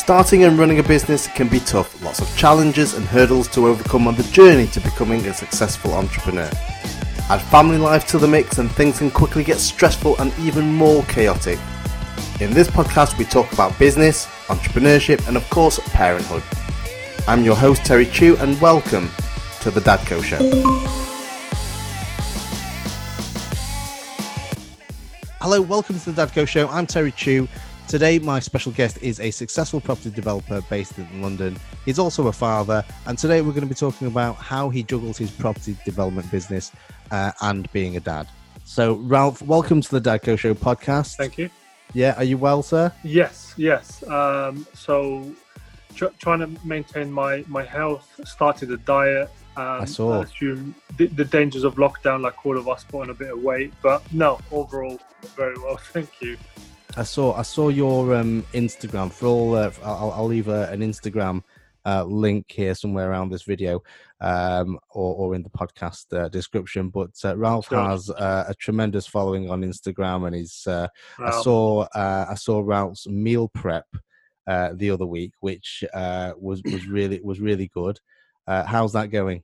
Starting 0.00 0.44
and 0.44 0.58
running 0.58 0.78
a 0.78 0.82
business 0.82 1.26
can 1.28 1.46
be 1.46 1.60
tough, 1.60 2.02
lots 2.02 2.20
of 2.20 2.36
challenges 2.36 2.94
and 2.94 3.04
hurdles 3.04 3.46
to 3.46 3.66
overcome 3.66 4.08
on 4.08 4.14
the 4.14 4.22
journey 4.32 4.66
to 4.66 4.80
becoming 4.80 5.24
a 5.26 5.34
successful 5.34 5.92
entrepreneur. 5.92 6.50
Add 7.28 7.42
family 7.50 7.76
life 7.76 8.06
to 8.06 8.18
the 8.18 8.26
mix 8.26 8.56
and 8.56 8.72
things 8.72 8.98
can 8.98 9.10
quickly 9.10 9.44
get 9.44 9.58
stressful 9.58 10.18
and 10.18 10.32
even 10.38 10.72
more 10.72 11.02
chaotic. 11.02 11.58
In 12.40 12.50
this 12.54 12.66
podcast, 12.66 13.18
we 13.18 13.26
talk 13.26 13.52
about 13.52 13.78
business, 13.78 14.24
entrepreneurship, 14.46 15.28
and 15.28 15.36
of 15.36 15.48
course, 15.50 15.78
parenthood. 15.90 16.42
I'm 17.28 17.44
your 17.44 17.54
host, 17.54 17.84
Terry 17.84 18.06
Chew, 18.06 18.38
and 18.38 18.58
welcome 18.58 19.10
to 19.60 19.70
The 19.70 19.82
DadCo 19.82 20.24
Show. 20.24 20.38
Hello, 25.42 25.60
welcome 25.60 26.00
to 26.00 26.10
The 26.10 26.26
DadCo 26.26 26.48
Show. 26.48 26.68
I'm 26.68 26.86
Terry 26.86 27.12
Chew. 27.12 27.46
Today, 27.90 28.20
my 28.20 28.38
special 28.38 28.70
guest 28.70 29.02
is 29.02 29.18
a 29.18 29.32
successful 29.32 29.80
property 29.80 30.10
developer 30.10 30.60
based 30.70 30.96
in 30.96 31.22
London. 31.22 31.56
He's 31.84 31.98
also 31.98 32.28
a 32.28 32.32
father, 32.32 32.84
and 33.06 33.18
today 33.18 33.40
we're 33.40 33.50
going 33.50 33.62
to 33.62 33.66
be 33.66 33.74
talking 33.74 34.06
about 34.06 34.36
how 34.36 34.68
he 34.68 34.84
juggles 34.84 35.18
his 35.18 35.32
property 35.32 35.76
development 35.84 36.30
business 36.30 36.70
uh, 37.10 37.32
and 37.40 37.70
being 37.72 37.96
a 37.96 38.00
dad. 38.00 38.28
So, 38.62 38.94
Ralph, 38.94 39.42
welcome 39.42 39.80
to 39.80 39.90
the 39.90 40.00
DadCo 40.00 40.38
Show 40.38 40.54
podcast. 40.54 41.16
Thank 41.16 41.36
you. 41.36 41.50
Yeah, 41.92 42.14
are 42.16 42.22
you 42.22 42.38
well, 42.38 42.62
sir? 42.62 42.92
Yes, 43.02 43.54
yes. 43.56 44.04
Um, 44.04 44.64
so, 44.72 45.28
tr- 45.96 46.14
trying 46.20 46.38
to 46.38 46.64
maintain 46.64 47.10
my 47.10 47.44
my 47.48 47.64
health, 47.64 48.20
started 48.24 48.70
a 48.70 48.76
diet. 48.76 49.32
Um, 49.56 49.80
I 49.80 49.84
saw. 49.84 50.22
assume 50.22 50.76
the, 50.96 51.08
the 51.08 51.24
dangers 51.24 51.64
of 51.64 51.74
lockdown, 51.74 52.20
like 52.20 52.46
all 52.46 52.56
of 52.56 52.68
us, 52.68 52.84
put 52.84 53.00
on 53.00 53.10
a 53.10 53.14
bit 53.14 53.32
of 53.32 53.42
weight. 53.42 53.72
But 53.82 54.00
no, 54.12 54.38
overall, 54.52 55.00
very 55.34 55.56
well. 55.58 55.76
Thank 55.92 56.22
you. 56.22 56.38
I 56.96 57.04
saw 57.04 57.34
I 57.34 57.42
saw 57.42 57.68
your 57.68 58.14
um, 58.14 58.44
Instagram. 58.52 59.12
For 59.12 59.26
all, 59.26 59.54
uh, 59.54 59.70
I'll, 59.82 60.12
I'll 60.12 60.26
leave 60.26 60.48
a, 60.48 60.68
an 60.70 60.80
Instagram 60.80 61.42
uh, 61.86 62.04
link 62.04 62.46
here 62.48 62.74
somewhere 62.74 63.10
around 63.10 63.30
this 63.30 63.42
video 63.42 63.82
um, 64.20 64.78
or, 64.90 65.14
or 65.14 65.34
in 65.34 65.42
the 65.42 65.50
podcast 65.50 66.06
uh, 66.16 66.28
description. 66.28 66.88
But 66.88 67.10
uh, 67.24 67.36
Ralph 67.36 67.68
Sure. 67.68 67.82
has 67.82 68.10
uh, 68.10 68.44
a 68.48 68.54
tremendous 68.54 69.06
following 69.06 69.50
on 69.50 69.62
Instagram, 69.62 70.26
and 70.26 70.34
he's. 70.34 70.66
Uh, 70.66 70.88
I 71.18 71.30
saw 71.42 71.82
uh, 71.94 72.26
I 72.28 72.34
saw 72.34 72.60
Ralph's 72.60 73.06
meal 73.06 73.48
prep 73.48 73.86
uh, 74.46 74.70
the 74.74 74.90
other 74.90 75.06
week, 75.06 75.32
which 75.40 75.84
uh, 75.94 76.32
was 76.36 76.62
was 76.64 76.86
really 76.86 77.20
was 77.22 77.40
really 77.40 77.70
good. 77.72 78.00
Uh, 78.46 78.64
how's 78.64 78.92
that 78.94 79.10
going? 79.10 79.42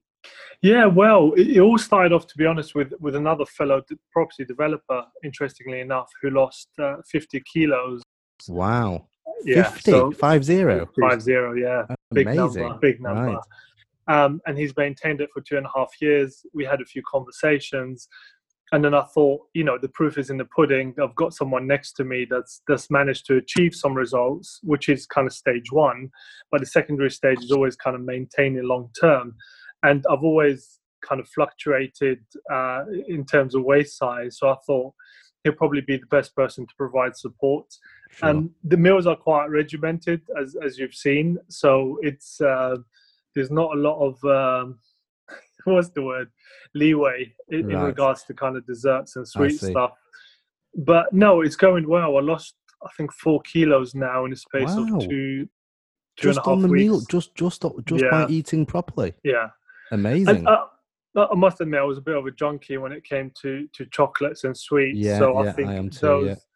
Yeah, 0.62 0.86
well, 0.86 1.32
it, 1.36 1.58
all 1.60 1.78
started 1.78 2.12
off, 2.12 2.26
to 2.28 2.36
be 2.36 2.46
honest, 2.46 2.74
with 2.74 2.92
with 3.00 3.14
another 3.14 3.44
fellow 3.44 3.82
property 4.12 4.44
developer. 4.44 5.04
Interestingly 5.24 5.80
enough, 5.80 6.08
who 6.22 6.30
lost 6.30 6.68
uh, 6.82 6.96
50 7.10 7.42
kilos. 7.52 8.02
Wow, 8.48 9.06
Yeah, 9.44 9.70
50, 9.70 9.90
so 9.90 10.10
five 10.12 10.44
zero. 10.44 10.88
five 11.00 11.22
zero. 11.22 11.54
Yeah, 11.54 11.82
big 12.12 12.26
Amazing. 12.26 12.62
number, 12.62 12.78
big 12.80 13.00
number. 13.00 13.32
Right. 13.32 14.24
Um, 14.24 14.40
and 14.46 14.56
he's 14.56 14.76
maintained 14.76 15.20
it 15.20 15.30
for 15.32 15.40
two 15.40 15.56
and 15.56 15.66
a 15.66 15.70
half 15.74 15.90
years. 16.00 16.44
We 16.54 16.64
had 16.64 16.80
a 16.80 16.84
few 16.84 17.02
conversations, 17.10 18.08
and 18.72 18.84
then 18.84 18.94
I 18.94 19.02
thought, 19.14 19.42
you 19.54 19.64
know, 19.64 19.78
the 19.80 19.88
proof 19.90 20.18
is 20.18 20.30
in 20.30 20.36
the 20.38 20.44
pudding. 20.46 20.94
I've 21.02 21.14
got 21.14 21.34
someone 21.34 21.66
next 21.66 21.92
to 21.94 22.04
me 22.04 22.26
that's 22.28 22.62
that's 22.66 22.90
managed 22.90 23.26
to 23.26 23.36
achieve 23.36 23.74
some 23.74 23.94
results, 23.94 24.60
which 24.62 24.88
is 24.88 25.06
kind 25.06 25.26
of 25.26 25.32
stage 25.32 25.70
one. 25.70 26.10
But 26.50 26.60
the 26.60 26.66
secondary 26.66 27.10
stage 27.10 27.38
is 27.42 27.52
always 27.52 27.76
kind 27.76 27.94
of 27.94 28.02
maintaining 28.02 28.64
long 28.64 28.90
term. 29.00 29.34
And 29.88 30.04
I've 30.10 30.24
always 30.24 30.78
kind 31.02 31.20
of 31.20 31.28
fluctuated 31.28 32.20
uh, 32.52 32.82
in 33.08 33.24
terms 33.24 33.54
of 33.54 33.62
waist 33.62 33.96
size. 33.98 34.38
So 34.38 34.48
I 34.48 34.56
thought 34.66 34.92
he'll 35.44 35.52
probably 35.62 35.82
be 35.82 35.96
the 35.96 36.06
best 36.06 36.34
person 36.34 36.66
to 36.66 36.74
provide 36.76 37.16
support. 37.16 37.66
Sure. 38.10 38.28
And 38.28 38.50
the 38.64 38.76
meals 38.76 39.06
are 39.06 39.16
quite 39.16 39.46
regimented, 39.50 40.20
as 40.40 40.56
as 40.64 40.78
you've 40.78 40.94
seen. 40.94 41.38
So 41.48 41.98
it's 42.02 42.40
uh, 42.40 42.76
there's 43.34 43.50
not 43.50 43.70
a 43.76 43.80
lot 43.88 43.98
of 44.08 44.14
um, 44.24 44.78
what's 45.64 45.90
the 45.90 46.02
word 46.02 46.28
leeway 46.74 47.32
in, 47.48 47.70
in 47.70 47.78
regards 47.80 48.24
to 48.24 48.34
kind 48.34 48.56
of 48.56 48.66
desserts 48.66 49.16
and 49.16 49.26
sweet 49.28 49.58
stuff. 49.60 49.92
But 50.74 51.12
no, 51.12 51.40
it's 51.42 51.56
going 51.56 51.88
well. 51.88 52.16
I 52.16 52.20
lost 52.20 52.54
I 52.84 52.88
think 52.96 53.12
four 53.12 53.40
kilos 53.42 53.94
now 53.94 54.24
in 54.24 54.30
the 54.30 54.36
space 54.36 54.74
Wow. 54.76 54.96
of 54.96 55.08
two 55.08 55.48
two 56.16 56.28
and 56.28 56.34
just 56.34 56.38
a 56.38 56.40
half 56.42 56.48
on 56.48 56.62
the 56.62 56.68
weeks. 56.68 56.82
meal, 56.82 57.00
just 57.10 57.34
just 57.34 57.64
just 57.84 58.04
by 58.10 58.26
eating 58.28 58.66
properly. 58.66 59.14
yeah, 59.24 59.48
Amazing. 59.92 60.46
and 60.46 60.48
uh, 60.48 60.66
I 61.16 61.34
must 61.34 61.60
admit 61.60 61.80
I 61.80 61.84
was 61.84 61.98
a 61.98 62.02
bit 62.02 62.16
of 62.16 62.26
a 62.26 62.30
junkie 62.30 62.76
when 62.76 62.92
it 62.92 63.04
came 63.04 63.32
to 63.42 63.68
to 63.72 63.86
chocolates 63.86 64.44
and 64.44 64.56
sweets. 64.56 64.98
Yeah, 64.98 65.18
so 65.18 65.42
yeah, 65.42 65.50
I 65.50 65.52
think 65.52 65.68
I 65.68 65.74
am 65.74 65.90
too, 65.90 66.00
those 66.00 66.46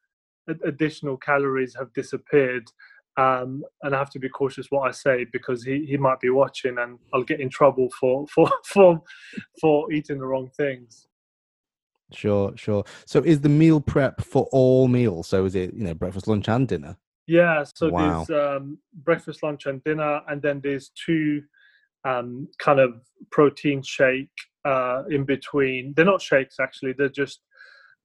yeah. 0.49 0.55
additional 0.65 1.17
calories 1.17 1.75
have 1.77 1.93
disappeared. 1.93 2.71
Um, 3.17 3.65
and 3.83 3.95
I 3.95 3.99
have 3.99 4.11
to 4.11 4.19
be 4.19 4.29
cautious 4.29 4.69
what 4.71 4.89
I 4.89 4.93
say 4.93 5.27
because 5.33 5.65
he, 5.65 5.85
he 5.85 5.97
might 5.97 6.21
be 6.21 6.31
watching 6.31 6.79
and 6.79 6.99
I'll 7.13 7.25
get 7.25 7.41
in 7.41 7.51
trouble 7.51 7.91
for 7.99 8.27
for 8.35 8.51
for 8.65 9.03
for 9.61 9.93
eating 9.93 10.19
the 10.19 10.27
wrong 10.27 10.51
things. 10.57 11.07
Sure, 12.13 12.53
sure. 12.57 12.85
So 13.07 13.21
is 13.21 13.41
the 13.41 13.49
meal 13.49 13.81
prep 13.81 14.21
for 14.21 14.49
all 14.53 14.89
meals? 14.89 15.29
So 15.29 15.45
is 15.45 15.55
it, 15.55 15.73
you 15.75 15.85
know, 15.85 15.95
breakfast, 15.95 16.27
lunch, 16.27 16.49
and 16.49 16.67
dinner? 16.67 16.97
Yeah, 17.27 17.63
so 17.63 17.91
Wow. 17.91 18.25
there's 18.27 18.57
um, 18.57 18.79
breakfast, 19.05 19.43
lunch, 19.43 19.67
and 19.67 19.83
dinner, 19.85 20.21
and 20.29 20.43
then 20.43 20.61
there's 20.61 20.91
two 20.91 21.43
um, 22.05 22.49
kind 22.59 22.81
of 22.81 23.01
protein 23.31 23.83
shake 23.83 24.31
uh, 24.65 25.05
in 25.11 25.25
between. 25.25 25.95
They're 25.97 26.05
not 26.05 26.23
shakes 26.23 26.57
actually; 26.61 26.95
they're 26.97 27.09
just 27.09 27.41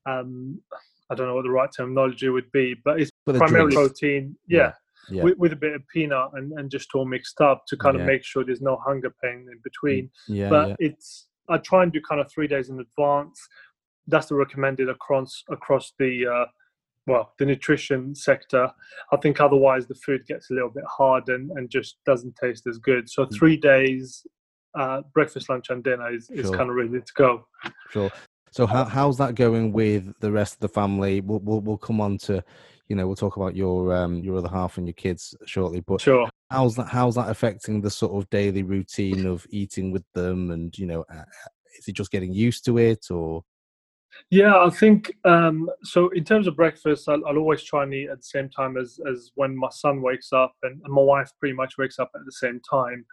um, 0.05 0.61
I 1.09 1.15
don't 1.15 1.27
know 1.27 1.35
what 1.35 1.43
the 1.43 1.51
right 1.51 1.69
terminology 1.75 2.29
would 2.29 2.51
be, 2.51 2.75
but 2.83 2.99
it's 2.99 3.11
the 3.25 3.33
primarily 3.33 3.75
protein. 3.75 4.35
Yeah, 4.47 4.73
Yeah. 5.09 5.23
With, 5.23 5.37
with 5.37 5.53
a 5.53 5.57
bit 5.57 5.73
of 5.73 5.81
peanut 5.93 6.31
and, 6.33 6.51
and 6.53 6.69
just 6.69 6.89
all 6.95 7.05
mixed 7.05 7.41
up 7.41 7.63
to 7.67 7.77
kind 7.77 7.95
Yeah. 7.95 8.01
of 8.01 8.07
make 8.07 8.23
sure 8.23 8.43
there's 8.43 8.61
no 8.61 8.77
hunger 8.85 9.13
pain 9.23 9.47
in 9.51 9.59
between. 9.63 10.09
Yeah, 10.27 10.49
but 10.49 10.69
yeah. 10.69 10.75
it's 10.79 11.27
I 11.47 11.57
try 11.57 11.83
and 11.83 11.91
do 11.91 12.01
kind 12.07 12.19
of 12.21 12.31
three 12.31 12.47
days 12.47 12.69
in 12.69 12.79
advance. 12.79 13.39
That's 14.07 14.27
the 14.27 14.35
recommended 14.35 14.89
across 14.89 15.43
across 15.49 15.93
the 15.99 16.27
uh, 16.27 16.45
well 17.07 17.33
the 17.39 17.45
nutrition 17.45 18.15
sector. 18.15 18.69
I 19.11 19.17
think 19.17 19.39
otherwise 19.39 19.87
the 19.87 19.95
food 19.95 20.25
gets 20.27 20.49
a 20.49 20.53
little 20.53 20.69
bit 20.69 20.83
hard 20.85 21.29
and, 21.29 21.51
and 21.51 21.69
just 21.69 21.97
doesn't 22.05 22.35
taste 22.35 22.67
as 22.67 22.77
good. 22.77 23.09
So 23.09 23.25
three 23.25 23.57
days, 23.57 24.25
uh, 24.77 25.01
breakfast, 25.13 25.49
lunch, 25.49 25.69
and 25.69 25.83
dinner 25.83 26.13
is, 26.13 26.29
is 26.29 26.47
Sure. 26.47 26.57
kind 26.57 26.69
of 26.69 26.75
ready 26.75 26.89
to 26.89 27.13
go. 27.15 27.47
Sure. 27.91 28.11
So 28.51 28.65
how 28.65 28.85
how's 28.85 29.17
that 29.17 29.35
going 29.35 29.73
with 29.73 30.13
the 30.19 30.31
rest 30.31 30.53
of 30.55 30.59
the 30.61 30.69
family? 30.69 31.21
We'll 31.21 31.39
we'll, 31.39 31.61
we'll 31.61 31.77
come 31.77 31.99
on 31.99 32.17
to, 32.19 32.43
you 32.87 32.95
know, 32.95 33.05
we'll 33.05 33.15
talk 33.15 33.35
about 33.35 33.55
your 33.55 33.93
um 33.93 34.23
your 34.23 34.37
other 34.37 34.49
half 34.49 34.77
and 34.77 34.87
your 34.87 34.93
kids 34.93 35.35
shortly. 35.45 35.81
But 35.81 36.01
Sure. 36.01 36.29
how's 36.49 36.75
that 36.77 36.87
how's 36.87 37.15
that 37.15 37.29
affecting 37.29 37.81
the 37.81 37.89
sort 37.89 38.13
of 38.13 38.29
daily 38.29 38.63
routine 38.63 39.25
of 39.25 39.45
eating 39.49 39.91
with 39.91 40.05
them? 40.13 40.51
And 40.51 40.77
you 40.77 40.85
know, 40.85 41.03
uh, 41.13 41.23
is 41.77 41.87
it 41.87 41.95
just 41.95 42.11
getting 42.11 42.33
used 42.33 42.63
to 42.65 42.77
it 42.77 43.11
or? 43.11 43.43
Yeah, 44.31 44.57
I 44.57 44.69
think 44.69 45.11
um, 45.23 45.69
so. 45.83 46.09
In 46.09 46.23
terms 46.23 46.47
of 46.47 46.55
breakfast, 46.55 47.07
I'll, 47.07 47.25
I'll 47.27 47.37
always 47.37 47.63
try 47.63 47.83
and 47.83 47.93
eat 47.93 48.09
at 48.09 48.17
the 48.17 48.23
same 48.23 48.49
time 48.49 48.77
as 48.77 48.99
as 49.09 49.31
when 49.35 49.55
my 49.55 49.69
son 49.69 50.01
wakes 50.01 50.33
up, 50.33 50.53
and, 50.63 50.81
and 50.83 50.93
my 50.93 51.01
wife 51.01 51.31
pretty 51.39 51.53
much 51.55 51.77
wakes 51.77 51.99
up 51.99 52.11
at 52.15 52.21
the 52.25 52.31
same 52.31 52.59
time. 52.69 53.05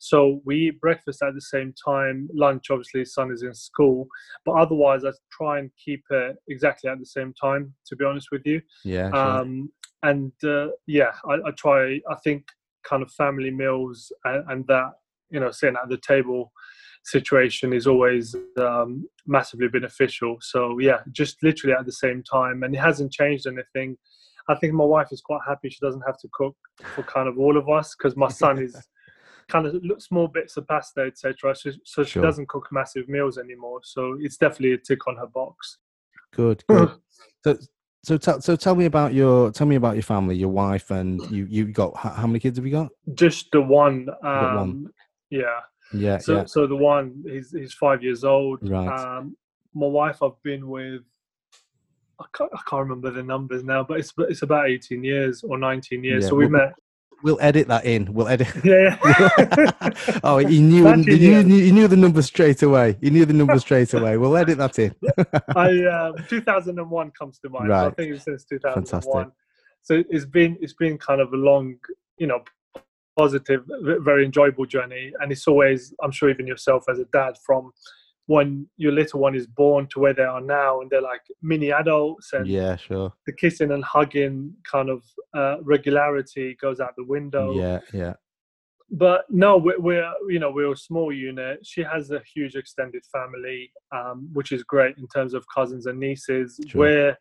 So 0.00 0.40
we 0.44 0.68
eat 0.68 0.80
breakfast 0.80 1.22
at 1.22 1.34
the 1.34 1.40
same 1.40 1.74
time. 1.84 2.28
Lunch, 2.32 2.70
obviously, 2.70 3.04
son 3.04 3.32
is 3.32 3.42
in 3.42 3.54
school, 3.54 4.08
but 4.44 4.52
otherwise, 4.52 5.04
I 5.04 5.10
try 5.30 5.58
and 5.58 5.70
keep 5.82 6.04
it 6.10 6.36
exactly 6.48 6.88
at 6.90 6.98
the 6.98 7.06
same 7.06 7.34
time. 7.40 7.74
To 7.86 7.96
be 7.96 8.04
honest 8.04 8.28
with 8.30 8.42
you, 8.44 8.60
Yeah. 8.84 9.10
Sure. 9.10 9.20
um, 9.20 9.70
and 10.02 10.32
uh, 10.44 10.68
yeah, 10.86 11.12
I, 11.28 11.34
I 11.46 11.50
try. 11.56 12.00
I 12.10 12.14
think 12.24 12.46
kind 12.84 13.02
of 13.02 13.12
family 13.12 13.50
meals 13.50 14.12
and, 14.24 14.50
and 14.50 14.66
that 14.66 14.92
you 15.30 15.40
know 15.40 15.50
sitting 15.50 15.76
at 15.80 15.88
the 15.88 15.98
table 15.98 16.52
situation 17.04 17.72
is 17.72 17.86
always 17.86 18.34
um, 18.58 19.06
massively 19.26 19.68
beneficial. 19.68 20.36
So 20.40 20.78
yeah, 20.78 20.98
just 21.12 21.42
literally 21.42 21.74
at 21.78 21.86
the 21.86 21.92
same 21.92 22.22
time, 22.22 22.62
and 22.62 22.74
it 22.74 22.78
hasn't 22.78 23.12
changed 23.12 23.46
anything. 23.46 23.96
I 24.48 24.54
think 24.54 24.72
my 24.72 24.84
wife 24.84 25.08
is 25.12 25.20
quite 25.20 25.40
happy 25.46 25.68
she 25.68 25.78
doesn't 25.80 26.02
have 26.06 26.18
to 26.18 26.28
cook 26.32 26.56
for 26.94 27.02
kind 27.04 27.28
of 27.28 27.38
all 27.38 27.56
of 27.58 27.68
us 27.68 27.94
because 27.96 28.16
my 28.16 28.28
son 28.28 28.58
is 28.58 28.74
kind 29.48 29.66
of 29.66 29.74
small 29.98 30.28
bits 30.28 30.56
of 30.56 30.66
pasta, 30.66 31.02
etc. 31.02 31.54
So, 31.54 31.70
so 31.84 32.02
she 32.04 32.12
Sure. 32.12 32.22
doesn't 32.22 32.48
cook 32.48 32.68
massive 32.72 33.08
meals 33.08 33.36
anymore. 33.38 33.80
So 33.84 34.16
it's 34.20 34.36
definitely 34.36 34.72
a 34.72 34.78
tick 34.78 35.06
on 35.06 35.16
her 35.16 35.26
box. 35.26 35.78
Good. 36.34 36.64
Good. 36.68 36.92
so 37.44 37.58
so 38.04 38.16
tell 38.16 38.40
so 38.40 38.56
tell 38.56 38.74
me 38.74 38.84
about 38.86 39.12
your 39.12 39.50
tell 39.50 39.66
me 39.66 39.76
about 39.76 39.96
your 39.96 40.02
family, 40.02 40.36
your 40.36 40.50
wife, 40.50 40.90
and 40.90 41.20
you 41.30 41.46
you 41.50 41.66
got 41.66 41.96
how, 41.96 42.10
how 42.10 42.26
many 42.26 42.38
kids 42.38 42.56
have 42.56 42.64
you 42.64 42.72
got? 42.72 42.88
Just 43.14 43.50
the 43.52 43.60
one. 43.60 44.06
got 44.06 44.22
one. 44.54 44.56
Um, 44.56 44.92
Yeah. 45.30 45.60
Yeah. 45.92 46.18
So, 46.18 46.36
yeah. 46.36 46.44
so 46.46 46.66
the 46.66 46.76
one 46.76 47.22
he's 47.26 47.50
he's 47.52 47.72
five 47.74 48.02
years 48.02 48.24
old. 48.24 48.58
Right. 48.68 48.88
Um, 48.88 49.36
my 49.74 49.86
wife, 49.86 50.22
I've 50.22 50.40
been 50.42 50.68
with. 50.68 51.02
I 52.20 52.24
can't, 52.36 52.50
I 52.52 52.60
can't 52.68 52.82
remember 52.82 53.10
the 53.12 53.22
numbers 53.22 53.62
now, 53.62 53.84
but 53.84 54.00
it's 54.00 54.12
it's 54.18 54.42
about 54.42 54.68
eighteen 54.68 55.04
years 55.04 55.42
or 55.42 55.56
nineteen 55.58 56.02
years. 56.02 56.24
Yeah, 56.24 56.30
so 56.30 56.34
we 56.36 56.46
well- 56.46 56.62
met. 56.66 56.74
We'll 57.20 57.38
edit 57.40 57.66
that 57.66 57.84
in. 57.84 58.12
We'll 58.14 58.28
edit. 58.28 58.46
Yeah. 58.64 58.96
oh, 60.22 60.38
he 60.38 60.60
knew, 60.60 60.86
he 61.02 61.18
knew, 61.18 61.42
he 61.42 61.72
knew 61.72 61.88
the 61.88 61.96
number 61.96 62.22
straight 62.22 62.62
away. 62.62 62.96
He 63.00 63.10
knew 63.10 63.24
the 63.24 63.32
number 63.32 63.58
straight 63.66 63.92
away. 63.92 64.16
We'll 64.18 64.36
edit 64.36 64.56
that 64.58 64.78
in. 64.78 64.94
I 65.56 65.84
um, 65.86 66.14
2001 66.28 67.10
comes 67.18 67.40
to 67.40 67.48
mind. 67.48 67.66
So 67.70 67.72
I 67.72 67.84
Right. 67.86 67.96
think 67.96 68.14
it's 68.14 68.24
since 68.24 68.44
2001. 68.44 68.84
Fantastic. 68.84 69.34
So 69.82 70.04
it's 70.08 70.26
been 70.26 70.58
it's 70.60 70.74
been 70.74 70.96
kind 70.96 71.20
of 71.20 71.32
a 71.32 71.36
long 71.36 71.74
you 72.18 72.28
know 72.28 72.40
positive, 73.18 73.62
very 73.82 74.24
enjoyable 74.24 74.64
journey. 74.64 75.12
And 75.20 75.32
it's 75.32 75.48
always, 75.48 75.92
I'm 76.02 76.12
sure, 76.12 76.30
even 76.30 76.46
yourself 76.46 76.84
as 76.88 76.98
a 77.00 77.04
dad, 77.06 77.34
from 77.44 77.72
when 78.26 78.68
your 78.76 78.92
little 78.92 79.20
one 79.20 79.34
is 79.34 79.46
born 79.46 79.88
to 79.88 79.98
where 80.00 80.12
they 80.12 80.22
are 80.22 80.40
now, 80.40 80.80
and 80.80 80.90
they're 80.90 81.02
like 81.02 81.22
mini 81.42 81.72
adults, 81.72 82.32
and 82.34 82.46
yeah, 82.46 82.76
sure, 82.76 83.12
the 83.26 83.32
kissing 83.32 83.72
and 83.72 83.82
hugging 83.82 84.52
kind 84.70 84.90
of 84.90 85.02
uh, 85.34 85.56
regularity 85.62 86.56
goes 86.60 86.78
out 86.78 86.94
the 86.96 87.04
window. 87.04 87.54
Yeah, 87.54 87.80
yeah. 87.92 88.14
But 88.90 89.24
no, 89.30 89.56
we're, 89.56 89.80
we're, 89.80 90.12
you 90.28 90.38
know 90.38 90.50
we're 90.50 90.72
a 90.72 90.76
small 90.76 91.10
unit. 91.10 91.66
She 91.66 91.82
has 91.82 92.10
a 92.10 92.22
huge 92.34 92.54
extended 92.54 93.02
family, 93.10 93.70
um, 93.92 94.28
which 94.34 94.52
is 94.52 94.62
great 94.62 94.98
in 94.98 95.06
terms 95.08 95.32
of 95.32 95.44
cousins 95.54 95.86
and 95.86 95.98
nieces. 95.98 96.60
Sure. 96.68 96.80
We're 96.80 97.18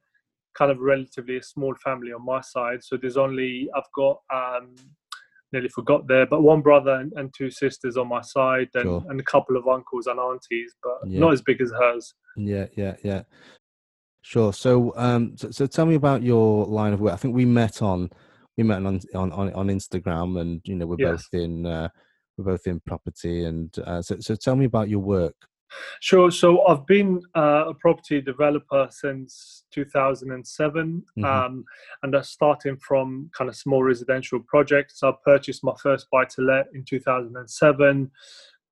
kind 0.57 0.71
of 0.71 0.79
relatively 0.79 1.37
a 1.37 1.43
small 1.43 1.73
family 1.75 2.11
on 2.11 2.25
my 2.25 2.41
side, 2.41 2.83
so 2.83 2.97
there's 2.97 3.17
only 3.17 3.69
I've 3.73 3.91
got 3.95 4.19
um, 4.33 4.75
nearly 5.53 5.69
forgot 5.69 6.07
there, 6.07 6.25
but 6.25 6.41
one 6.41 6.61
brother 6.61 6.95
and, 6.95 7.13
and 7.15 7.33
two 7.37 7.49
sisters 7.49 7.97
on 7.97 8.07
my 8.07 8.21
side, 8.21 8.69
and, 8.75 8.83
sure. 8.83 9.03
and, 9.09 9.19
a 9.19 9.23
couple 9.23 9.55
of 9.55 9.67
uncles 9.67 10.07
and 10.07 10.19
aunties, 10.19 10.73
but 10.83 10.97
yeah. 11.07 11.19
not 11.19 11.33
as 11.33 11.41
big 11.41 11.61
as 11.61 11.71
hers. 11.71 12.13
Yeah, 12.35 12.67
yeah, 12.75 12.95
yeah. 13.03 13.23
Sure. 14.21 14.51
So, 14.51 14.93
um, 14.97 15.37
so, 15.37 15.51
so, 15.51 15.67
tell 15.67 15.85
me 15.85 15.95
about 15.95 16.21
your 16.21 16.65
line 16.65 16.93
of 16.93 16.99
work. 16.99 17.13
I 17.13 17.17
think 17.17 17.33
we 17.33 17.45
met 17.45 17.81
on 17.81 18.09
we 18.57 18.63
met 18.63 18.85
on 18.85 18.99
on 19.15 19.31
on, 19.31 19.67
Instagram, 19.67 20.41
and 20.41 20.59
you 20.65 20.75
know 20.75 20.85
we're 20.85 20.97
yes. 20.99 21.27
both 21.31 21.41
in 21.41 21.65
uh, 21.65 21.87
we're 22.37 22.51
both 22.51 22.67
in 22.67 22.81
property, 22.81 23.45
and 23.45 23.73
uh, 23.85 24.01
so 24.01 24.17
so 24.19 24.35
tell 24.35 24.55
me 24.55 24.65
about 24.65 24.89
your 24.89 24.99
work. 24.99 25.35
Sure. 25.99 26.31
So 26.31 26.65
I've 26.65 26.85
been 26.85 27.21
uh, 27.35 27.65
a 27.69 27.73
property 27.73 28.21
developer 28.21 28.87
since 28.91 29.63
2007, 29.71 31.03
mm-hmm. 31.17 31.25
um, 31.25 31.65
and 32.03 32.13
that's 32.13 32.29
starting 32.29 32.77
from 32.77 33.29
kind 33.37 33.49
of 33.49 33.55
small 33.55 33.83
residential 33.83 34.39
projects. 34.39 35.03
I 35.03 35.11
purchased 35.23 35.63
my 35.63 35.73
first 35.81 36.07
buy 36.11 36.25
to 36.25 36.41
let 36.41 36.67
in 36.73 36.83
2007. 36.85 38.11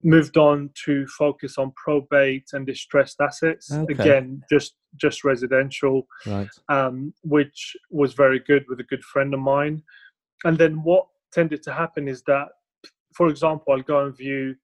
Moved 0.04 0.38
on 0.38 0.70
to 0.86 1.08
focus 1.08 1.58
on 1.58 1.72
probate 1.76 2.50
and 2.54 2.66
distressed 2.66 3.20
assets. 3.22 3.72
Okay. 3.72 3.94
Again, 3.94 4.44
just 4.52 4.76
just 4.98 5.24
residential, 5.24 6.08
right. 6.26 6.48
um, 6.70 7.14
which 7.24 7.76
was 7.90 8.14
very 8.14 8.40
good 8.40 8.66
with 8.70 8.80
a 8.80 8.84
good 8.84 9.04
friend 9.04 9.34
of 9.34 9.40
mine. 9.40 9.82
And 10.44 10.58
then 10.58 10.84
what 10.84 11.08
tended 11.34 11.64
to 11.64 11.74
happen 11.74 12.08
is 12.08 12.22
that, 12.28 12.50
for 13.14 13.30
example, 13.30 13.74
I'll 13.74 13.82
go 13.82 14.06
and 14.06 14.16
view 14.16 14.56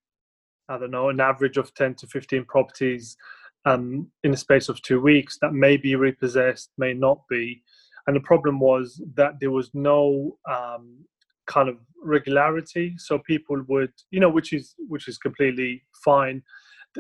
I 0.72 0.78
don't 0.78 0.92
know, 0.92 1.10
an 1.10 1.20
average 1.20 1.58
of 1.58 1.74
10 1.74 1.96
to 1.96 2.08
15 2.08 2.46
properties 2.46 3.18
um, 3.66 4.08
in 4.24 4.32
the 4.32 4.38
space 4.38 4.70
of 4.70 4.82
two 4.82 5.02
weeks 5.02 5.38
that 5.42 5.54
may 5.54 5.78
be 5.78 5.96
repossessed, 5.96 6.72
may 6.78 6.94
not 6.94 7.20
be. 7.30 7.62
And 8.08 8.16
the 8.16 8.22
problem 8.22 8.60
was 8.60 9.02
that 9.16 9.34
there 9.40 9.52
was 9.52 9.70
no 9.74 10.38
um, 10.50 11.06
kind 11.46 11.70
of 11.70 11.78
regularity. 12.02 12.96
So 12.98 13.20
people 13.20 13.62
would, 13.68 13.92
you 14.10 14.20
know, 14.20 14.30
which 14.30 14.54
is 14.54 14.74
which 14.88 15.08
is 15.08 15.18
completely 15.18 15.84
fine. 16.04 16.42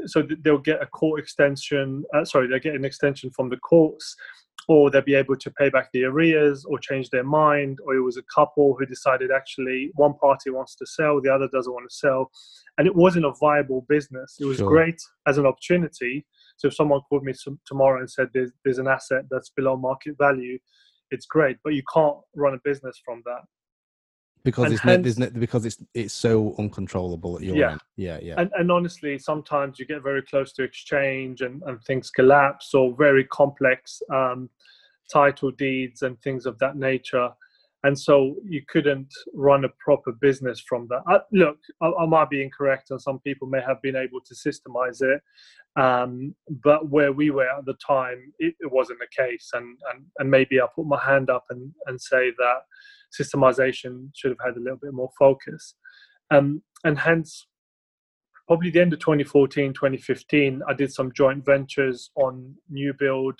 So 0.05 0.25
they'll 0.41 0.57
get 0.57 0.81
a 0.81 0.85
court 0.85 1.19
extension. 1.19 2.03
Uh, 2.13 2.23
sorry, 2.23 2.47
they'll 2.47 2.59
get 2.59 2.75
an 2.75 2.85
extension 2.85 3.31
from 3.31 3.49
the 3.49 3.57
courts 3.57 4.15
or 4.67 4.89
they'll 4.89 5.01
be 5.01 5.15
able 5.15 5.35
to 5.35 5.51
pay 5.51 5.69
back 5.69 5.89
the 5.91 6.03
arrears 6.03 6.65
or 6.65 6.79
change 6.79 7.09
their 7.09 7.23
mind 7.23 7.79
or 7.85 7.95
it 7.95 8.01
was 8.01 8.17
a 8.17 8.23
couple 8.33 8.75
who 8.77 8.85
decided 8.85 9.31
actually 9.31 9.91
one 9.95 10.13
party 10.15 10.49
wants 10.49 10.75
to 10.75 10.85
sell 10.85 11.19
the 11.21 11.33
other 11.33 11.47
doesn't 11.51 11.73
want 11.73 11.89
to 11.89 11.95
sell. 11.95 12.31
And 12.77 12.87
it 12.87 12.95
wasn't 12.95 13.25
a 13.25 13.33
viable 13.39 13.85
business. 13.89 14.37
It 14.39 14.45
was 14.45 14.57
sure. 14.57 14.69
great 14.69 15.01
as 15.27 15.37
an 15.37 15.45
opportunity. 15.45 16.25
So 16.57 16.67
if 16.67 16.75
someone 16.75 17.01
called 17.09 17.23
me 17.23 17.33
tomorrow 17.65 17.99
and 17.99 18.09
said 18.09 18.29
there's, 18.33 18.51
there's 18.63 18.79
an 18.79 18.87
asset 18.87 19.25
that's 19.29 19.49
below 19.49 19.77
market 19.77 20.15
value 20.17 20.59
it's 21.11 21.25
great 21.25 21.57
but 21.63 21.73
you 21.73 21.83
can't 21.93 22.17
run 22.35 22.53
a 22.53 22.59
business 22.63 22.99
from 23.03 23.21
that 23.25 23.41
because 24.43 24.71
it's 24.71 24.81
hence, 24.81 25.17
no, 25.17 25.29
because 25.29 25.65
it's 25.65 25.77
it's 25.93 26.13
so 26.13 26.55
uncontrollable 26.57 27.37
at 27.37 27.43
your 27.43 27.55
yeah. 27.55 27.71
end. 27.71 27.81
Yeah, 27.95 28.19
yeah. 28.21 28.35
And, 28.37 28.51
and 28.57 28.71
honestly, 28.71 29.17
sometimes 29.19 29.79
you 29.79 29.85
get 29.85 30.01
very 30.01 30.21
close 30.21 30.51
to 30.53 30.63
exchange 30.63 31.41
and, 31.41 31.61
and 31.65 31.81
things 31.83 32.09
collapse 32.09 32.73
or 32.73 32.95
very 32.95 33.25
complex 33.25 34.01
um, 34.11 34.49
title 35.11 35.51
deeds 35.51 36.01
and 36.01 36.21
things 36.21 36.45
of 36.45 36.57
that 36.59 36.75
nature. 36.75 37.29
And 37.83 37.97
so 37.97 38.35
you 38.45 38.61
couldn't 38.67 39.11
run 39.33 39.65
a 39.65 39.69
proper 39.83 40.11
business 40.11 40.59
from 40.59 40.87
that. 40.89 41.01
I, 41.07 41.19
look, 41.31 41.57
I, 41.81 41.91
I, 41.99 42.05
might 42.05 42.29
be 42.29 42.43
incorrect, 42.43 42.91
and 42.91 43.01
some 43.01 43.19
people 43.19 43.47
may 43.47 43.61
have 43.61 43.81
been 43.81 43.95
able 43.95 44.21
to 44.21 44.35
systemize 44.35 45.01
it, 45.01 45.19
um, 45.81 46.35
but 46.63 46.89
where 46.89 47.11
we 47.11 47.31
were 47.31 47.49
at 47.49 47.65
the 47.65 47.73
time, 47.85 48.31
it, 48.37 48.53
it 48.59 48.71
wasn't 48.71 48.99
the 48.99 49.23
case. 49.23 49.49
And, 49.53 49.77
and 49.91 50.05
and 50.19 50.29
maybe 50.29 50.59
I'll 50.59 50.67
put 50.67 50.85
my 50.85 51.01
hand 51.03 51.31
up 51.31 51.45
and, 51.49 51.73
and 51.87 51.99
say 51.99 52.31
that 52.37 52.59
systemization 53.19 54.09
should 54.13 54.31
have 54.31 54.45
had 54.45 54.57
a 54.57 54.59
little 54.59 54.79
bit 54.81 54.93
more 54.93 55.09
focus. 55.17 55.75
Um, 56.31 56.63
and 56.83 56.97
hence, 56.97 57.47
probably 58.47 58.69
the 58.69 58.81
end 58.81 58.93
of 58.93 58.99
2014, 58.99 59.73
2015, 59.73 60.61
I 60.67 60.73
did 60.73 60.91
some 60.91 61.11
joint 61.15 61.45
ventures 61.45 62.11
on 62.15 62.55
new 62.69 62.93
build. 62.97 63.39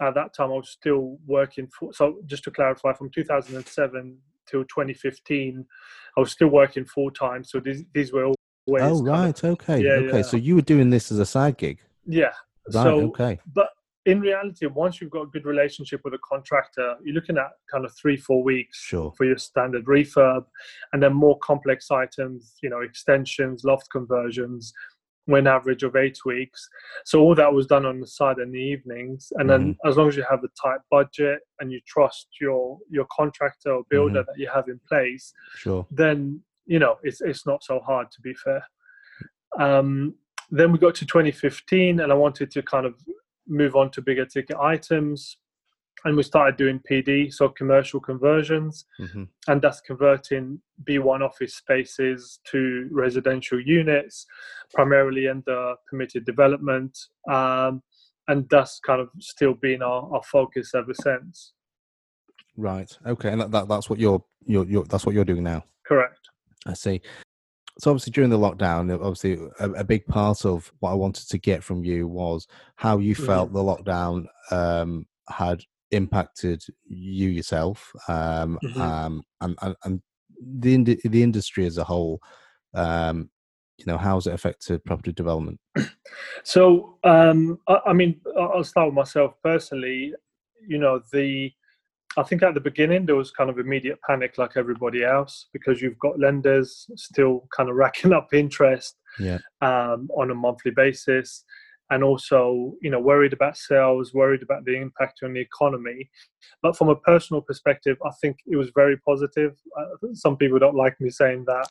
At 0.00 0.14
that 0.14 0.34
time, 0.34 0.50
I 0.50 0.56
was 0.56 0.70
still 0.70 1.18
working 1.26 1.68
for, 1.78 1.92
so 1.92 2.16
just 2.26 2.44
to 2.44 2.50
clarify, 2.50 2.92
from 2.94 3.10
2007 3.10 4.18
till 4.50 4.62
2015, 4.64 5.64
I 6.16 6.20
was 6.20 6.32
still 6.32 6.48
working 6.48 6.84
full 6.84 7.10
time. 7.10 7.44
So 7.44 7.60
these, 7.60 7.84
these 7.94 8.12
were 8.12 8.32
always. 8.66 8.82
Oh, 8.82 9.02
right. 9.02 9.42
Of, 9.42 9.50
okay. 9.52 9.82
Yeah, 9.82 9.92
okay. 9.92 10.16
Yeah. 10.16 10.22
So 10.22 10.36
you 10.36 10.56
were 10.56 10.62
doing 10.62 10.90
this 10.90 11.12
as 11.12 11.18
a 11.18 11.26
side 11.26 11.58
gig? 11.58 11.78
Yeah. 12.06 12.32
Right. 12.72 12.72
So, 12.72 13.00
okay. 13.08 13.38
But 13.54 13.68
in 14.06 14.20
reality, 14.20 14.66
once 14.66 15.00
you've 15.00 15.10
got 15.10 15.22
a 15.22 15.26
good 15.26 15.46
relationship 15.46 16.02
with 16.04 16.14
a 16.14 16.18
contractor, 16.18 16.96
you're 17.02 17.14
looking 17.14 17.38
at 17.38 17.50
kind 17.70 17.84
of 17.84 17.96
three, 17.96 18.16
four 18.16 18.42
weeks 18.42 18.78
sure. 18.78 19.12
for 19.16 19.24
your 19.24 19.38
standard 19.38 19.86
refurb, 19.86 20.44
and 20.92 21.02
then 21.02 21.14
more 21.14 21.38
complex 21.38 21.90
items, 21.90 22.54
you 22.62 22.68
know, 22.68 22.80
extensions, 22.80 23.64
loft 23.64 23.88
conversions, 23.90 24.72
when 25.26 25.46
average 25.46 25.82
of 25.82 25.96
eight 25.96 26.18
weeks. 26.24 26.68
So 27.04 27.20
all 27.20 27.34
that 27.34 27.52
was 27.52 27.66
done 27.66 27.86
on 27.86 28.00
the 28.00 28.06
side 28.06 28.38
in 28.38 28.52
the 28.52 28.58
evenings, 28.58 29.32
and 29.36 29.48
then 29.48 29.60
mm-hmm. 29.74 29.88
as 29.88 29.96
long 29.96 30.08
as 30.08 30.16
you 30.16 30.24
have 30.28 30.44
a 30.44 30.48
tight 30.60 30.80
budget 30.90 31.40
and 31.60 31.72
you 31.72 31.80
trust 31.86 32.28
your 32.40 32.78
your 32.90 33.06
contractor 33.10 33.72
or 33.72 33.84
builder 33.88 34.20
mm-hmm. 34.20 34.30
that 34.30 34.38
you 34.38 34.48
have 34.52 34.68
in 34.68 34.80
place, 34.88 35.32
sure. 35.56 35.86
then 35.90 36.40
you 36.66 36.78
know 36.78 36.96
it's 37.02 37.20
it's 37.20 37.46
not 37.46 37.64
so 37.64 37.80
hard 37.80 38.10
to 38.10 38.20
be 38.20 38.34
fair. 38.34 38.64
Um, 39.58 40.14
then 40.50 40.72
we 40.72 40.78
got 40.78 40.94
to 40.96 41.06
2015, 41.06 42.00
and 42.00 42.12
I 42.12 42.14
wanted 42.14 42.50
to 42.50 42.62
kind 42.62 42.86
of 42.86 42.94
move 43.46 43.76
on 43.76 43.90
to 43.92 44.02
bigger 44.02 44.24
ticket 44.24 44.56
items 44.56 45.36
and 46.04 46.16
we 46.16 46.22
started 46.22 46.56
doing 46.56 46.80
PD, 46.90 47.32
so 47.32 47.48
commercial 47.48 47.98
conversions, 47.98 48.84
mm-hmm. 49.00 49.24
and 49.48 49.62
that's 49.62 49.80
converting 49.80 50.60
B1 50.84 51.22
office 51.22 51.54
spaces 51.54 52.40
to 52.50 52.88
residential 52.90 53.60
units, 53.60 54.26
primarily 54.74 55.26
in 55.26 55.42
the 55.46 55.76
permitted 55.88 56.26
development, 56.26 56.98
um, 57.30 57.82
and 58.28 58.46
that's 58.50 58.80
kind 58.80 59.00
of 59.00 59.08
still 59.18 59.54
been 59.54 59.82
our, 59.82 60.14
our 60.14 60.22
focus 60.24 60.74
ever 60.74 60.92
since. 60.94 61.54
Right. 62.56 62.90
Okay, 63.06 63.30
and 63.30 63.40
that, 63.40 63.50
that 63.50 63.68
that's 63.68 63.88
what 63.88 63.98
you're, 63.98 64.22
you're 64.46 64.66
you're 64.66 64.84
that's 64.84 65.06
what 65.06 65.14
you're 65.14 65.24
doing 65.24 65.42
now. 65.42 65.64
Correct. 65.86 66.20
I 66.66 66.74
see 66.74 67.00
so 67.78 67.90
obviously 67.90 68.12
during 68.12 68.30
the 68.30 68.38
lockdown 68.38 68.92
obviously 68.94 69.38
a, 69.60 69.70
a, 69.72 69.84
big 69.84 70.06
part 70.06 70.44
of 70.44 70.72
what 70.80 70.90
i 70.90 70.94
wanted 70.94 71.28
to 71.28 71.38
get 71.38 71.62
from 71.62 71.84
you 71.84 72.06
was 72.06 72.46
how 72.76 72.98
you 72.98 73.14
mm-hmm. 73.14 73.26
felt 73.26 73.52
the 73.52 73.58
lockdown 73.58 74.26
um, 74.50 75.06
had 75.28 75.62
impacted 75.90 76.62
you 76.86 77.28
yourself 77.28 77.92
um, 78.08 78.58
mm-hmm. 78.64 78.80
um, 78.80 79.22
and, 79.40 79.56
and, 79.62 79.76
and, 79.84 80.02
the, 80.60 80.98
the 81.04 81.22
industry 81.22 81.64
as 81.64 81.78
a 81.78 81.84
whole 81.84 82.20
um, 82.74 83.30
you 83.78 83.86
know 83.86 83.96
how's 83.96 84.26
it 84.26 84.34
affected 84.34 84.84
property 84.84 85.12
development 85.12 85.58
so 86.42 86.98
um, 87.04 87.58
I, 87.68 87.80
I 87.86 87.92
mean 87.92 88.20
i'll 88.38 88.64
start 88.64 88.88
with 88.88 88.94
myself 88.94 89.34
personally 89.42 90.12
you 90.66 90.78
know 90.78 91.00
the 91.12 91.52
I 92.16 92.22
think 92.22 92.42
at 92.42 92.54
the 92.54 92.60
beginning 92.60 93.06
there 93.06 93.16
was 93.16 93.30
kind 93.30 93.50
of 93.50 93.58
immediate 93.58 93.98
panic, 94.08 94.38
like 94.38 94.52
everybody 94.56 95.04
else, 95.04 95.48
because 95.52 95.82
you've 95.82 95.98
got 95.98 96.18
lenders 96.18 96.86
still 96.96 97.48
kind 97.56 97.68
of 97.68 97.76
racking 97.84 98.12
up 98.12 98.32
interest 98.32 98.96
yeah. 99.18 99.38
um, 99.62 100.08
on 100.16 100.30
a 100.30 100.34
monthly 100.34 100.70
basis, 100.70 101.44
and 101.90 102.02
also 102.02 102.74
you 102.80 102.90
know 102.90 103.00
worried 103.00 103.32
about 103.32 103.56
sales, 103.56 104.14
worried 104.14 104.42
about 104.42 104.64
the 104.64 104.76
impact 104.76 105.20
on 105.22 105.34
the 105.34 105.40
economy. 105.40 106.10
But 106.62 106.76
from 106.76 106.88
a 106.88 106.96
personal 106.96 107.42
perspective, 107.42 107.96
I 108.04 108.10
think 108.20 108.38
it 108.46 108.56
was 108.56 108.70
very 108.74 108.96
positive. 108.98 109.56
Uh, 109.78 110.08
some 110.14 110.36
people 110.36 110.58
don't 110.58 110.76
like 110.76 111.00
me 111.00 111.10
saying 111.10 111.44
that, 111.46 111.68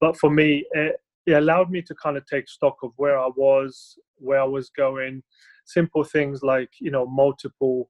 but 0.00 0.16
for 0.16 0.30
me, 0.30 0.64
it, 0.72 0.96
it 1.26 1.32
allowed 1.32 1.70
me 1.70 1.82
to 1.82 1.94
kind 1.94 2.16
of 2.16 2.26
take 2.26 2.48
stock 2.48 2.76
of 2.82 2.92
where 2.96 3.18
I 3.18 3.28
was, 3.36 3.98
where 4.16 4.40
I 4.40 4.44
was 4.44 4.70
going. 4.70 5.22
Simple 5.64 6.04
things 6.04 6.42
like 6.42 6.70
you 6.80 6.90
know 6.90 7.06
multiple 7.06 7.88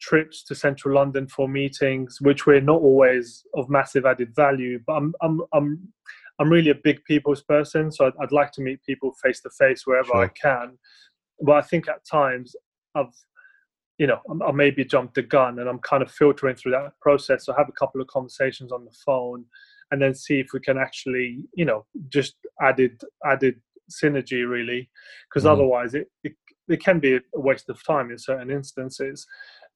trips 0.00 0.42
to 0.44 0.54
central 0.54 0.94
London 0.94 1.26
for 1.26 1.48
meetings, 1.48 2.18
which 2.20 2.46
were 2.46 2.60
not 2.60 2.80
always 2.80 3.44
of 3.54 3.68
massive 3.68 4.06
added 4.06 4.34
value. 4.34 4.78
But 4.86 4.94
I'm 4.94 5.14
I'm 5.20 5.40
I'm 5.52 5.88
I'm 6.38 6.50
really 6.50 6.70
a 6.70 6.76
big 6.82 7.04
people's 7.04 7.42
person, 7.42 7.92
so 7.92 8.06
I'd, 8.06 8.12
I'd 8.20 8.32
like 8.32 8.52
to 8.52 8.62
meet 8.62 8.82
people 8.84 9.14
face 9.22 9.40
to 9.40 9.50
face 9.50 9.86
wherever 9.86 10.08
sure. 10.08 10.24
I 10.24 10.28
can. 10.28 10.78
But 11.40 11.56
I 11.56 11.62
think 11.62 11.88
at 11.88 12.04
times 12.06 12.54
I've 12.94 13.14
you 13.98 14.08
know, 14.08 14.20
I 14.44 14.50
maybe 14.50 14.84
jumped 14.84 15.14
the 15.14 15.22
gun 15.22 15.60
and 15.60 15.68
I'm 15.68 15.78
kind 15.78 16.02
of 16.02 16.10
filtering 16.10 16.56
through 16.56 16.72
that 16.72 16.98
process. 17.00 17.46
So 17.46 17.54
have 17.56 17.68
a 17.68 17.72
couple 17.72 18.00
of 18.00 18.08
conversations 18.08 18.72
on 18.72 18.84
the 18.84 18.90
phone 18.90 19.44
and 19.90 20.02
then 20.02 20.14
see 20.14 20.40
if 20.40 20.48
we 20.52 20.60
can 20.60 20.78
actually, 20.78 21.44
you 21.54 21.64
know, 21.64 21.86
just 22.08 22.34
added 22.60 23.00
added 23.24 23.60
synergy 23.90 24.48
really, 24.48 24.90
because 25.28 25.44
mm. 25.44 25.50
otherwise 25.52 25.94
it, 25.94 26.10
it, 26.24 26.32
it 26.68 26.82
can 26.82 26.98
be 26.98 27.14
a 27.14 27.20
waste 27.34 27.68
of 27.68 27.84
time 27.86 28.10
in 28.10 28.18
certain 28.18 28.50
instances. 28.50 29.26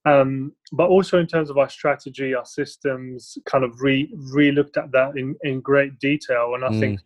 Um, 0.05 0.53
but 0.73 0.89
also 0.89 1.19
in 1.19 1.27
terms 1.27 1.51
of 1.51 1.59
our 1.59 1.69
strategy, 1.69 2.35
our 2.35 2.45
systems, 2.45 3.37
kind 3.47 3.65
of 3.65 3.81
re 3.81 4.11
re 4.33 4.53
looked 4.53 4.77
at 4.77 4.93
that 4.93 5.17
in, 5.17 5.37
in 5.43 5.61
great 5.61 5.99
detail. 5.99 6.53
And 6.55 6.65
I 6.65 6.69
mm. 6.69 6.81
think 6.81 7.01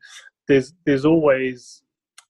there's 0.46 0.74
there's 0.84 1.04
always 1.04 1.82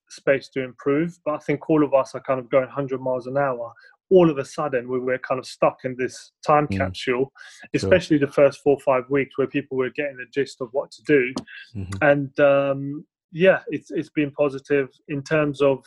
space 0.09 0.49
to 0.50 0.62
improve. 0.62 1.19
But 1.25 1.35
I 1.35 1.38
think 1.38 1.69
all 1.69 1.85
of 1.85 1.95
us 1.95 2.14
are 2.14 2.21
kind 2.21 2.38
of 2.38 2.50
going 2.50 2.66
100 2.66 3.00
miles 3.00 3.26
an 3.26 3.37
hour. 3.37 3.73
All 4.11 4.31
of 4.31 4.38
a 4.38 4.45
sudden, 4.45 4.88
we 4.88 4.99
were 4.99 5.19
kind 5.19 5.38
of 5.38 5.47
stuck 5.47 5.78
in 5.85 5.97
this 5.97 6.33
time 6.47 6.66
mm. 6.69 6.76
capsule, 6.76 7.33
especially 7.75 8.19
sure. 8.19 8.26
the 8.26 8.33
first 8.33 8.61
four 8.61 8.75
or 8.75 8.81
five 8.81 9.09
weeks 9.09 9.38
where 9.38 9.47
people 9.47 9.78
were 9.78 9.90
getting 9.90 10.16
the 10.16 10.26
gist 10.33 10.61
of 10.61 10.69
what 10.73 10.90
to 10.92 11.02
do. 11.07 11.33
Mm-hmm. 11.75 11.92
And 12.02 12.40
um, 12.40 13.07
yeah, 13.33 13.61
it's 13.69 13.90
it's 13.90 14.11
been 14.11 14.31
positive 14.31 14.90
in 15.09 15.23
terms 15.23 15.62
of 15.62 15.83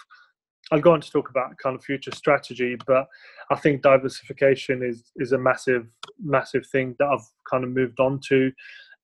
I'll 0.71 0.81
go 0.81 0.93
on 0.93 1.01
to 1.01 1.11
talk 1.11 1.29
about 1.29 1.57
kind 1.57 1.75
of 1.75 1.83
future 1.83 2.11
strategy, 2.11 2.75
but 2.87 3.07
I 3.51 3.55
think 3.55 3.81
diversification 3.81 4.83
is 4.83 5.11
is 5.17 5.31
a 5.31 5.37
massive 5.37 5.87
massive 6.23 6.65
thing 6.67 6.95
that 6.99 7.07
I've 7.07 7.27
kind 7.49 7.63
of 7.63 7.69
moved 7.69 7.99
on 7.99 8.19
to 8.29 8.51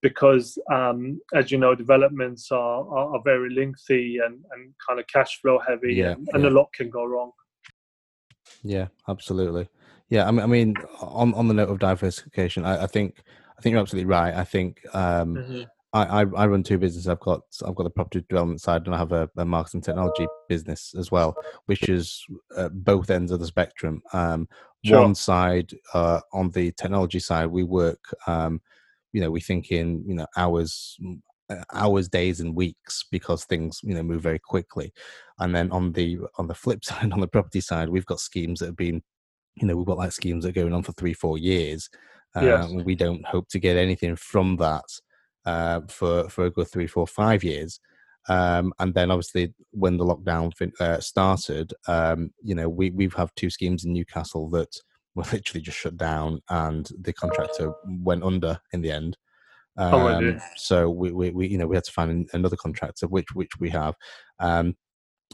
because 0.01 0.57
um, 0.71 1.21
as 1.33 1.51
you 1.51 1.57
know 1.57 1.75
developments 1.75 2.51
are, 2.51 2.87
are, 2.87 3.15
are, 3.15 3.21
very 3.23 3.53
lengthy 3.53 4.17
and, 4.17 4.43
and 4.51 4.73
kind 4.85 4.99
of 4.99 5.05
cash 5.07 5.39
flow 5.41 5.59
heavy 5.59 5.95
yeah, 5.95 6.11
and, 6.11 6.27
and 6.33 6.43
yeah. 6.43 6.49
a 6.49 6.51
lot 6.51 6.71
can 6.73 6.89
go 6.89 7.05
wrong 7.05 7.31
yeah 8.63 8.87
absolutely 9.07 9.67
yeah 10.09 10.27
i 10.27 10.31
mean, 10.31 10.41
I 10.41 10.45
mean 10.47 10.75
on, 10.99 11.33
on 11.35 11.47
the 11.47 11.53
note 11.53 11.69
of 11.69 11.79
diversification 11.79 12.65
I, 12.65 12.83
I 12.83 12.87
think 12.87 13.21
i 13.57 13.61
think 13.61 13.73
you're 13.73 13.81
absolutely 13.81 14.09
right 14.09 14.33
i 14.33 14.43
think 14.43 14.81
um, 14.93 15.35
mm-hmm. 15.35 15.61
I, 15.93 16.21
I, 16.21 16.47
run 16.47 16.63
two 16.63 16.77
businesses. 16.77 17.09
I've 17.09 17.19
got 17.19 17.41
I've 17.65 17.75
got 17.75 17.83
the 17.83 17.89
property 17.89 18.23
development 18.29 18.61
side, 18.61 18.85
and 18.85 18.95
I 18.95 18.97
have 18.97 19.11
a, 19.11 19.29
a 19.35 19.43
marketing 19.43 19.81
technology 19.81 20.25
business 20.47 20.93
as 20.97 21.11
well, 21.11 21.35
which 21.65 21.89
is 21.89 22.23
uh, 22.55 22.69
both 22.69 23.09
ends 23.09 23.31
of 23.31 23.41
the 23.41 23.45
spectrum. 23.45 24.01
Um, 24.13 24.47
sure. 24.85 25.01
One 25.01 25.15
side, 25.15 25.73
uh, 25.93 26.21
on 26.31 26.49
the 26.51 26.71
technology 26.71 27.19
side, 27.19 27.47
we 27.47 27.63
work. 27.63 27.99
Um, 28.25 28.61
you 29.11 29.19
know, 29.19 29.31
we 29.31 29.41
think 29.41 29.71
in 29.71 30.03
you 30.07 30.15
know 30.15 30.27
hours, 30.37 30.97
uh, 31.49 31.63
hours, 31.73 32.07
days, 32.07 32.39
and 32.39 32.55
weeks 32.55 33.05
because 33.11 33.43
things 33.43 33.81
you 33.83 33.93
know 33.93 34.03
move 34.03 34.21
very 34.21 34.39
quickly. 34.39 34.93
And 35.39 35.53
then 35.53 35.71
on 35.71 35.91
the 35.91 36.19
on 36.37 36.47
the 36.47 36.55
flip 36.55 36.85
side, 36.85 37.11
on 37.11 37.19
the 37.19 37.27
property 37.27 37.59
side, 37.59 37.89
we've 37.89 38.05
got 38.05 38.21
schemes 38.21 38.61
that 38.61 38.67
have 38.67 38.77
been, 38.77 39.03
you 39.55 39.67
know, 39.67 39.75
we've 39.75 39.85
got 39.85 39.97
like 39.97 40.13
schemes 40.13 40.45
that 40.45 40.51
are 40.51 40.61
going 40.61 40.73
on 40.73 40.83
for 40.83 40.93
three, 40.93 41.13
four 41.13 41.37
years. 41.37 41.89
Uh, 42.33 42.45
yes. 42.45 42.71
We 42.85 42.95
don't 42.95 43.25
hope 43.25 43.49
to 43.49 43.59
get 43.59 43.75
anything 43.75 44.15
from 44.15 44.55
that 44.55 44.85
uh, 45.45 45.81
for 45.87 46.29
for 46.29 46.45
a 46.45 46.51
good 46.51 46.67
three, 46.67 46.87
four, 46.87 47.07
five 47.07 47.43
years. 47.43 47.79
Um, 48.29 48.71
and 48.79 48.93
then 48.93 49.09
obviously 49.09 49.53
when 49.71 49.97
the 49.97 50.05
lockdown 50.05 50.55
fin- 50.55 50.73
uh, 50.79 50.99
started, 50.99 51.73
um, 51.87 52.31
you 52.43 52.53
know, 52.53 52.69
we 52.69 52.91
we 52.91 53.09
have 53.17 53.33
two 53.35 53.49
schemes 53.49 53.83
in 53.83 53.93
Newcastle 53.93 54.49
that 54.51 54.73
were 55.15 55.23
literally 55.31 55.61
just 55.61 55.77
shut 55.77 55.97
down, 55.97 56.41
and 56.49 56.89
the 56.99 57.13
contractor 57.13 57.73
went 57.85 58.23
under 58.23 58.59
in 58.71 58.81
the 58.81 58.91
end. 58.91 59.17
Oh, 59.77 60.07
um, 60.07 60.37
oh, 60.37 60.45
so 60.57 60.89
we, 60.89 61.11
we, 61.11 61.31
we, 61.31 61.47
you 61.47 61.57
know, 61.57 61.65
we 61.65 61.75
had 61.75 61.85
to 61.85 61.91
find 61.91 62.29
another 62.33 62.57
contractor, 62.57 63.07
which 63.07 63.33
which 63.33 63.51
we 63.59 63.69
have. 63.69 63.95
Um, 64.39 64.75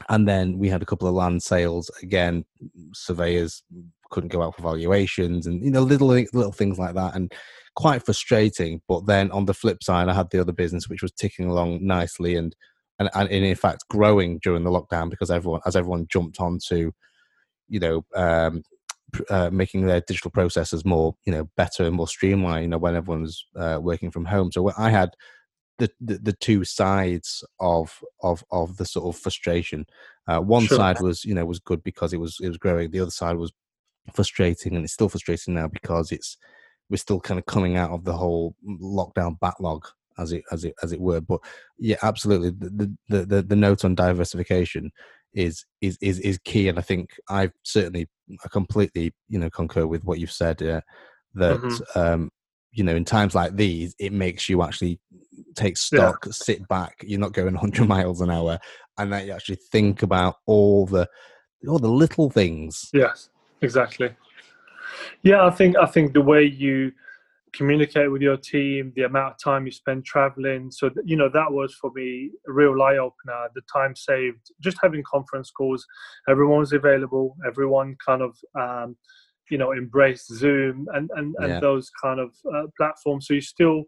and 0.08 0.28
then 0.28 0.58
we 0.58 0.68
had 0.68 0.82
a 0.82 0.86
couple 0.86 1.08
of 1.08 1.14
land 1.14 1.42
sales 1.42 1.90
again. 2.02 2.44
Surveyors 2.94 3.62
couldn't 4.10 4.32
go 4.32 4.42
out 4.42 4.56
for 4.56 4.62
valuations, 4.62 5.46
and 5.46 5.62
you 5.62 5.70
know, 5.70 5.82
little 5.82 6.08
little 6.08 6.52
things 6.52 6.78
like 6.78 6.94
that. 6.94 7.14
And 7.14 7.32
quite 7.74 8.04
frustrating. 8.04 8.80
But 8.88 9.06
then 9.06 9.30
on 9.30 9.44
the 9.44 9.54
flip 9.54 9.84
side, 9.84 10.08
I 10.08 10.14
had 10.14 10.30
the 10.30 10.40
other 10.40 10.52
business 10.52 10.88
which 10.88 11.02
was 11.02 11.12
ticking 11.12 11.48
along 11.48 11.86
nicely 11.86 12.34
and 12.34 12.54
and, 12.98 13.08
and 13.14 13.28
in 13.30 13.54
fact 13.54 13.84
growing 13.88 14.38
during 14.42 14.64
the 14.64 14.70
lockdown 14.70 15.10
because 15.10 15.30
everyone 15.30 15.60
as 15.66 15.76
everyone 15.76 16.06
jumped 16.10 16.40
onto 16.40 16.92
you 17.68 17.80
know 17.80 18.04
um, 18.14 18.62
uh, 19.30 19.50
making 19.50 19.86
their 19.86 20.00
digital 20.00 20.30
processes 20.30 20.84
more 20.84 21.14
you 21.24 21.32
know 21.32 21.48
better 21.56 21.84
and 21.84 21.94
more 21.94 22.08
streamlined 22.08 22.64
you 22.64 22.68
know 22.68 22.78
when 22.78 22.96
everyone 22.96 23.22
was 23.22 23.44
uh, 23.56 23.78
working 23.80 24.10
from 24.10 24.24
home 24.24 24.50
so 24.52 24.70
i 24.76 24.90
had 24.90 25.10
the, 25.78 25.88
the, 26.00 26.18
the 26.18 26.32
two 26.32 26.64
sides 26.64 27.44
of 27.60 28.00
of 28.22 28.42
of 28.50 28.76
the 28.76 28.84
sort 28.84 29.14
of 29.14 29.20
frustration 29.20 29.86
uh, 30.26 30.40
one 30.40 30.64
sure. 30.64 30.76
side 30.76 31.00
was 31.00 31.24
you 31.24 31.34
know 31.34 31.46
was 31.46 31.60
good 31.60 31.82
because 31.82 32.12
it 32.12 32.20
was 32.20 32.38
it 32.42 32.48
was 32.48 32.58
growing 32.58 32.90
the 32.90 33.00
other 33.00 33.10
side 33.10 33.36
was 33.36 33.52
frustrating 34.14 34.74
and 34.74 34.84
it's 34.84 34.94
still 34.94 35.08
frustrating 35.08 35.54
now 35.54 35.68
because 35.68 36.12
it's 36.12 36.36
we're 36.90 36.96
still 36.96 37.20
kind 37.20 37.38
of 37.38 37.46
coming 37.46 37.76
out 37.76 37.90
of 37.90 38.04
the 38.04 38.12
whole 38.12 38.54
lockdown 38.66 39.38
backlog 39.40 39.86
as 40.18 40.32
it 40.32 40.42
as 40.50 40.64
it 40.64 40.74
as 40.82 40.92
it 40.92 41.00
were 41.00 41.20
but 41.20 41.40
yeah 41.78 41.96
absolutely 42.02 42.50
the 42.50 42.96
the 43.08 43.24
the, 43.24 43.42
the 43.42 43.56
note 43.56 43.84
on 43.84 43.94
diversification 43.94 44.90
is 45.34 45.64
is 45.80 45.96
is 46.00 46.18
is 46.20 46.38
key 46.44 46.68
and 46.68 46.78
i 46.78 46.82
think 46.82 47.10
i 47.28 47.50
certainly 47.62 48.08
I 48.44 48.48
completely 48.48 49.14
you 49.28 49.38
know 49.38 49.50
concur 49.50 49.86
with 49.86 50.04
what 50.04 50.18
you've 50.18 50.32
said 50.32 50.62
uh, 50.62 50.80
that 51.34 51.60
mm-hmm. 51.60 51.98
um 51.98 52.30
you 52.72 52.84
know 52.84 52.94
in 52.94 53.04
times 53.04 53.34
like 53.34 53.56
these 53.56 53.94
it 53.98 54.12
makes 54.12 54.48
you 54.48 54.62
actually 54.62 55.00
take 55.54 55.76
stock 55.76 56.24
yeah. 56.26 56.32
sit 56.32 56.66
back 56.68 56.96
you're 57.02 57.20
not 57.20 57.32
going 57.32 57.54
100 57.54 57.86
miles 57.86 58.20
an 58.20 58.30
hour 58.30 58.58
and 58.98 59.12
that 59.12 59.26
you 59.26 59.32
actually 59.32 59.58
think 59.70 60.02
about 60.02 60.36
all 60.46 60.86
the 60.86 61.08
all 61.68 61.78
the 61.78 61.88
little 61.88 62.30
things 62.30 62.88
yes 62.92 63.30
exactly 63.60 64.14
yeah, 65.22 65.44
I 65.44 65.50
think 65.50 65.76
I 65.76 65.86
think 65.86 66.12
the 66.12 66.20
way 66.20 66.44
you 66.44 66.92
communicate 67.54 68.10
with 68.10 68.22
your 68.22 68.36
team, 68.36 68.92
the 68.94 69.02
amount 69.02 69.32
of 69.32 69.38
time 69.42 69.64
you 69.64 69.72
spend 69.72 70.04
traveling. 70.04 70.70
So, 70.70 70.90
you 71.04 71.16
know, 71.16 71.30
that 71.32 71.50
was 71.50 71.74
for 71.74 71.90
me 71.94 72.30
a 72.46 72.52
real 72.52 72.80
eye 72.82 72.98
opener. 72.98 73.48
The 73.54 73.62
time 73.72 73.96
saved, 73.96 74.50
just 74.60 74.76
having 74.82 75.02
conference 75.10 75.50
calls, 75.50 75.86
everyone 76.28 76.60
was 76.60 76.72
available, 76.72 77.36
everyone 77.46 77.96
kind 78.04 78.22
of, 78.22 78.36
um, 78.58 78.96
you 79.50 79.56
know, 79.56 79.72
embraced 79.72 80.28
Zoom 80.28 80.86
and, 80.94 81.10
and, 81.16 81.34
and 81.38 81.48
yeah. 81.48 81.60
those 81.60 81.90
kind 82.02 82.20
of 82.20 82.34
uh, 82.54 82.66
platforms. 82.76 83.26
So 83.26 83.34
you 83.34 83.40
still, 83.40 83.84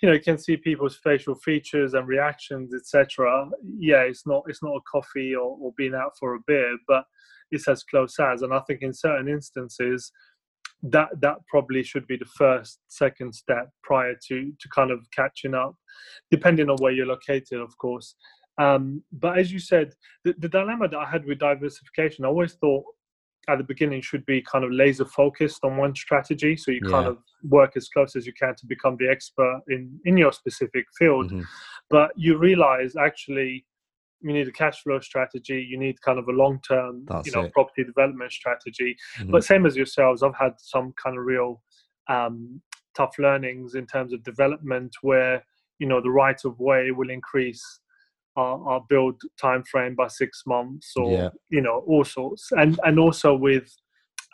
you 0.00 0.08
know, 0.08 0.14
you 0.14 0.20
can 0.20 0.38
see 0.38 0.56
people's 0.56 0.96
facial 0.96 1.34
features 1.36 1.94
and 1.94 2.06
reactions, 2.06 2.74
etc. 2.74 3.48
Yeah, 3.78 4.02
it's 4.02 4.26
not 4.26 4.44
it's 4.46 4.62
not 4.62 4.76
a 4.76 4.80
coffee 4.90 5.34
or, 5.34 5.56
or 5.60 5.72
being 5.76 5.94
out 5.94 6.12
for 6.18 6.34
a 6.34 6.40
beer, 6.46 6.76
but 6.86 7.04
it's 7.50 7.68
as 7.68 7.82
close 7.84 8.18
as. 8.18 8.42
And 8.42 8.52
I 8.52 8.60
think 8.60 8.82
in 8.82 8.92
certain 8.92 9.28
instances, 9.28 10.12
that 10.82 11.08
that 11.20 11.36
probably 11.48 11.82
should 11.82 12.06
be 12.06 12.16
the 12.16 12.24
first 12.36 12.80
second 12.88 13.34
step 13.34 13.70
prior 13.82 14.14
to 14.28 14.52
to 14.60 14.68
kind 14.74 14.90
of 14.90 15.00
catching 15.10 15.54
up 15.54 15.74
depending 16.30 16.68
on 16.68 16.76
where 16.78 16.92
you're 16.92 17.06
located 17.06 17.60
of 17.60 17.76
course 17.78 18.14
um, 18.58 19.02
but 19.12 19.38
as 19.38 19.52
you 19.52 19.58
said 19.58 19.92
the, 20.24 20.34
the 20.38 20.48
dilemma 20.48 20.88
that 20.88 20.98
i 20.98 21.08
had 21.08 21.24
with 21.24 21.38
diversification 21.38 22.24
i 22.24 22.28
always 22.28 22.54
thought 22.54 22.84
at 23.48 23.58
the 23.58 23.64
beginning 23.64 24.00
should 24.00 24.24
be 24.26 24.42
kind 24.42 24.64
of 24.64 24.72
laser 24.72 25.04
focused 25.04 25.60
on 25.64 25.76
one 25.76 25.94
strategy 25.94 26.56
so 26.56 26.70
you 26.70 26.80
yeah. 26.84 26.90
kind 26.90 27.06
of 27.06 27.18
work 27.48 27.76
as 27.76 27.88
close 27.88 28.16
as 28.16 28.26
you 28.26 28.32
can 28.32 28.54
to 28.56 28.66
become 28.66 28.96
the 28.98 29.08
expert 29.08 29.60
in 29.68 29.98
in 30.04 30.16
your 30.16 30.32
specific 30.32 30.84
field 30.98 31.30
mm-hmm. 31.30 31.42
but 31.90 32.10
you 32.16 32.36
realize 32.36 32.96
actually 32.96 33.64
you 34.20 34.32
need 34.32 34.48
a 34.48 34.52
cash 34.52 34.82
flow 34.82 34.98
strategy 35.00 35.64
you 35.68 35.78
need 35.78 36.00
kind 36.00 36.18
of 36.18 36.28
a 36.28 36.32
long 36.32 36.60
term 36.66 37.04
you 37.24 37.32
know 37.32 37.42
it. 37.42 37.52
property 37.52 37.84
development 37.84 38.32
strategy 38.32 38.96
mm-hmm. 39.18 39.30
but 39.30 39.44
same 39.44 39.66
as 39.66 39.76
yourselves 39.76 40.22
i've 40.22 40.36
had 40.38 40.52
some 40.58 40.92
kind 41.02 41.18
of 41.18 41.24
real 41.24 41.62
um, 42.08 42.60
tough 42.96 43.18
learnings 43.18 43.74
in 43.74 43.86
terms 43.86 44.12
of 44.12 44.22
development 44.22 44.94
where 45.02 45.44
you 45.78 45.86
know 45.86 46.00
the 46.00 46.10
right 46.10 46.40
of 46.44 46.58
way 46.58 46.90
will 46.90 47.10
increase 47.10 47.80
our, 48.36 48.68
our 48.68 48.84
build 48.88 49.20
time 49.40 49.62
frame 49.64 49.94
by 49.94 50.06
six 50.08 50.42
months 50.46 50.92
or 50.96 51.12
yeah. 51.12 51.28
you 51.50 51.60
know 51.60 51.82
all 51.86 52.04
sorts 52.04 52.48
and 52.52 52.78
and 52.84 52.98
also 52.98 53.34
with 53.34 53.68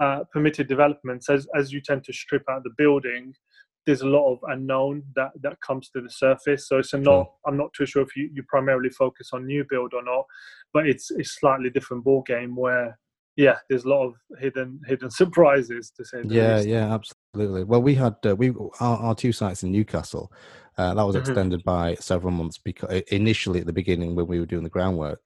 uh, 0.01 0.21
permitted 0.33 0.67
developments 0.69 1.29
as 1.31 1.47
as 1.57 1.73
you 1.73 1.81
tend 1.81 2.03
to 2.05 2.13
strip 2.13 2.43
out 2.51 2.63
the 2.65 2.71
building 2.77 3.35
there's 3.87 4.03
a 4.03 4.07
lot 4.07 4.33
of 4.33 4.39
unknown 4.49 5.03
that 5.17 5.31
that 5.43 5.61
comes 5.61 5.91
to 5.91 6.01
the 6.01 6.11
surface. 6.11 6.69
So 6.69 6.79
it's 6.79 6.93
a 6.93 6.99
not. 6.99 7.33
I'm 7.47 7.57
not 7.57 7.73
too 7.77 7.87
sure 7.87 8.03
if 8.03 8.15
you, 8.17 8.31
you 8.33 8.43
primarily 8.49 8.91
focus 8.91 9.31
on 9.33 9.47
new 9.47 9.65
build 9.69 9.93
or 9.95 10.05
not, 10.05 10.25
but 10.73 10.87
it's 10.87 11.11
it's 11.11 11.39
slightly 11.41 11.71
different 11.71 12.05
ball 12.05 12.23
game 12.23 12.55
where 12.55 12.99
yeah, 13.37 13.57
there's 13.69 13.85
a 13.85 13.89
lot 13.89 14.07
of 14.07 14.15
hidden 14.39 14.81
hidden 14.87 15.11
surprises 15.23 15.93
to 15.97 16.05
say. 16.05 16.23
yeah, 16.25 16.57
least. 16.57 16.69
yeah, 16.69 16.95
absolutely. 16.95 17.12
Well, 17.35 17.81
we 17.81 17.95
had 17.95 18.17
uh, 18.27 18.37
we 18.37 18.51
our, 18.81 18.99
our, 18.99 19.15
two 19.15 19.33
sites 19.33 19.63
in 19.63 19.73
Newcastle. 19.73 20.31
Uh, 20.77 20.93
that 20.93 21.03
was 21.03 21.17
mm-hmm. 21.17 21.31
extended 21.31 21.65
by 21.65 21.95
several 21.95 22.31
months 22.31 22.59
because 22.59 23.03
initially 23.11 23.61
at 23.61 23.67
the 23.67 23.73
beginning 23.73 24.15
when 24.15 24.27
we 24.27 24.39
were 24.39 24.47
doing 24.47 24.65
the 24.65 24.69
groundwork, 24.69 25.21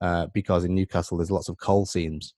uh, 0.00 0.26
because 0.32 0.64
in 0.64 0.74
Newcastle 0.74 1.16
there's 1.16 1.32
lots 1.32 1.48
of 1.48 1.58
coal 1.58 1.84
seams. 1.84 2.34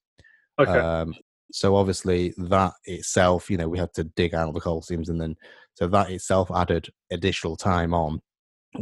Okay. 0.59 0.71
Um, 0.71 1.15
so 1.53 1.77
obviously 1.77 2.33
that 2.39 2.73
itself, 2.85 3.51
you 3.51 3.59
know, 3.59 3.69
we 3.69 3.79
had 3.79 3.93
to 3.95 4.05
dig 4.05 4.35
out 4.35 4.53
the 4.55 4.61
coal 4.61 4.81
seams, 4.81 5.11
and 5.11 5.21
then 5.21 5.37
so 5.75 5.87
that 5.89 6.11
itself 6.11 6.51
added 6.51 6.89
additional 7.11 7.57
time 7.57 7.93
on 7.93 8.23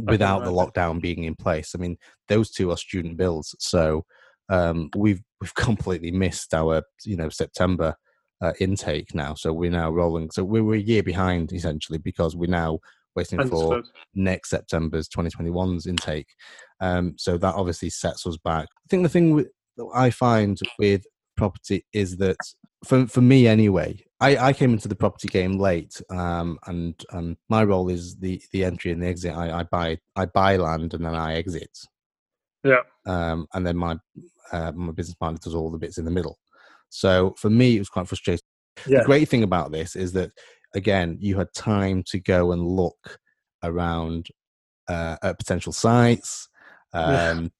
without 0.05 0.45
the 0.45 0.51
lockdown 0.51 1.01
being 1.01 1.25
in 1.25 1.35
place. 1.35 1.73
I 1.75 1.79
mean, 1.79 1.97
those 2.29 2.49
two 2.49 2.71
are 2.71 2.77
student 2.77 3.17
bills, 3.17 3.55
so 3.59 4.05
um, 4.47 4.89
we've 4.95 5.21
we've 5.41 5.55
completely 5.55 6.11
missed 6.11 6.53
our 6.53 6.83
you 7.03 7.17
know 7.17 7.27
September 7.27 7.95
uh, 8.41 8.53
intake 8.59 9.13
now. 9.13 9.33
So 9.33 9.53
we're 9.53 9.71
now 9.71 9.89
rolling. 9.89 10.31
So 10.31 10.43
we 10.43 10.61
were 10.61 10.75
a 10.75 10.79
year 10.79 11.03
behind 11.03 11.51
essentially 11.53 11.97
because 11.97 12.35
we're 12.35 12.49
now 12.49 12.79
waiting 13.15 13.39
Understood. 13.39 13.85
for 13.85 13.91
next 14.15 14.49
September's 14.49 15.09
2021's 15.09 15.87
intake. 15.87 16.27
Um, 16.79 17.15
so 17.17 17.37
that 17.37 17.55
obviously 17.55 17.89
sets 17.89 18.25
us 18.25 18.37
back. 18.37 18.67
I 18.71 18.87
think 18.89 19.03
the 19.03 19.09
thing 19.09 19.33
with, 19.35 19.47
that 19.77 19.89
I 19.93 20.09
find 20.09 20.57
with 20.77 21.03
property 21.37 21.85
is 21.93 22.17
that 22.17 22.37
for 22.85 23.07
for 23.07 23.21
me 23.21 23.47
anyway, 23.47 24.03
I, 24.19 24.37
I 24.37 24.53
came 24.53 24.73
into 24.73 24.87
the 24.87 24.95
property 24.95 25.27
game 25.27 25.57
late, 25.59 26.01
um, 26.09 26.59
and 26.65 26.93
um, 27.11 27.37
my 27.49 27.63
role 27.63 27.89
is 27.89 28.15
the 28.17 28.41
the 28.51 28.63
entry 28.63 28.91
and 28.91 29.01
the 29.01 29.07
exit. 29.07 29.35
I, 29.35 29.59
I 29.59 29.63
buy 29.63 29.97
I 30.15 30.25
buy 30.25 30.57
land 30.57 30.93
and 30.93 31.05
then 31.05 31.15
I 31.15 31.35
exit. 31.35 31.77
Yeah. 32.63 32.81
Um, 33.05 33.47
and 33.53 33.65
then 33.65 33.77
my 33.77 33.97
uh, 34.51 34.71
my 34.73 34.91
business 34.91 35.15
partner 35.15 35.39
does 35.41 35.55
all 35.55 35.71
the 35.71 35.77
bits 35.77 35.97
in 35.97 36.05
the 36.05 36.11
middle. 36.11 36.37
So 36.89 37.35
for 37.37 37.49
me, 37.49 37.75
it 37.75 37.79
was 37.79 37.89
quite 37.89 38.07
frustrating. 38.07 38.43
Yeah. 38.87 38.99
The 38.99 39.05
great 39.05 39.29
thing 39.29 39.43
about 39.43 39.71
this 39.71 39.95
is 39.95 40.13
that 40.13 40.31
again, 40.75 41.17
you 41.19 41.37
had 41.37 41.53
time 41.53 42.03
to 42.07 42.19
go 42.19 42.51
and 42.51 42.65
look 42.65 43.19
around 43.63 44.27
uh, 44.87 45.17
at 45.21 45.37
potential 45.37 45.73
sites. 45.73 46.47
Um, 46.93 47.51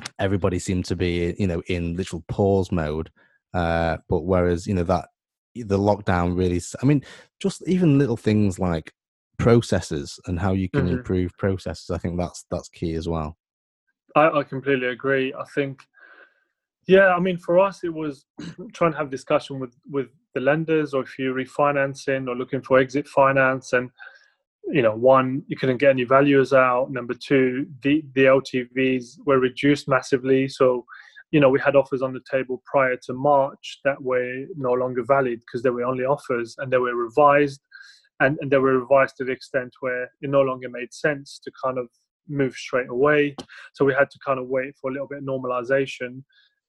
yeah. 0.00 0.06
Everybody 0.18 0.58
seemed 0.58 0.84
to 0.86 0.96
be, 0.96 1.34
you 1.38 1.46
know, 1.46 1.62
in 1.68 1.96
literal 1.96 2.24
pause 2.28 2.70
mode. 2.70 3.10
Uh, 3.54 3.96
but 4.08 4.22
whereas, 4.22 4.66
you 4.66 4.74
know, 4.74 4.82
that 4.84 5.08
the 5.54 5.78
lockdown 5.78 6.36
really, 6.36 6.60
I 6.82 6.86
mean, 6.86 7.02
just 7.40 7.66
even 7.66 7.98
little 7.98 8.16
things 8.16 8.58
like 8.58 8.92
processes 9.38 10.18
and 10.26 10.38
how 10.38 10.52
you 10.52 10.68
can 10.68 10.86
mm-hmm. 10.86 10.98
improve 10.98 11.36
processes. 11.38 11.90
I 11.90 11.98
think 11.98 12.18
that's 12.18 12.44
that's 12.50 12.68
key 12.68 12.94
as 12.94 13.08
well. 13.08 13.36
I, 14.14 14.28
I 14.28 14.42
completely 14.42 14.88
agree. 14.88 15.32
I 15.34 15.44
think 15.54 15.82
yeah, 16.86 17.08
I 17.08 17.18
mean, 17.18 17.36
for 17.36 17.58
us, 17.58 17.82
it 17.82 17.92
was 17.92 18.26
trying 18.72 18.92
to 18.92 18.98
have 18.98 19.10
discussion 19.10 19.58
with 19.58 19.74
with 19.90 20.08
the 20.34 20.40
lenders, 20.40 20.94
or 20.94 21.02
if 21.02 21.18
you're 21.18 21.34
refinancing 21.34 22.28
or 22.28 22.36
looking 22.36 22.62
for 22.62 22.78
exit 22.78 23.08
finance, 23.08 23.72
and 23.72 23.90
you 24.68 24.82
know, 24.82 24.94
one, 24.94 25.42
you 25.48 25.56
couldn't 25.56 25.78
get 25.78 25.90
any 25.90 26.04
values 26.04 26.52
out. 26.52 26.92
Number 26.92 27.14
two, 27.14 27.66
the 27.82 28.04
the 28.14 28.24
LTVs 28.24 29.18
were 29.26 29.40
reduced 29.40 29.88
massively. 29.88 30.48
So, 30.48 30.84
you 31.32 31.40
know, 31.40 31.50
we 31.50 31.58
had 31.58 31.74
offers 31.74 32.02
on 32.02 32.12
the 32.12 32.22
table 32.30 32.62
prior 32.64 32.96
to 33.06 33.12
March 33.12 33.80
that 33.84 34.00
were 34.00 34.44
no 34.56 34.72
longer 34.72 35.02
valid 35.04 35.40
because 35.40 35.62
they 35.62 35.70
were 35.70 35.84
only 35.84 36.04
offers, 36.04 36.54
and 36.58 36.72
they 36.72 36.78
were 36.78 36.94
revised, 36.94 37.60
and 38.20 38.38
and 38.40 38.50
they 38.50 38.58
were 38.58 38.78
revised 38.78 39.16
to 39.16 39.24
the 39.24 39.32
extent 39.32 39.72
where 39.80 40.04
it 40.04 40.30
no 40.30 40.42
longer 40.42 40.68
made 40.68 40.94
sense 40.94 41.40
to 41.42 41.50
kind 41.64 41.78
of 41.78 41.88
move 42.28 42.54
straight 42.54 42.88
away. 42.90 43.34
So 43.72 43.84
we 43.84 43.94
had 43.94 44.10
to 44.10 44.18
kind 44.24 44.38
of 44.38 44.46
wait 44.46 44.74
for 44.80 44.90
a 44.90 44.92
little 44.92 45.08
bit 45.08 45.18
of 45.18 45.24
normalization 45.24 46.22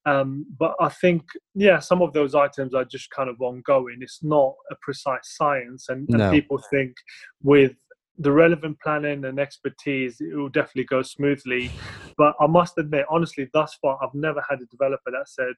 um, 0.06 0.46
but 0.58 0.74
I 0.80 0.88
think, 0.88 1.22
yeah, 1.54 1.80
some 1.80 2.02
of 2.02 2.12
those 2.12 2.34
items 2.34 2.74
are 2.74 2.84
just 2.84 3.10
kind 3.10 3.28
of 3.28 3.40
ongoing. 3.40 3.98
It's 4.00 4.22
not 4.22 4.54
a 4.70 4.76
precise 4.80 5.36
science, 5.36 5.88
and, 5.88 6.08
and 6.08 6.18
no. 6.18 6.30
people 6.30 6.60
think 6.70 6.94
with 7.42 7.74
the 8.18 8.32
relevant 8.32 8.78
planning 8.82 9.24
and 9.24 9.38
expertise, 9.38 10.20
it 10.20 10.34
will 10.34 10.48
definitely 10.48 10.84
go 10.84 11.02
smoothly. 11.02 11.70
But 12.16 12.34
I 12.40 12.46
must 12.46 12.78
admit, 12.78 13.06
honestly, 13.10 13.48
thus 13.52 13.76
far, 13.80 13.98
I've 14.02 14.14
never 14.14 14.42
had 14.48 14.60
a 14.60 14.66
developer 14.66 15.10
that 15.10 15.28
said, 15.28 15.54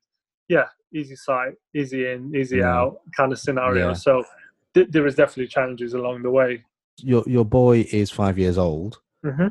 "Yeah, 0.49 0.67
easy 0.93 1.17
site, 1.17 1.55
easy 1.75 2.11
in, 2.11 2.35
easy 2.35 2.59
no. 2.59 2.67
out" 2.67 3.01
kind 3.17 3.33
of 3.33 3.39
scenario. 3.39 3.89
Yeah. 3.89 3.95
So 3.95 4.25
th- 4.75 4.89
there 4.91 5.07
is 5.07 5.15
definitely 5.15 5.49
challenges 5.49 5.95
along 5.95 6.23
the 6.23 6.31
way. 6.31 6.65
Your 6.99 7.25
your 7.27 7.45
boy 7.45 7.87
is 7.93 8.11
five 8.11 8.39
years 8.39 8.59
old. 8.59 8.99
Mm-hmm. 9.25 9.49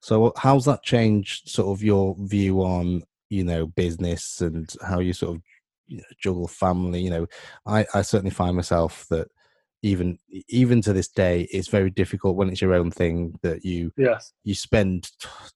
So 0.00 0.32
how's 0.36 0.64
that 0.66 0.82
changed 0.82 1.48
sort 1.48 1.76
of 1.76 1.82
your 1.82 2.14
view 2.18 2.60
on 2.60 3.02
you 3.30 3.44
know 3.44 3.66
business 3.66 4.40
and 4.40 4.72
how 4.82 4.98
you 5.00 5.12
sort 5.12 5.36
of 5.36 5.42
you 5.86 5.98
know, 5.98 6.04
juggle 6.20 6.48
family 6.48 7.00
you 7.00 7.10
know 7.10 7.26
i 7.66 7.84
i 7.94 8.02
certainly 8.02 8.30
find 8.30 8.54
myself 8.54 9.06
that 9.08 9.28
even 9.82 10.18
even 10.48 10.80
to 10.82 10.92
this 10.92 11.08
day 11.08 11.46
it's 11.52 11.68
very 11.68 11.90
difficult 11.90 12.36
when 12.36 12.48
it's 12.48 12.60
your 12.60 12.74
own 12.74 12.90
thing 12.90 13.38
that 13.42 13.64
you 13.64 13.92
yes 13.96 14.32
you 14.44 14.54
spend 14.54 15.10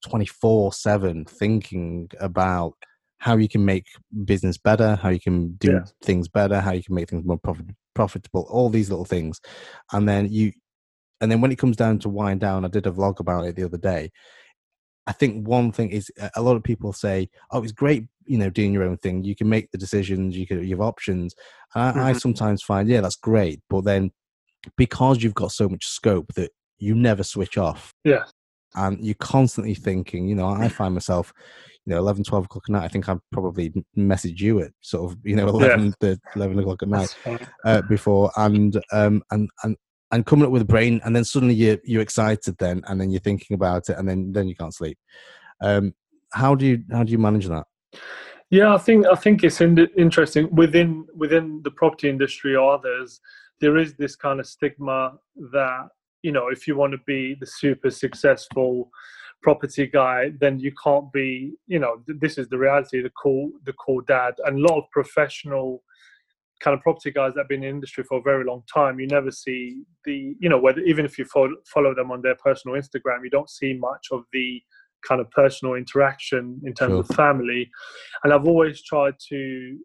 24 0.05 0.73
7 0.73 1.25
thinking 1.25 2.08
about 2.21 2.75
how 3.19 3.37
you 3.37 3.49
can 3.49 3.65
make 3.65 3.87
business 4.25 4.56
better 4.56 4.97
how 4.97 5.08
you 5.08 5.21
can 5.21 5.52
do 5.54 5.73
yeah. 5.73 5.85
things 6.02 6.28
better 6.28 6.61
how 6.61 6.73
you 6.73 6.82
can 6.82 6.95
make 6.95 7.08
things 7.08 7.25
more 7.25 7.39
profit, 7.39 7.67
profitable 7.95 8.47
all 8.49 8.69
these 8.69 8.91
little 8.91 9.04
things 9.04 9.41
and 9.93 10.08
then 10.08 10.28
you 10.30 10.52
and 11.21 11.30
then 11.30 11.41
when 11.41 11.52
it 11.52 11.58
comes 11.58 11.76
down 11.76 11.99
to 11.99 12.08
wind 12.08 12.41
down 12.41 12.65
i 12.65 12.69
did 12.69 12.87
a 12.87 12.93
vlog 12.93 13.19
about 13.19 13.45
it 13.45 13.56
the 13.56 13.65
other 13.65 13.78
day 13.78 14.11
I 15.06 15.12
think 15.12 15.47
one 15.47 15.73
thing 15.73 15.91
is 15.91 16.10
a 16.36 16.43
lot 16.43 16.56
of 16.56 16.62
people 16.62 16.93
say, 16.93 17.28
"Oh, 17.50 17.62
it's 17.62 17.73
great, 17.73 18.06
you 18.25 18.38
know, 18.38 18.50
doing 18.50 18.73
your 18.73 18.84
own 18.84 18.97
thing. 18.99 19.25
You 19.25 19.34
can 19.34 19.49
make 19.49 19.71
the 19.71 19.78
decisions. 19.78 20.36
You 20.36 20.47
can 20.47 20.62
you 20.62 20.71
have 20.71 20.80
options." 20.80 21.34
And 21.75 21.82
I, 21.82 21.91
mm-hmm. 21.91 22.00
I 22.00 22.12
sometimes 22.12 22.62
find, 22.62 22.88
yeah, 22.88 23.00
that's 23.00 23.17
great, 23.17 23.60
but 23.69 23.84
then 23.84 24.12
because 24.76 25.23
you've 25.23 25.34
got 25.34 25.52
so 25.52 25.69
much 25.69 25.86
scope 25.86 26.32
that 26.34 26.50
you 26.78 26.95
never 26.95 27.23
switch 27.23 27.58
off. 27.58 27.95
Yeah. 28.04 28.25
And 28.75 29.04
you're 29.04 29.15
constantly 29.17 29.75
thinking, 29.75 30.28
you 30.28 30.34
know, 30.34 30.49
I 30.49 30.69
find 30.80 30.95
myself, 30.95 31.32
you 31.84 31.93
know, 31.93 31.99
11, 31.99 32.25
12 32.25 32.45
o'clock 32.45 32.65
at 32.69 32.73
night, 32.73 32.84
I 32.84 32.88
think 32.88 33.08
I've 33.08 33.21
probably 33.32 33.73
message 33.97 34.41
you 34.43 34.60
at 34.60 34.73
sort 34.80 35.10
of, 35.10 35.19
you 35.25 35.36
know, 35.36 35.49
11, 35.49 35.95
yeah. 36.00 36.15
11 36.36 36.58
o'clock 36.58 36.82
at 36.82 36.88
night 36.88 37.17
uh, 37.65 37.82
before. 37.82 38.30
And, 38.36 38.80
um, 38.93 39.23
and, 39.30 39.50
and, 39.62 39.76
and 40.12 40.26
coming 40.26 40.44
up 40.44 40.52
with 40.52 40.62
a 40.62 40.66
brain 40.66 41.00
and 41.04 41.16
then 41.16 41.25
suddenly 41.25 41.54
you're, 41.54 41.78
you're 41.84 42.02
excited 42.02 42.56
then 42.58 42.82
and 42.86 43.00
then 43.00 43.10
you're 43.10 43.20
thinking 43.20 43.54
about 43.54 43.88
it 43.88 43.96
and 43.98 44.08
then 44.08 44.32
then 44.32 44.46
you 44.46 44.54
can't 44.54 44.75
sleep. 44.75 44.98
Um, 45.60 45.94
how 46.32 46.54
do 46.54 46.66
you 46.66 46.84
how 46.92 47.02
do 47.02 47.10
you 47.10 47.18
manage 47.18 47.48
that? 47.48 47.66
Yeah 48.50 48.75
i 48.75 48.78
think 48.78 49.06
i 49.06 49.14
think 49.14 49.42
it's 49.42 49.60
in 49.60 49.78
interesting. 49.96 50.54
Within 50.54 51.06
within 51.14 51.60
the 51.64 51.70
property 51.70 52.08
industry 52.08 52.54
or 52.54 52.72
others 52.72 53.20
there 53.60 53.76
is 53.78 53.94
this 53.94 54.16
kind 54.16 54.40
of 54.40 54.46
stigma 54.46 55.14
that 55.52 55.88
you 56.22 56.32
know 56.32 56.48
if 56.48 56.66
you 56.66 56.76
want 56.76 56.92
to 56.92 56.98
be 57.06 57.34
the 57.40 57.46
super 57.46 57.90
successful 57.90 58.90
property 59.42 59.86
guy 59.86 60.30
then 60.40 60.58
you 60.60 60.72
can't 60.82 61.12
be 61.12 61.52
you 61.66 61.78
know 61.78 62.02
this 62.06 62.38
is 62.38 62.48
the 62.48 62.58
reality 62.58 63.02
the 63.02 63.10
cool 63.10 63.50
the 63.64 63.72
cool 63.75 64.00
dad. 64.02 64.34
And 64.44 64.58
a 64.58 64.62
lot 64.62 64.78
of 64.78 64.90
professional 64.90 65.82
kind 66.62 66.75
of 66.76 66.80
property 66.80 67.10
guys 67.10 67.34
that 67.34 67.40
have 67.40 67.48
been 67.48 67.62
in 67.62 67.62
the 67.62 67.68
industry 67.68 68.04
for 68.04 68.18
a 68.18 68.22
very 68.22 68.44
long 68.44 68.62
time, 68.72 69.00
you 69.00 69.06
never 69.06 69.30
see 69.30 69.82
the, 70.04 70.34
you 70.38 70.48
know, 70.48 70.58
whether 70.58 70.80
even 70.80 71.04
if 71.04 71.18
you 71.18 71.25
follow, 71.25 71.54
follow 71.66 71.94
them 71.94 72.10
on 72.12 72.22
their 72.22 72.36
personal 72.36 72.80
Instagram, 72.80 73.25
you 73.25 73.30
don't 73.30 73.50
see 73.50 73.75
much 73.75 74.06
of 74.12 74.25
the 74.32 74.62
kind 75.06 75.20
of 75.20 75.28
personal 75.32 75.75
interaction 75.75 76.60
in 76.64 76.72
terms 76.72 76.92
sure. 76.92 77.00
of 77.00 77.08
family. 77.08 77.68
And 78.22 78.32
I've 78.32 78.46
always 78.46 78.82
tried 78.82 79.14
to 79.28 79.78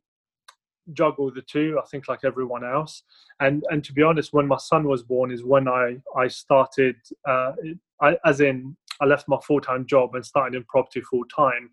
juggle 0.93 1.31
the 1.33 1.41
two. 1.41 1.79
I 1.83 1.85
think 1.87 2.07
like 2.07 2.19
everyone 2.23 2.63
else. 2.63 3.03
And 3.39 3.63
and 3.69 3.83
to 3.83 3.93
be 3.93 4.03
honest, 4.03 4.33
when 4.33 4.47
my 4.47 4.57
son 4.57 4.87
was 4.87 5.03
born 5.03 5.31
is 5.31 5.43
when 5.43 5.67
I 5.67 5.97
I 6.15 6.27
started, 6.27 6.95
uh, 7.27 7.53
I, 8.01 8.17
as 8.25 8.39
in 8.39 8.77
I 9.01 9.05
left 9.05 9.27
my 9.27 9.37
full 9.45 9.61
time 9.61 9.85
job 9.85 10.15
and 10.15 10.25
started 10.25 10.55
in 10.55 10.63
property 10.65 11.01
full 11.01 11.25
time. 11.35 11.71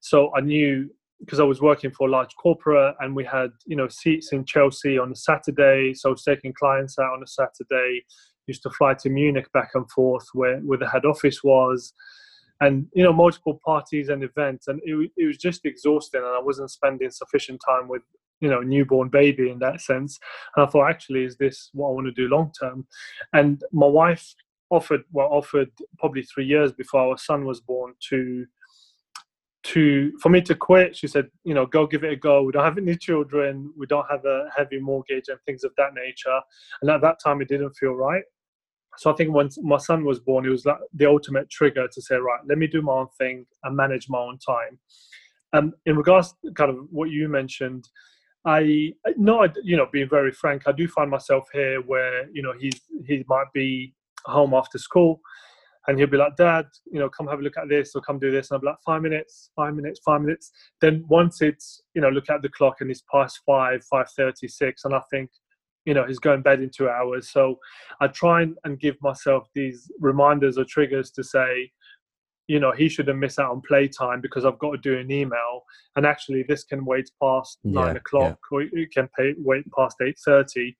So 0.00 0.30
I 0.36 0.40
knew 0.40 0.90
because 1.24 1.40
I 1.40 1.44
was 1.44 1.62
working 1.62 1.90
for 1.90 2.06
a 2.06 2.10
large 2.10 2.34
corporate 2.36 2.94
and 3.00 3.16
we 3.16 3.24
had, 3.24 3.50
you 3.64 3.76
know, 3.76 3.88
seats 3.88 4.32
in 4.32 4.44
Chelsea 4.44 4.98
on 4.98 5.10
a 5.10 5.16
Saturday. 5.16 5.94
So 5.94 6.10
I 6.10 6.12
was 6.12 6.22
taking 6.22 6.52
clients 6.52 6.98
out 6.98 7.12
on 7.12 7.22
a 7.22 7.26
Saturday, 7.26 8.04
used 8.46 8.62
to 8.64 8.70
fly 8.70 8.94
to 8.94 9.08
Munich 9.08 9.50
back 9.52 9.70
and 9.74 9.90
forth 9.90 10.26
where, 10.34 10.58
where 10.60 10.78
the 10.78 10.88
head 10.88 11.04
office 11.04 11.42
was 11.42 11.92
and, 12.60 12.86
you 12.94 13.02
know, 13.02 13.12
multiple 13.12 13.58
parties 13.64 14.10
and 14.10 14.22
events. 14.22 14.68
And 14.68 14.80
it, 14.84 15.10
it 15.16 15.26
was 15.26 15.38
just 15.38 15.64
exhausting 15.64 16.20
and 16.20 16.28
I 16.28 16.40
wasn't 16.40 16.70
spending 16.70 17.10
sufficient 17.10 17.60
time 17.66 17.88
with, 17.88 18.02
you 18.40 18.50
know, 18.50 18.60
newborn 18.60 19.08
baby 19.08 19.50
in 19.50 19.58
that 19.60 19.80
sense. 19.80 20.18
And 20.56 20.66
I 20.66 20.68
thought, 20.68 20.90
actually, 20.90 21.24
is 21.24 21.36
this 21.36 21.70
what 21.72 21.88
I 21.88 21.92
want 21.92 22.06
to 22.06 22.12
do 22.12 22.28
long 22.28 22.52
term? 22.60 22.86
And 23.32 23.62
my 23.72 23.86
wife 23.86 24.34
offered, 24.70 25.04
well, 25.12 25.28
offered 25.30 25.70
probably 25.98 26.22
three 26.22 26.46
years 26.46 26.72
before 26.72 27.00
our 27.00 27.18
son 27.18 27.44
was 27.44 27.60
born 27.60 27.94
to, 28.10 28.46
to 29.64 30.12
for 30.20 30.28
me 30.28 30.42
to 30.42 30.54
quit 30.54 30.94
she 30.94 31.06
said 31.06 31.26
you 31.42 31.54
know 31.54 31.64
go 31.64 31.86
give 31.86 32.04
it 32.04 32.12
a 32.12 32.16
go. 32.16 32.42
We 32.42 32.52
don't 32.52 32.64
have 32.64 32.78
any 32.78 32.96
children. 32.96 33.72
We 33.76 33.86
don't 33.86 34.06
have 34.10 34.24
a 34.24 34.48
heavy 34.54 34.78
mortgage 34.78 35.28
and 35.28 35.38
things 35.46 35.64
of 35.64 35.72
that 35.78 35.94
nature. 35.94 36.38
And 36.82 36.90
at 36.90 37.00
that 37.00 37.18
time 37.22 37.40
it 37.40 37.48
didn't 37.48 37.72
feel 37.72 37.94
right. 37.94 38.24
So 38.98 39.10
i 39.10 39.14
think 39.16 39.32
once 39.32 39.58
my 39.62 39.78
son 39.78 40.04
was 40.04 40.20
born 40.20 40.46
it 40.46 40.50
was 40.50 40.66
like 40.66 40.78
the 40.92 41.06
ultimate 41.06 41.50
trigger 41.50 41.88
to 41.88 42.02
say 42.02 42.16
right 42.16 42.40
let 42.46 42.58
me 42.58 42.66
do 42.66 42.82
my 42.82 42.92
own 42.92 43.08
thing 43.18 43.46
and 43.64 43.76
manage 43.76 44.08
my 44.08 44.18
own 44.18 44.38
time. 44.38 44.78
Um, 45.52 45.72
in 45.86 45.96
regards 45.96 46.34
to 46.44 46.52
kind 46.52 46.70
of 46.70 46.76
what 46.90 47.10
you 47.10 47.28
mentioned 47.28 47.88
i 48.44 48.92
no 49.16 49.48
you 49.62 49.76
know 49.76 49.86
being 49.90 50.08
very 50.08 50.32
frank 50.32 50.62
i 50.66 50.72
do 50.72 50.86
find 50.86 51.10
myself 51.10 51.48
here 51.52 51.80
where 51.80 52.28
you 52.30 52.42
know 52.42 52.52
he's 52.58 52.80
he 53.06 53.24
might 53.28 53.50
be 53.54 53.94
home 54.26 54.52
after 54.52 54.78
school 54.78 55.20
and 55.86 55.98
he'll 55.98 56.08
be 56.08 56.16
like, 56.16 56.36
Dad, 56.36 56.66
you 56.90 56.98
know, 56.98 57.08
come 57.08 57.28
have 57.28 57.40
a 57.40 57.42
look 57.42 57.58
at 57.58 57.68
this 57.68 57.94
or 57.94 58.00
come 58.00 58.18
do 58.18 58.32
this. 58.32 58.50
And 58.50 58.56
I'll 58.56 58.60
be 58.60 58.66
like, 58.66 58.76
five 58.84 59.02
minutes, 59.02 59.50
five 59.54 59.74
minutes, 59.74 60.00
five 60.04 60.22
minutes. 60.22 60.50
Then 60.80 61.04
once 61.08 61.42
it's, 61.42 61.82
you 61.94 62.00
know, 62.00 62.08
look 62.08 62.30
at 62.30 62.42
the 62.42 62.48
clock 62.48 62.76
and 62.80 62.90
it's 62.90 63.02
past 63.12 63.40
five, 63.46 63.84
five 63.84 64.08
thirty-six, 64.16 64.84
and 64.84 64.94
I 64.94 65.00
think, 65.10 65.30
you 65.84 65.94
know, 65.94 66.04
he's 66.06 66.18
going 66.18 66.42
bed 66.42 66.60
in 66.60 66.70
two 66.70 66.88
hours. 66.88 67.30
So 67.30 67.58
I 68.00 68.08
try 68.08 68.42
and, 68.42 68.56
and 68.64 68.80
give 68.80 68.96
myself 69.02 69.48
these 69.54 69.90
reminders 70.00 70.56
or 70.58 70.64
triggers 70.64 71.10
to 71.12 71.22
say, 71.22 71.70
you 72.46 72.60
know 72.60 72.72
he 72.72 72.90
shouldn't 72.90 73.18
miss 73.18 73.38
out 73.38 73.50
on 73.50 73.62
playtime 73.66 74.20
because 74.20 74.44
I've 74.44 74.58
got 74.58 74.72
to 74.72 74.76
do 74.76 74.98
an 74.98 75.10
email, 75.10 75.62
and 75.96 76.04
actually 76.04 76.44
this 76.46 76.62
can 76.62 76.84
wait 76.84 77.10
past 77.22 77.58
Yeah, 77.64 77.80
nine 77.80 77.96
o'clock 77.96 78.38
yeah. 78.52 78.56
or 78.56 78.62
it 78.62 78.92
can 78.92 79.08
pay, 79.16 79.34
wait 79.38 79.64
past 79.72 79.96
eight 80.02 80.18
thirty. 80.22 80.76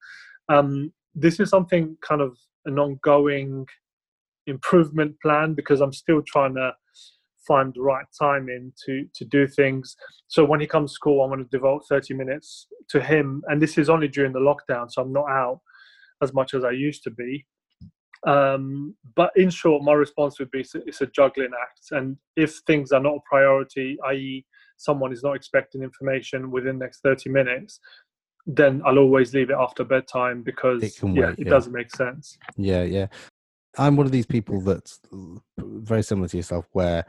Um, 0.50 0.92
this 1.14 1.40
is 1.40 1.48
something 1.48 1.96
kind 2.06 2.20
of 2.20 2.36
an 2.66 2.78
ongoing 2.78 3.66
improvement 4.46 5.16
plan 5.20 5.54
because 5.54 5.80
I'm 5.80 5.92
still 5.92 6.22
trying 6.26 6.54
to 6.54 6.72
find 7.46 7.72
the 7.74 7.82
right 7.82 8.06
timing 8.18 8.72
to 8.86 9.06
to 9.14 9.24
do 9.24 9.46
things. 9.46 9.96
So 10.28 10.44
when 10.44 10.60
he 10.60 10.66
comes 10.66 10.92
to 10.92 10.94
school, 10.94 11.22
I 11.22 11.26
want 11.26 11.42
to 11.42 11.56
devote 11.56 11.82
30 11.88 12.14
minutes 12.14 12.66
to 12.90 13.00
him, 13.00 13.42
and 13.48 13.60
this 13.60 13.78
is 13.78 13.88
only 13.88 14.08
during 14.08 14.32
the 14.32 14.40
lockdown, 14.40 14.90
so 14.90 15.02
I'm 15.02 15.12
not 15.12 15.28
out 15.28 15.60
as 16.22 16.32
much 16.32 16.54
as 16.54 16.64
I 16.64 16.70
used 16.70 17.02
to 17.04 17.10
be. 17.10 17.46
Um, 18.26 18.94
but 19.16 19.30
in 19.36 19.50
short, 19.50 19.82
my 19.82 19.92
response 19.92 20.38
would 20.38 20.50
be 20.50 20.64
it's 20.86 21.00
a, 21.02 21.06
juggling 21.06 21.50
act, 21.60 21.90
and 21.90 22.16
if 22.36 22.60
things 22.66 22.92
are 22.92 23.00
not 23.00 23.16
a 23.16 23.20
priority, 23.28 23.98
i.e., 24.08 24.44
someone 24.76 25.12
is 25.12 25.22
not 25.22 25.36
expecting 25.36 25.82
information 25.82 26.50
within 26.50 26.78
the 26.78 26.84
next 26.84 27.00
30 27.02 27.30
minutes, 27.30 27.80
then 28.46 28.82
I'll 28.84 28.98
always 28.98 29.34
leave 29.34 29.50
it 29.50 29.56
after 29.58 29.84
bedtime 29.84 30.42
because 30.42 30.82
It 30.82 30.94
yeah, 31.02 31.30
it 31.30 31.40
yeah. 31.40 31.50
doesn't 31.50 31.72
make 31.72 31.94
sense. 31.94 32.38
Yeah, 32.56 32.82
yeah. 32.82 33.06
I'm 33.78 33.96
one 33.96 34.06
of 34.06 34.12
these 34.12 34.26
people 34.26 34.60
that's 34.60 35.00
very 35.58 36.02
similar 36.02 36.28
to 36.28 36.36
yourself, 36.36 36.66
where 36.72 37.04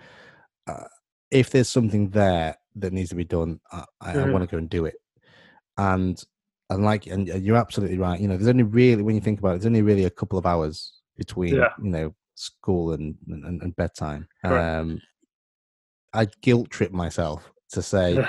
uh, 0.67 0.85
if 1.31 1.49
there's 1.49 1.69
something 1.69 2.09
there 2.09 2.55
that 2.75 2.93
needs 2.93 3.09
to 3.09 3.15
be 3.15 3.23
done, 3.23 3.59
I, 3.71 3.85
I, 4.01 4.11
I 4.11 4.15
Mhm. 4.15 4.31
want 4.31 4.43
to 4.43 4.51
go 4.51 4.57
and 4.57 4.69
do 4.69 4.85
it. 4.85 4.95
And 5.77 6.21
and 6.69 6.83
like, 6.83 7.05
and 7.05 7.27
you're 7.27 7.57
absolutely 7.57 7.99
right. 7.99 8.19
You 8.19 8.27
know, 8.27 8.37
there's 8.37 8.47
only 8.47 8.63
really, 8.63 9.03
when 9.03 9.13
you 9.13 9.21
think 9.21 9.39
about 9.39 9.49
it, 9.49 9.51
there's 9.59 9.67
only 9.67 9.83
really 9.83 10.05
a 10.05 10.09
couple 10.09 10.39
of 10.39 10.45
hours 10.47 11.01
between, 11.15 11.55
Yeah. 11.55 11.69
you 11.81 11.89
know, 11.89 12.15
school 12.33 12.93
and 12.93 13.15
and, 13.27 13.61
and 13.61 13.75
bedtime. 13.75 14.27
Correct. 14.43 14.67
Um, 14.67 15.01
I 16.13 16.25
guilt 16.41 16.69
trip 16.69 16.91
myself 16.91 17.51
to 17.71 17.81
say. 17.81 18.25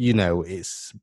You 0.00 0.14
know 0.14 0.40
it's 0.42 0.94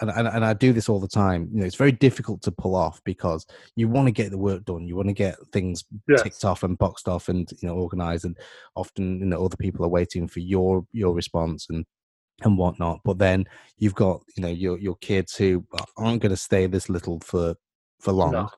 and, 0.00 0.10
and 0.10 0.26
and 0.26 0.44
I 0.44 0.54
do 0.54 0.72
this 0.72 0.88
all 0.88 0.98
the 0.98 1.06
time 1.06 1.48
you 1.52 1.60
know 1.60 1.66
it's 1.66 1.76
very 1.76 1.92
difficult 1.92 2.42
to 2.42 2.50
pull 2.50 2.74
off 2.74 3.00
because 3.04 3.46
you 3.76 3.88
want 3.88 4.08
to 4.08 4.12
get 4.12 4.32
the 4.32 4.38
work 4.38 4.64
done 4.64 4.88
you 4.88 4.96
want 4.96 5.06
to 5.08 5.14
get 5.14 5.36
things 5.52 5.84
Yes. 6.08 6.22
ticked 6.22 6.44
off 6.44 6.64
and 6.64 6.76
boxed 6.76 7.06
off 7.06 7.28
and 7.28 7.48
you 7.62 7.68
know 7.68 7.76
organized 7.76 8.24
and 8.24 8.36
often 8.74 9.20
you 9.20 9.26
know 9.26 9.44
other 9.44 9.56
people 9.56 9.84
are 9.84 9.88
waiting 9.88 10.26
for 10.26 10.40
your 10.40 10.84
your 10.90 11.14
response 11.14 11.68
and 11.70 11.86
and 12.42 12.58
whatnot 12.58 12.98
but 13.04 13.18
then 13.18 13.44
you've 13.78 13.94
got 13.94 14.20
you 14.36 14.42
know 14.42 14.48
your 14.48 14.76
your 14.80 14.96
kids 14.96 15.36
who 15.36 15.64
aren't 15.96 16.20
going 16.20 16.30
to 16.30 16.36
stay 16.36 16.66
this 16.66 16.88
little 16.88 17.20
for 17.20 17.54
for 18.00 18.12
long 18.12 18.32
No. 18.32 18.50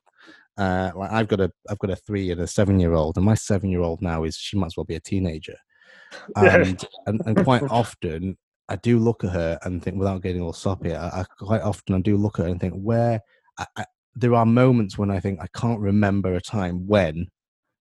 uh 0.57 0.91
like 0.95 1.11
i've 1.11 1.27
got 1.27 1.39
a 1.39 1.51
i've 1.69 1.79
got 1.79 1.91
a 1.91 1.95
three 1.95 2.31
and 2.31 2.41
a 2.41 2.47
seven 2.47 2.79
year 2.79 2.93
old 2.93 3.15
and 3.17 3.25
my 3.25 3.35
seven 3.35 3.69
year 3.69 3.81
old 3.81 4.01
now 4.01 4.23
is 4.23 4.35
she 4.37 4.57
might 4.57 4.67
as 4.67 4.77
well 4.77 4.85
be 4.85 4.95
a 4.95 4.99
teenager 4.99 5.57
and, 6.35 6.83
and 7.05 7.21
and 7.25 7.43
quite 7.43 7.61
often 7.69 8.35
I 8.69 8.75
do 8.77 8.97
look 8.99 9.23
at 9.23 9.31
her 9.31 9.59
and 9.63 9.83
think, 9.83 9.97
without 9.97 10.21
getting 10.21 10.41
all 10.41 10.53
soppy, 10.53 10.95
I, 10.95 11.07
I 11.21 11.25
quite 11.39 11.61
often 11.61 11.95
I 11.95 11.99
do 12.01 12.17
look 12.17 12.39
at 12.39 12.45
her 12.45 12.51
and 12.51 12.59
think, 12.59 12.73
where 12.75 13.19
I, 13.57 13.65
I, 13.77 13.85
there 14.15 14.33
are 14.35 14.45
moments 14.45 14.97
when 14.97 15.11
I 15.11 15.19
think 15.19 15.39
I 15.41 15.47
can't 15.55 15.79
remember 15.79 16.33
a 16.35 16.41
time 16.41 16.87
when 16.87 17.27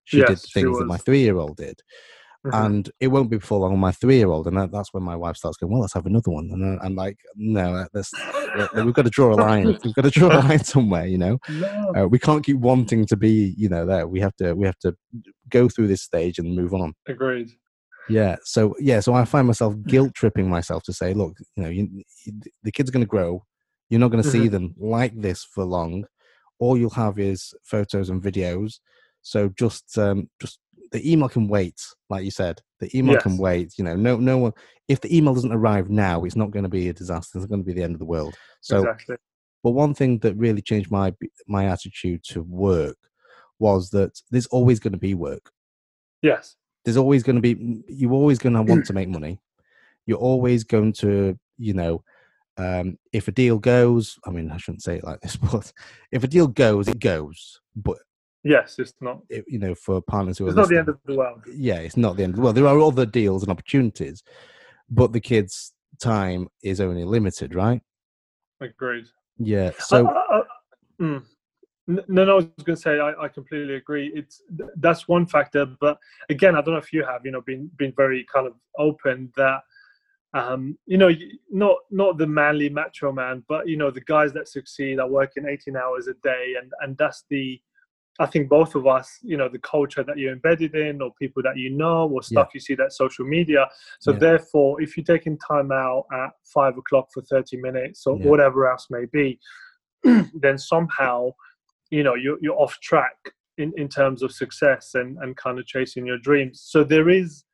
she 0.04 0.18
did 0.18 0.30
Yes, 0.30 0.48
she 0.48 0.60
things 0.62 0.78
that 0.78 0.86
my 0.86 0.96
three 0.96 1.20
year 1.20 1.36
old 1.36 1.56
did, 1.56 1.80
Mhm. 2.44 2.66
and 2.66 2.90
it 2.98 3.06
won't 3.06 3.30
be 3.30 3.36
before 3.36 3.60
long. 3.60 3.78
My 3.78 3.92
three 3.92 4.16
year 4.16 4.26
old, 4.28 4.48
and 4.48 4.56
that, 4.56 4.72
that's 4.72 4.92
when 4.92 5.04
my 5.04 5.14
wife 5.14 5.36
starts 5.36 5.56
going, 5.58 5.72
well, 5.72 5.82
let's 5.82 5.94
have 5.94 6.06
another 6.06 6.32
one, 6.32 6.50
and 6.52 6.80
I- 6.80 6.84
I'm 6.84 6.96
like, 6.96 7.16
no, 7.36 7.86
that's 7.92 8.10
we've 8.74 8.92
got 8.94 9.04
to 9.04 9.10
draw 9.10 9.32
a 9.32 9.36
line. 9.36 9.66
We've 9.84 9.94
got 9.94 10.02
to 10.02 10.10
draw 10.10 10.28
a 10.36 10.40
line 10.40 10.62
somewhere, 10.64 11.06
you 11.06 11.18
know. 11.18 11.38
No. 11.48 11.92
Uh, 11.96 12.06
we 12.08 12.18
can't 12.18 12.44
keep 12.44 12.56
wanting 12.58 13.06
to 13.06 13.16
be, 13.16 13.54
you 13.56 13.68
know, 13.68 13.86
there. 13.86 14.06
We 14.08 14.18
have 14.20 14.34
to 14.36 14.54
we 14.54 14.66
have 14.66 14.78
to 14.80 14.94
go 15.48 15.68
through 15.68 15.86
this 15.86 16.02
stage 16.02 16.38
and 16.38 16.54
move 16.56 16.74
on. 16.74 16.92
Agreed. 17.06 17.50
Yeah. 18.08 18.36
So 18.44 18.74
yeah. 18.78 19.00
So 19.00 19.14
I 19.14 19.24
find 19.24 19.46
myself 19.46 19.74
guilt 19.86 20.14
tripping 20.14 20.48
myself 20.48 20.82
to 20.84 20.92
say, 20.92 21.14
look, 21.14 21.36
you 21.56 21.62
know, 21.62 21.68
you, 21.70 21.88
you- 22.24 22.32
the 22.62 22.72
kid's 22.72 22.90
are 22.90 22.92
going 22.92 23.04
to 23.04 23.08
grow. 23.08 23.44
You're 23.88 24.00
not 24.00 24.10
going 24.10 24.22
to 24.22 24.28
see 24.30 24.46
Mhm. 24.48 24.50
them 24.52 24.74
like 24.78 25.14
this 25.20 25.44
for 25.44 25.64
long. 25.64 26.04
All 26.58 26.76
you'll 26.78 26.90
have 26.90 27.18
is 27.18 27.52
photos 27.64 28.08
and 28.10 28.22
videos. 28.22 28.80
So 29.22 29.48
just 29.50 29.96
um, 29.98 30.28
just 30.40 30.58
the 30.90 31.10
email 31.10 31.28
can 31.28 31.48
wait, 31.48 31.80
like 32.10 32.24
you 32.24 32.30
said. 32.30 32.60
The 32.80 32.90
email 32.96 33.18
can 33.20 33.38
wait. 33.38 33.74
You 33.78 33.84
know, 33.84 33.96
no 33.96 34.16
no 34.16 34.38
one. 34.38 34.52
If 34.88 35.00
the 35.00 35.16
email 35.16 35.34
doesn't 35.34 35.52
arrive 35.52 35.88
now, 35.90 36.24
it's 36.24 36.36
not 36.36 36.50
going 36.50 36.64
to 36.64 36.68
be 36.68 36.88
a 36.88 36.92
disaster. 36.92 37.38
It's 37.38 37.44
not 37.44 37.50
going 37.50 37.62
to 37.62 37.66
be 37.66 37.72
the 37.72 37.82
end 37.84 37.94
of 37.94 37.98
the 38.00 38.04
world. 38.04 38.34
So 38.60 38.78
exactly. 38.80 39.16
but 39.62 39.70
one 39.72 39.94
thing 39.94 40.18
that 40.20 40.34
really 40.36 40.60
changed 40.62 40.90
my 40.90 41.14
my 41.46 41.66
attitude 41.66 42.22
to 42.30 42.42
work 42.42 42.96
was 43.58 43.90
that 43.90 44.18
there's 44.30 44.46
always 44.48 44.80
going 44.80 44.92
to 44.92 44.98
be 44.98 45.14
work 45.14 45.50
Yes. 46.20 46.56
There's 46.84 46.96
always 46.96 47.22
going 47.22 47.36
to 47.36 47.42
be 47.42 47.82
you're 47.88 48.12
always 48.12 48.38
going 48.38 48.54
to 48.54 48.62
want 48.70 48.84
to 48.86 48.92
make 48.92 49.08
money 49.08 49.38
you're 50.06 50.18
always 50.18 50.64
going 50.64 50.92
to 50.92 51.38
you 51.58 51.74
know 51.74 52.02
um 52.58 52.98
if 53.12 53.28
a 53.28 53.32
deal 53.32 53.58
goes 53.58 54.18
i 54.26 54.30
mean 54.30 54.50
i 54.50 54.56
shouldn't 54.56 54.82
say 54.82 54.96
it 54.96 55.04
like 55.04 55.20
this 55.20 55.36
but 55.52 55.72
if 56.10 56.22
a 56.24 56.28
deal 56.28 56.46
goes 56.46 56.88
it 56.88 56.98
goes 57.00 57.60
but 57.76 57.98
Yes. 58.44 58.74
It's 58.80 58.92
not. 59.00 59.20
it, 59.28 59.44
you 59.46 59.60
know 59.60 59.72
for 59.76 60.02
partners 60.02 60.36
who 60.38 60.46
It's 60.48 60.54
are 60.56 60.62
not 60.62 60.68
the 60.68 60.78
end 60.78 60.88
of 60.88 60.98
the 61.06 61.14
world. 61.16 61.42
yeah 61.54 61.76
it's 61.78 61.96
not 61.96 62.16
the 62.16 62.24
end 62.24 62.36
well 62.36 62.52
there 62.52 62.66
are 62.66 62.80
other 62.80 63.06
deals 63.06 63.42
and 63.44 63.52
opportunities 63.52 64.24
but 64.90 65.12
the 65.12 65.20
kids 65.20 65.72
time 66.00 66.48
is 66.62 66.80
only 66.80 67.04
limited 67.04 67.54
right 67.54 67.80
Agreed. 68.60 69.04
yeah 69.38 69.70
I- 69.78 69.82
so 69.82 70.08
I- 70.08 70.38
I- 70.38 70.42
mm. 71.00 71.22
No, 71.88 72.02
no, 72.08 72.32
I 72.32 72.34
was 72.36 72.44
going 72.64 72.76
to 72.76 72.80
say 72.80 73.00
I, 73.00 73.12
I 73.24 73.28
completely 73.28 73.74
agree. 73.74 74.12
It's 74.14 74.42
that's 74.76 75.08
one 75.08 75.26
factor, 75.26 75.66
but 75.66 75.98
again, 76.28 76.54
I 76.54 76.60
don't 76.60 76.74
know 76.74 76.80
if 76.80 76.92
you 76.92 77.04
have, 77.04 77.24
you 77.24 77.32
know, 77.32 77.40
been 77.40 77.70
been 77.76 77.92
very 77.96 78.24
kind 78.32 78.46
of 78.46 78.54
open 78.78 79.32
that, 79.36 79.60
um, 80.32 80.78
you 80.86 80.96
know, 80.96 81.10
not 81.50 81.78
not 81.90 82.18
the 82.18 82.26
manly 82.26 82.68
macho 82.68 83.10
man, 83.10 83.42
but 83.48 83.68
you 83.68 83.76
know, 83.76 83.90
the 83.90 84.00
guys 84.02 84.32
that 84.34 84.46
succeed 84.48 85.00
are 85.00 85.08
working 85.08 85.44
18 85.48 85.76
hours 85.76 86.06
a 86.06 86.14
day, 86.22 86.54
and 86.60 86.70
and 86.82 86.96
that's 86.98 87.24
the, 87.30 87.60
I 88.20 88.26
think 88.26 88.48
both 88.48 88.76
of 88.76 88.86
us, 88.86 89.18
you 89.22 89.36
know, 89.36 89.48
the 89.48 89.58
culture 89.58 90.04
that 90.04 90.18
you're 90.18 90.32
embedded 90.32 90.76
in, 90.76 91.02
or 91.02 91.12
people 91.14 91.42
that 91.42 91.56
you 91.56 91.70
know, 91.70 92.08
or 92.08 92.22
stuff 92.22 92.50
you 92.54 92.60
see 92.60 92.76
that 92.76 92.92
social 92.92 93.24
media. 93.26 93.66
So 93.98 94.12
Yeah. 94.12 94.18
therefore, 94.18 94.80
if 94.80 94.96
you're 94.96 95.04
taking 95.04 95.36
time 95.36 95.72
out 95.72 96.04
at 96.12 96.30
five 96.44 96.78
o'clock 96.78 97.08
for 97.12 97.22
30 97.22 97.56
minutes 97.56 98.06
or 98.06 98.16
Yeah. 98.18 98.26
whatever 98.28 98.70
else 98.70 98.86
may 98.88 99.06
be, 99.06 99.40
then 100.34 100.58
somehow 100.58 101.30
you 101.96 102.02
know 102.06 102.14
you're, 102.14 102.38
you're 102.40 102.58
off 102.64 102.74
track 102.80 103.16
in, 103.58 103.72
in 103.76 103.88
terms 103.88 104.22
of 104.22 104.30
success 104.32 104.84
and, 104.94 105.10
and 105.22 105.36
kind 105.36 105.58
of 105.58 105.66
chasing 105.66 106.04
your 106.06 106.18
dreams. 106.18 106.56
So 106.72 106.82
there 106.82 107.08
is 107.10 107.44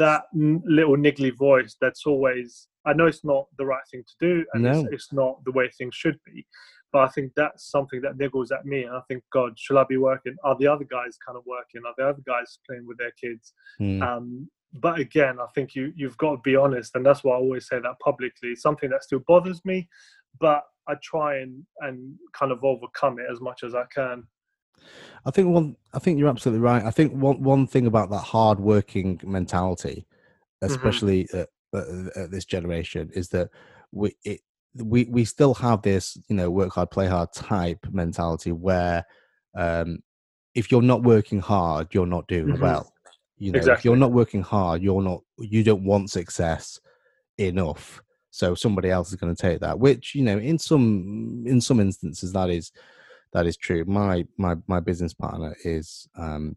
that 0.00 0.22
n- 0.34 0.62
little 0.66 0.96
niggly 0.96 1.32
voice 1.36 1.76
that's 1.80 2.06
always 2.06 2.68
i 2.86 2.92
know 2.92 3.06
it's 3.06 3.24
not 3.24 3.46
the 3.58 3.66
right 3.72 3.86
thing 3.90 4.02
to 4.10 4.14
do 4.28 4.44
and 4.52 4.62
No. 4.62 4.70
it's, 4.70 4.88
it's 4.96 5.12
not 5.12 5.34
the 5.44 5.50
way 5.58 5.68
things 5.76 5.94
should 5.96 6.18
be 6.24 6.46
but 6.92 7.00
i 7.00 7.08
think 7.08 7.32
that's 7.34 7.68
something 7.68 8.00
that 8.02 8.16
niggles 8.16 8.52
at 8.56 8.64
me 8.64 8.84
and 8.84 8.94
i 8.94 9.00
think 9.08 9.24
god 9.32 9.58
should 9.58 9.76
i 9.76 9.84
be 9.88 9.96
working? 9.96 10.36
Are 10.44 10.56
the 10.60 10.68
other 10.68 10.84
guys 10.84 11.18
kind 11.26 11.36
of 11.36 11.42
working? 11.46 11.82
Are 11.86 11.94
the 11.98 12.06
other 12.10 12.22
guys 12.26 12.58
playing 12.66 12.86
with 12.86 12.98
their 12.98 13.12
kids? 13.20 13.54
Mm, 13.80 14.02
um, 14.02 14.48
but 14.74 14.98
again, 15.00 15.36
I 15.40 15.46
think 15.54 15.74
you 15.74 15.92
you've 15.96 16.16
got 16.24 16.32
to 16.36 16.40
be 16.50 16.56
honest, 16.64 16.94
and 16.94 17.04
that's 17.04 17.22
why 17.24 17.34
I 17.34 17.38
always 17.38 17.66
say 17.66 17.78
that 17.80 17.98
publicly. 18.08 18.50
It's 18.50 18.62
something 18.62 18.90
that 18.90 19.02
still 19.04 19.22
bothers 19.26 19.60
me, 19.64 19.88
but 20.40 20.62
I 20.88 20.94
try 21.02 21.38
and 21.38 21.64
and 21.80 22.14
kind 22.38 22.52
of 22.52 22.64
overcome 22.64 23.18
it 23.18 23.26
as 23.30 23.40
much 23.40 23.62
as 23.62 23.74
I 23.74 23.84
can. 23.94 24.24
I 25.24 25.30
think 25.30 25.48
one. 25.48 25.76
I 25.94 25.98
think 25.98 26.18
you're 26.18 26.28
absolutely 26.28 26.60
right. 26.60 26.84
I 26.84 26.90
think 26.90 27.12
one 27.12 27.42
one 27.42 27.66
thing 27.66 27.86
about 27.86 28.10
that 28.10 28.18
hard 28.18 28.58
working 28.58 29.20
mentality, 29.24 30.06
especially 30.62 31.28
at, 31.32 31.48
at, 31.74 32.16
at 32.16 32.30
this 32.30 32.44
generation, 32.44 33.10
is 33.14 33.28
that 33.30 33.50
we 33.92 34.16
it, 34.24 34.40
we 34.74 35.04
we 35.04 35.24
still 35.24 35.54
have 35.54 35.82
this 35.82 36.16
you 36.28 36.36
know 36.36 36.50
work 36.50 36.72
hard 36.72 36.90
play 36.90 37.06
hard 37.06 37.32
type 37.32 37.86
mentality 37.90 38.52
where 38.52 39.04
um, 39.56 39.98
if 40.54 40.70
you're 40.72 40.82
not 40.82 41.02
working 41.02 41.40
hard, 41.40 41.94
you're 41.94 42.06
not 42.06 42.26
doing 42.26 42.56
Mhm. 42.56 42.60
well. 42.60 42.92
You 43.38 43.52
know, 43.52 43.58
if 43.72 43.84
you're 43.84 43.96
not 43.96 44.12
working 44.12 44.42
hard, 44.42 44.82
you're 44.82 45.02
not 45.02 45.22
you 45.38 45.62
don't 45.62 45.84
want 45.84 46.10
success 46.10 46.80
enough. 47.38 48.02
So 48.32 48.54
somebody 48.56 48.90
else 48.90 49.10
is 49.10 49.16
going 49.16 49.34
to 49.36 49.40
take 49.40 49.60
that, 49.60 49.78
which 49.78 50.14
you 50.16 50.22
know, 50.24 50.38
in 50.38 50.58
some 50.58 51.44
in 51.46 51.60
some 51.60 51.78
instances, 51.78 52.32
that 52.32 52.50
is 52.50 52.72
that 53.32 53.46
is 53.46 53.56
true. 53.56 53.84
My 53.84 54.26
my 54.36 54.56
my 54.66 54.80
business 54.80 55.14
partner 55.14 55.54
is. 55.64 56.08
um 56.16 56.56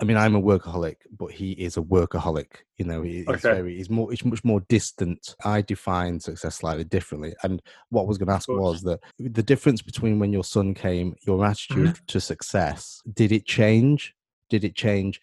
I 0.00 0.04
mean, 0.04 0.16
I'm 0.16 0.34
a 0.34 0.42
workaholic, 0.42 0.96
but 1.16 1.30
he 1.30 1.52
is 1.52 1.76
a 1.76 1.80
workaholic. 1.80 2.48
You 2.76 2.86
know, 2.86 3.02
he, 3.02 3.18
he's 3.18 3.42
very, 3.42 3.76
he's 3.76 3.88
more, 3.88 4.10
he's 4.10 4.24
much 4.24 4.42
more 4.42 4.60
distant. 4.68 5.36
I 5.44 5.62
define 5.62 6.18
success 6.18 6.56
slightly 6.56 6.82
differently. 6.82 7.36
And 7.44 7.62
what 7.90 8.02
I 8.02 8.06
was 8.06 8.18
going 8.18 8.26
to 8.26 8.34
ask 8.34 8.48
was 8.48 8.82
that 8.82 8.98
the 9.20 9.44
difference 9.44 9.80
between 9.80 10.18
when 10.18 10.32
your 10.32 10.42
son 10.42 10.74
came, 10.74 11.14
your 11.24 11.44
attitude 11.44 11.86
Mm-hmm. 11.94 12.04
to 12.08 12.20
success, 12.20 13.00
did 13.14 13.30
it 13.30 13.46
change? 13.46 14.12
Did 14.50 14.64
it 14.64 14.74
change 14.74 15.20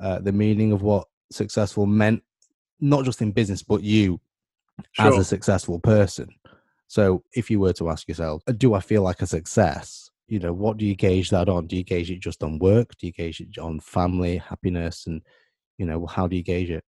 uh, 0.00 0.18
the 0.18 0.32
meaning 0.32 0.72
of 0.72 0.82
what 0.82 1.06
successful 1.30 1.86
meant, 1.86 2.20
not 2.80 3.04
just 3.04 3.22
in 3.22 3.30
business, 3.30 3.62
but 3.62 3.84
you 3.84 4.20
as 4.98 5.16
a 5.16 5.24
successful 5.24 5.78
person? 5.80 6.28
So, 6.88 7.24
if 7.34 7.50
you 7.50 7.60
were 7.60 7.72
to 7.74 7.90
ask 7.90 8.08
yourself, 8.08 8.42
"Uh, 8.46 8.52
do 8.52 8.74
I 8.74 8.80
feel 8.80 9.02
like 9.02 9.22
a 9.22 9.26
success? 9.26 10.10
You 10.28 10.38
know, 10.38 10.52
what 10.52 10.76
do 10.76 10.84
you 10.84 10.94
gauge 10.94 11.30
that 11.30 11.48
on? 11.48 11.66
Do 11.66 11.76
you 11.76 11.84
gauge 11.84 12.10
it 12.10 12.20
just 12.20 12.42
on 12.42 12.58
work? 12.58 12.96
Do 12.98 13.06
you 13.06 13.12
gauge 13.12 13.40
it 13.40 13.58
on 13.58 13.80
family, 13.80 14.38
happiness, 14.38 15.06
and 15.06 15.22
you 15.78 15.86
know, 15.86 16.06
how 16.06 16.26
do 16.26 16.36
you 16.36 16.42
gauge 16.42 16.70
it? 16.70 16.84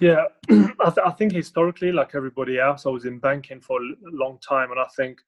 Yeah, 0.00 0.24
I, 0.50 0.90
th- 0.90 1.06
I 1.06 1.10
think 1.10 1.32
historically, 1.32 1.92
like 1.92 2.14
everybody 2.14 2.58
else, 2.58 2.86
I 2.86 2.90
was 2.90 3.04
in 3.04 3.18
banking 3.18 3.60
for 3.60 3.80
a 3.80 3.94
long 4.04 4.38
time, 4.46 4.70
and 4.70 4.80
I 4.80 4.86
think 4.96 5.18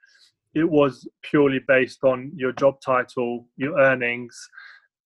it 0.55 0.69
was 0.69 1.07
purely 1.23 1.61
based 1.67 2.05
on 2.05 2.33
your 2.35 2.53
job 2.53 2.81
title, 2.81 3.47
your 3.57 3.79
earnings, 3.79 4.49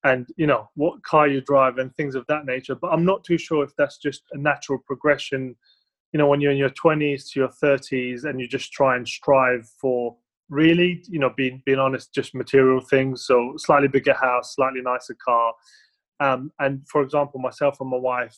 and 0.05 0.29
you 0.37 0.47
know 0.47 0.69
what 0.75 1.03
car 1.03 1.29
you 1.29 1.41
drive 1.41 1.79
and 1.79 1.95
things 1.97 2.15
of 2.15 2.27
that 2.29 2.47
nature. 2.47 2.75
But 2.75 2.93
I'm 2.93 3.05
not 3.05 3.25
too 3.25 3.39
sure 3.39 3.65
if 3.65 3.75
that's 3.77 3.99
just 3.99 4.23
a 4.33 4.39
natural 4.39 4.79
progression. 4.79 5.57
You 6.15 6.19
know, 6.19 6.29
when 6.29 6.41
you're 6.41 6.53
in 6.53 6.57
your 6.57 6.71
20s 6.71 7.33
to 7.33 7.41
your 7.41 7.51
30s, 7.63 8.25
and 8.25 8.41
you 8.41 8.49
just 8.49 8.73
try 8.73 8.97
and 8.97 9.07
strive 9.07 9.69
for 9.81 10.17
really, 10.49 11.03
you 11.09 11.19
know, 11.19 11.33
being 11.37 11.63
being 11.67 11.81
honest, 11.81 12.15
just 12.15 12.35
material 12.35 12.81
things. 12.81 13.27
So 13.27 13.55
slightly 13.57 13.89
bigger 13.89 14.15
house, 14.15 14.55
slightly 14.55 14.81
nicer 14.81 15.17
car. 15.23 15.53
Um, 16.21 16.53
and 16.61 16.87
for 16.89 17.03
example, 17.03 17.41
myself 17.41 17.81
and 17.81 17.91
my 17.91 17.97
wife, 17.97 18.37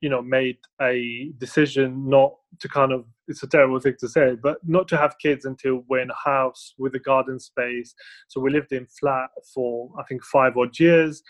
you 0.00 0.10
know, 0.10 0.20
made 0.20 0.58
a 0.80 1.32
decision 1.38 2.08
not 2.08 2.34
to 2.60 2.68
kind 2.68 2.92
of 2.92 3.06
it's 3.28 3.42
a 3.42 3.48
terrible 3.48 3.80
thing 3.80 3.96
to 3.98 4.08
say, 4.08 4.36
but 4.40 4.58
not 4.64 4.86
to 4.88 4.96
have 4.96 5.18
kids 5.18 5.46
until 5.46 5.84
we're 5.88 6.00
in 6.00 6.10
a 6.10 6.30
house 6.30 6.74
with 6.78 6.94
a 6.94 7.00
garden 7.00 7.40
space. 7.40 7.94
So 8.28 8.40
we 8.40 8.50
lived 8.50 8.72
in 8.72 8.86
flat 8.86 9.30
for 9.54 9.90
I 9.98 10.04
think 10.04 10.22
five 10.22 10.56
odd 10.56 10.78
years. 10.78 11.22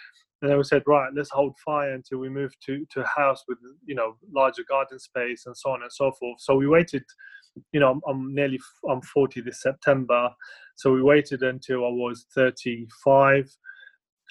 And 0.42 0.50
then 0.50 0.58
we 0.58 0.64
said, 0.64 0.82
right, 0.86 1.10
let's 1.14 1.30
hold 1.30 1.56
fire 1.64 1.92
until 1.92 2.18
we 2.18 2.28
move 2.28 2.52
to, 2.66 2.84
to 2.90 3.00
a 3.00 3.06
house 3.06 3.44
with, 3.48 3.58
you 3.84 3.94
know, 3.94 4.16
larger 4.30 4.62
garden 4.68 4.98
space 4.98 5.46
and 5.46 5.56
so 5.56 5.70
on 5.70 5.82
and 5.82 5.92
so 5.92 6.12
forth. 6.12 6.40
So 6.40 6.56
we 6.56 6.66
waited 6.66 7.04
you 7.72 7.80
know, 7.80 7.90
I'm, 7.90 8.00
I'm, 8.08 8.34
nearly 8.34 8.60
I'm 8.88 9.00
40 9.00 9.40
this 9.40 9.62
September, 9.62 10.30
so 10.74 10.92
we 10.92 11.02
waited 11.02 11.42
until 11.42 11.86
I 11.86 11.90
was 11.90 12.26
35. 12.34 13.50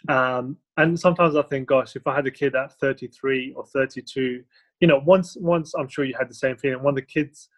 Um, 0.09 0.57
and 0.77 0.99
sometimes 0.99 1.35
I 1.35 1.41
think, 1.43 1.67
gosh, 1.67 1.95
if 1.95 2.05
I 2.05 2.15
had 2.15 2.27
a 2.27 2.31
kid 2.31 2.55
at 2.55 2.77
33 2.79 3.53
or 3.55 3.65
32, 3.65 4.43
you 4.81 4.87
know, 4.87 5.01
once 5.05 5.37
once 5.39 5.73
I'm 5.73 5.87
sure 5.87 6.05
you 6.05 6.15
had 6.17 6.29
the 6.29 6.35
same 6.35 6.57
feeling. 6.57 6.83
When 6.83 6.95
the 6.95 7.01
kids, 7.01 7.49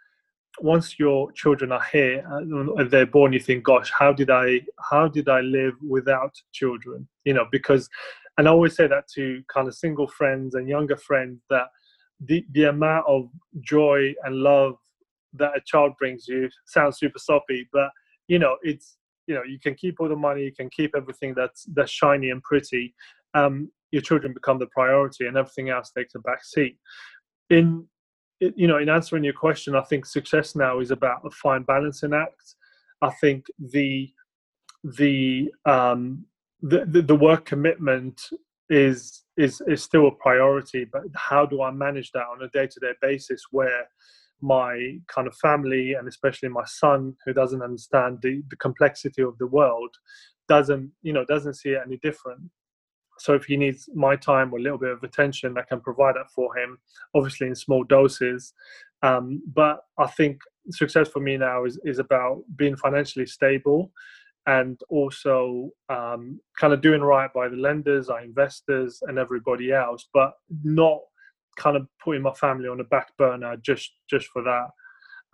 once 0.60 1.00
your 1.00 1.32
children 1.32 1.72
are 1.72 1.84
here 1.92 2.24
and 2.30 2.80
uh, 2.80 2.84
they're 2.86 3.06
born, 3.06 3.34
you 3.34 3.40
think, 3.40 3.64
gosh, 3.64 3.92
how 3.98 4.14
did 4.14 4.30
I 4.30 4.62
how 4.90 5.08
did 5.08 5.28
I 5.28 5.42
live 5.42 5.74
without 5.86 6.36
children? 6.54 7.08
You 7.26 7.34
know, 7.34 7.48
because, 7.52 7.90
and 8.38 8.48
I 8.48 8.52
always 8.52 8.76
say 8.76 8.88
that 8.88 9.08
to 9.16 9.42
kind 9.52 9.68
of 9.68 9.76
single 9.76 10.08
friends 10.08 10.56
and 10.56 10.70
younger 10.70 10.98
friends 10.98 11.42
that 11.50 11.68
the 12.20 12.46
the 12.52 12.66
amount 12.66 13.06
of 13.08 13.30
joy 13.62 14.14
and 14.24 14.36
love 14.36 14.76
that 15.34 15.56
a 15.56 15.62
child 15.66 15.94
brings 16.00 16.28
you 16.28 16.50
sounds 16.66 16.98
super 16.98 17.20
soppy, 17.20 17.68
but 17.72 17.90
you 18.28 18.40
know, 18.40 18.58
it's 18.64 18.98
you 19.28 19.36
know, 19.36 19.44
you 19.44 19.60
can 19.60 19.76
keep 19.76 20.00
all 20.00 20.08
the 20.08 20.16
money, 20.16 20.44
you 20.44 20.54
can 20.54 20.70
keep 20.70 20.92
everything 20.96 21.34
that's 21.36 21.66
that's 21.74 21.92
shiny 21.92 22.30
and 22.30 22.42
pretty. 22.44 22.94
Um, 23.34 23.72
your 23.92 24.02
children 24.02 24.34
become 24.34 24.60
the 24.60 24.68
priority, 24.68 25.28
and 25.28 25.38
everything 25.38 25.70
else 25.70 25.92
takes 25.92 26.16
a 26.16 26.20
back 26.20 26.44
seat. 26.44 26.78
In 27.50 27.86
you 28.40 28.68
know, 28.68 28.78
in 28.78 28.90
answering 28.90 29.24
your 29.24 29.34
question, 29.34 29.76
I 29.76 29.82
think 29.82 30.06
success 30.06 30.56
now 30.56 30.80
is 30.80 30.92
about 30.92 31.26
a 31.26 31.32
fine 31.32 31.64
balancing 31.64 32.14
act. 32.14 32.56
I 33.02 33.10
think 33.22 33.46
the 33.60 34.12
the 34.84 35.52
um, 35.66 36.26
the, 36.62 37.04
the, 37.06 37.16
work 37.16 37.46
commitment 37.46 38.22
is 38.70 39.24
is 39.38 39.62
is 39.68 39.84
still 39.84 40.08
a 40.08 40.12
priority, 40.12 40.86
but 40.92 41.04
how 41.16 41.46
do 41.46 41.62
I 41.62 41.72
manage 41.72 42.12
that 42.12 42.26
on 42.32 42.42
a 42.42 42.50
day 42.50 42.68
to 42.68 42.80
day 42.80 42.94
basis 43.02 43.44
where 43.52 43.88
my 44.42 44.98
kind 45.08 45.28
of 45.28 45.36
family 45.36 45.94
and 45.94 46.08
especially 46.08 46.50
my 46.50 46.66
son 46.66 47.16
who 47.26 47.34
doesn't 47.34 47.62
understand 47.62 48.20
the, 48.22 48.44
the 48.50 48.56
complexity 48.58 49.24
of 49.24 49.36
the 49.40 49.48
world 49.48 49.90
doesn't 50.48 50.92
you 51.02 51.12
know 51.12 51.26
doesn't 51.26 51.56
see 51.56 51.70
it 51.70 51.82
any 51.86 51.98
different? 51.98 52.42
So 53.20 53.34
if 53.34 53.46
he 53.46 53.58
needs 53.58 53.90
my 53.96 54.16
time 54.16 54.54
or 54.54 54.60
a 54.60 54.62
little 54.62 54.78
bit 54.78 54.92
of 54.92 55.04
attention 55.04 55.58
i 55.58 55.64
can 55.64 55.80
provide 55.82 56.16
that 56.16 56.32
for 56.36 56.56
him 56.58 56.78
obviously 57.16 57.48
in 57.48 57.56
small 57.56 57.84
doses. 57.84 58.54
Um, 59.04 59.44
but 59.54 59.82
i 60.00 60.08
think 60.08 60.42
success 60.72 61.08
for 61.08 61.20
me 61.20 61.38
now 61.38 61.66
is, 61.66 61.80
is 61.86 62.00
about 62.00 62.44
being 62.56 62.76
financially 62.76 63.26
stable 63.26 63.92
and 64.48 64.80
also 64.90 65.70
um, 65.90 66.40
kind 66.60 66.74
of 66.74 66.82
doing 66.82 67.02
right 67.02 67.32
by 67.34 67.48
the 67.48 67.56
lenders 67.56 68.10
our 68.10 68.22
investors 68.22 69.00
and 69.08 69.20
everybody 69.20 69.72
else 69.72 70.08
but 70.14 70.34
not 70.64 71.00
kind 71.58 71.76
of 71.76 71.88
putting 72.04 72.22
my 72.22 72.34
family 72.34 72.70
on 72.70 72.80
a 72.80 72.86
back 72.86 73.16
burner 73.18 73.58
just 73.58 73.92
just 74.10 74.28
for 74.28 74.44
that. 74.44 74.68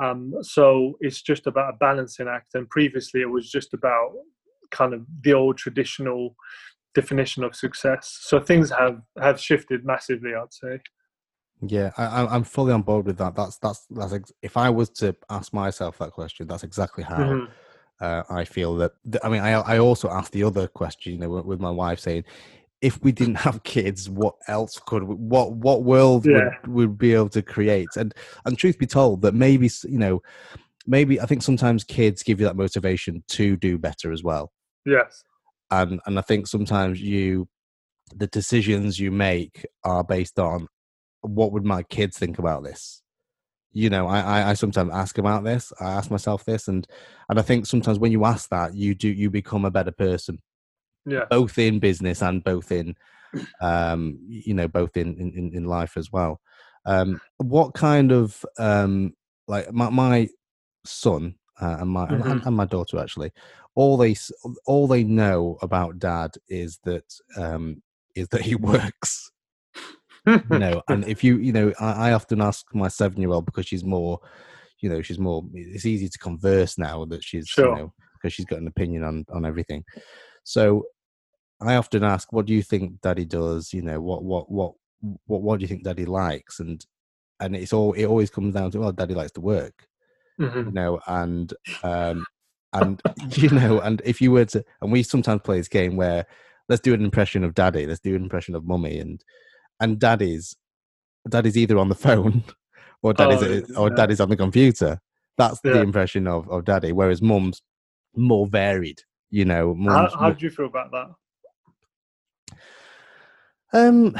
Um, 0.03 0.33
so 0.41 0.97
it's 1.01 1.21
just 1.21 1.45
about 1.45 1.75
a 1.75 1.77
balancing 1.77 2.27
act. 2.27 2.55
And 2.55 2.67
previously, 2.69 3.21
it 3.21 3.29
was 3.29 3.51
just 3.51 3.73
about 3.73 4.11
kind 4.71 4.93
of 4.93 5.05
the 5.21 5.33
old 5.33 5.57
traditional 5.57 6.35
definition 6.95 7.43
of 7.43 7.55
success. 7.55 8.17
So 8.21 8.39
things 8.39 8.71
have 8.71 9.01
have 9.21 9.39
shifted 9.39 9.85
massively, 9.85 10.31
I'd 10.33 10.53
say. 10.53 10.79
Yeah, 11.65 11.91
I, 11.97 12.35
am 12.35 12.43
fully 12.43 12.73
on 12.73 12.81
board 12.81 13.05
with 13.05 13.17
that. 13.19 13.35
That's 13.35 13.57
that's 13.59 13.85
that's. 13.89 14.13
Ex- 14.13 14.33
if 14.41 14.57
I 14.57 14.69
was 14.69 14.89
to 14.89 15.15
ask 15.29 15.53
myself 15.53 15.97
that 15.99 16.11
question, 16.11 16.47
that's 16.47 16.63
exactly 16.63 17.03
how 17.03 17.17
mm-hmm. 17.17 17.51
Uh, 17.99 18.23
I 18.29 18.45
feel. 18.45 18.75
That 18.75 18.91
I 19.23 19.29
mean, 19.29 19.41
I 19.41 19.53
I 19.53 19.79
also 19.79 20.09
asked 20.09 20.31
the 20.31 20.43
other 20.43 20.67
question, 20.67 21.13
you 21.13 21.19
know, 21.19 21.29
with 21.29 21.59
my 21.59 21.71
wife 21.71 21.99
saying, 21.99 22.23
if 22.81 23.01
we 23.01 23.11
didn't 23.11 23.35
have 23.35 23.63
kids, 23.63 24.09
what 24.09 24.35
else 24.47 24.79
could 24.85 25.03
we, 25.03 25.15
what 25.15 25.53
what 25.53 25.83
world 25.83 26.25
yeah. 26.25 26.49
would 26.63 26.73
would 26.73 26.97
be 26.97 27.13
able 27.13 27.29
to 27.29 27.41
create? 27.41 27.89
And 27.95 28.13
and 28.45 28.57
truth 28.57 28.77
be 28.77 28.87
told, 28.87 29.21
that 29.21 29.33
maybe 29.33 29.69
you 29.83 29.99
know, 29.99 30.21
maybe 30.85 31.19
I 31.19 31.25
think 31.25 31.43
sometimes 31.43 31.83
kids 31.83 32.23
give 32.23 32.39
you 32.39 32.45
that 32.45 32.57
motivation 32.57 33.23
to 33.29 33.55
do 33.55 33.77
better 33.77 34.11
as 34.11 34.23
well. 34.23 34.51
Yes. 34.85 35.23
And 35.71 35.99
and 36.05 36.19
I 36.19 36.21
think 36.21 36.47
sometimes 36.47 37.01
you, 37.01 37.47
the 38.15 38.27
decisions 38.27 38.99
you 38.99 39.11
make 39.11 39.65
are 39.83 40.03
based 40.03 40.39
on 40.39 40.67
what 41.21 41.51
would 41.51 41.65
my 41.65 41.83
kids 41.83 42.17
think 42.17 42.37
about 42.37 42.63
this. 42.63 43.02
You 43.73 43.89
know, 43.89 44.07
I, 44.07 44.19
I, 44.19 44.49
I 44.51 44.53
sometimes 44.53 44.91
ask 44.93 45.17
about 45.17 45.43
this. 45.43 45.73
I 45.79 45.91
ask 45.91 46.11
myself 46.11 46.45
this, 46.45 46.67
and 46.67 46.87
and 47.29 47.39
I 47.39 47.41
think 47.41 47.65
sometimes 47.65 47.99
when 47.99 48.11
you 48.11 48.25
ask 48.25 48.49
that, 48.49 48.75
you 48.75 48.95
do 48.95 49.09
you 49.09 49.29
become 49.29 49.65
a 49.65 49.71
better 49.71 49.91
person 49.91 50.39
yeah 51.05 51.25
both 51.29 51.57
in 51.57 51.79
business 51.79 52.21
and 52.21 52.43
both 52.43 52.71
in 52.71 52.95
um 53.61 54.17
you 54.27 54.53
know 54.53 54.67
both 54.67 54.95
in 54.97 55.15
in, 55.17 55.51
in 55.53 55.65
life 55.65 55.97
as 55.97 56.11
well 56.11 56.39
um 56.85 57.19
what 57.37 57.73
kind 57.73 58.11
of 58.11 58.45
um 58.57 59.13
like 59.47 59.71
my, 59.73 59.89
my 59.89 60.29
son 60.85 61.35
uh, 61.61 61.77
and 61.79 61.89
my 61.89 62.05
mm-hmm. 62.07 62.31
and, 62.31 62.45
and, 62.45 62.55
my 62.55 62.65
daughter 62.65 62.99
actually 62.99 63.31
all 63.75 63.97
they 63.97 64.15
all 64.65 64.87
they 64.87 65.03
know 65.03 65.57
about 65.61 65.99
dad 65.99 66.31
is 66.49 66.79
that 66.83 67.05
um 67.37 67.81
is 68.15 68.27
that 68.29 68.41
he 68.41 68.55
works 68.73 69.31
you 70.51 70.59
know 70.59 70.81
and 70.87 71.05
if 71.07 71.23
you 71.23 71.37
you 71.37 71.51
know 71.51 71.73
I, 71.79 72.09
I 72.09 72.13
often 72.13 72.41
ask 72.41 72.65
my 72.73 72.87
seven 72.87 73.19
year 73.19 73.31
old 73.31 73.45
because 73.45 73.65
she's 73.65 73.83
more 73.83 74.19
you 74.79 74.89
know 74.89 75.01
she's 75.01 75.19
more 75.19 75.43
it's 75.53 75.85
easy 75.85 76.07
to 76.07 76.17
converse 76.17 76.77
now 76.77 77.05
that 77.05 77.23
she's 77.23 77.47
sure. 77.47 77.69
you 77.69 77.75
know 77.75 77.93
because 78.13 78.33
she's 78.33 78.45
got 78.45 78.59
an 78.59 78.67
opinion 78.67 79.03
on 79.03 79.25
on 79.33 79.45
everything 79.45 79.83
so 80.43 80.85
I 81.65 81.75
often 81.75 82.03
ask, 82.03 82.31
"What 82.31 82.45
do 82.45 82.53
you 82.53 82.63
think 82.63 83.01
Daddy 83.01 83.25
does? 83.25 83.73
You 83.73 83.81
know, 83.81 84.01
what 84.01 84.23
what 84.23 84.51
what 84.51 84.73
what 85.25 85.41
what 85.41 85.59
do 85.59 85.63
you 85.63 85.67
think 85.67 85.83
Daddy 85.83 86.05
likes?" 86.05 86.59
And 86.59 86.85
and 87.39 87.55
it's 87.55 87.73
all 87.73 87.93
it 87.93 88.05
always 88.05 88.29
comes 88.29 88.53
down 88.53 88.71
to, 88.71 88.79
"Well, 88.79 88.91
Daddy 88.91 89.13
likes 89.13 89.31
to 89.33 89.41
work," 89.41 89.87
mm-hmm. 90.39 90.67
you 90.67 90.71
know, 90.71 90.99
and 91.07 91.53
um 91.83 92.25
and 92.73 93.01
you 93.37 93.49
know, 93.49 93.79
and 93.79 94.01
if 94.05 94.21
you 94.21 94.31
were 94.31 94.45
to, 94.45 94.63
and 94.81 94.91
we 94.91 95.03
sometimes 95.03 95.41
play 95.43 95.57
this 95.57 95.67
game 95.67 95.95
where 95.95 96.25
let's 96.69 96.81
do 96.81 96.93
an 96.93 97.03
impression 97.03 97.43
of 97.43 97.53
Daddy, 97.53 97.85
let's 97.85 97.99
do 97.99 98.15
an 98.15 98.23
impression 98.23 98.55
of 98.55 98.65
Mummy, 98.65 98.99
and 98.99 99.23
and 99.79 99.99
Daddy's 99.99 100.55
Daddy's 101.27 101.57
either 101.57 101.77
on 101.77 101.89
the 101.89 101.95
phone 102.07 102.43
or 103.01 103.13
Daddy's 103.13 103.71
oh, 103.75 103.83
or 103.83 103.89
yeah. 103.89 103.95
Daddy's 103.95 104.19
on 104.19 104.29
the 104.29 104.37
computer. 104.37 104.99
That's 105.37 105.59
yeah. 105.63 105.73
the 105.73 105.81
impression 105.81 106.27
of 106.27 106.49
of 106.49 106.65
Daddy, 106.65 106.91
whereas 106.91 107.21
Mum's 107.21 107.61
more 108.15 108.47
varied. 108.47 109.01
You 109.29 109.45
know, 109.45 109.75
how, 109.87 110.09
how 110.15 110.31
do 110.31 110.45
you 110.45 110.51
feel 110.51 110.67
about 110.67 110.91
that? 110.91 111.07
Um, 113.73 114.15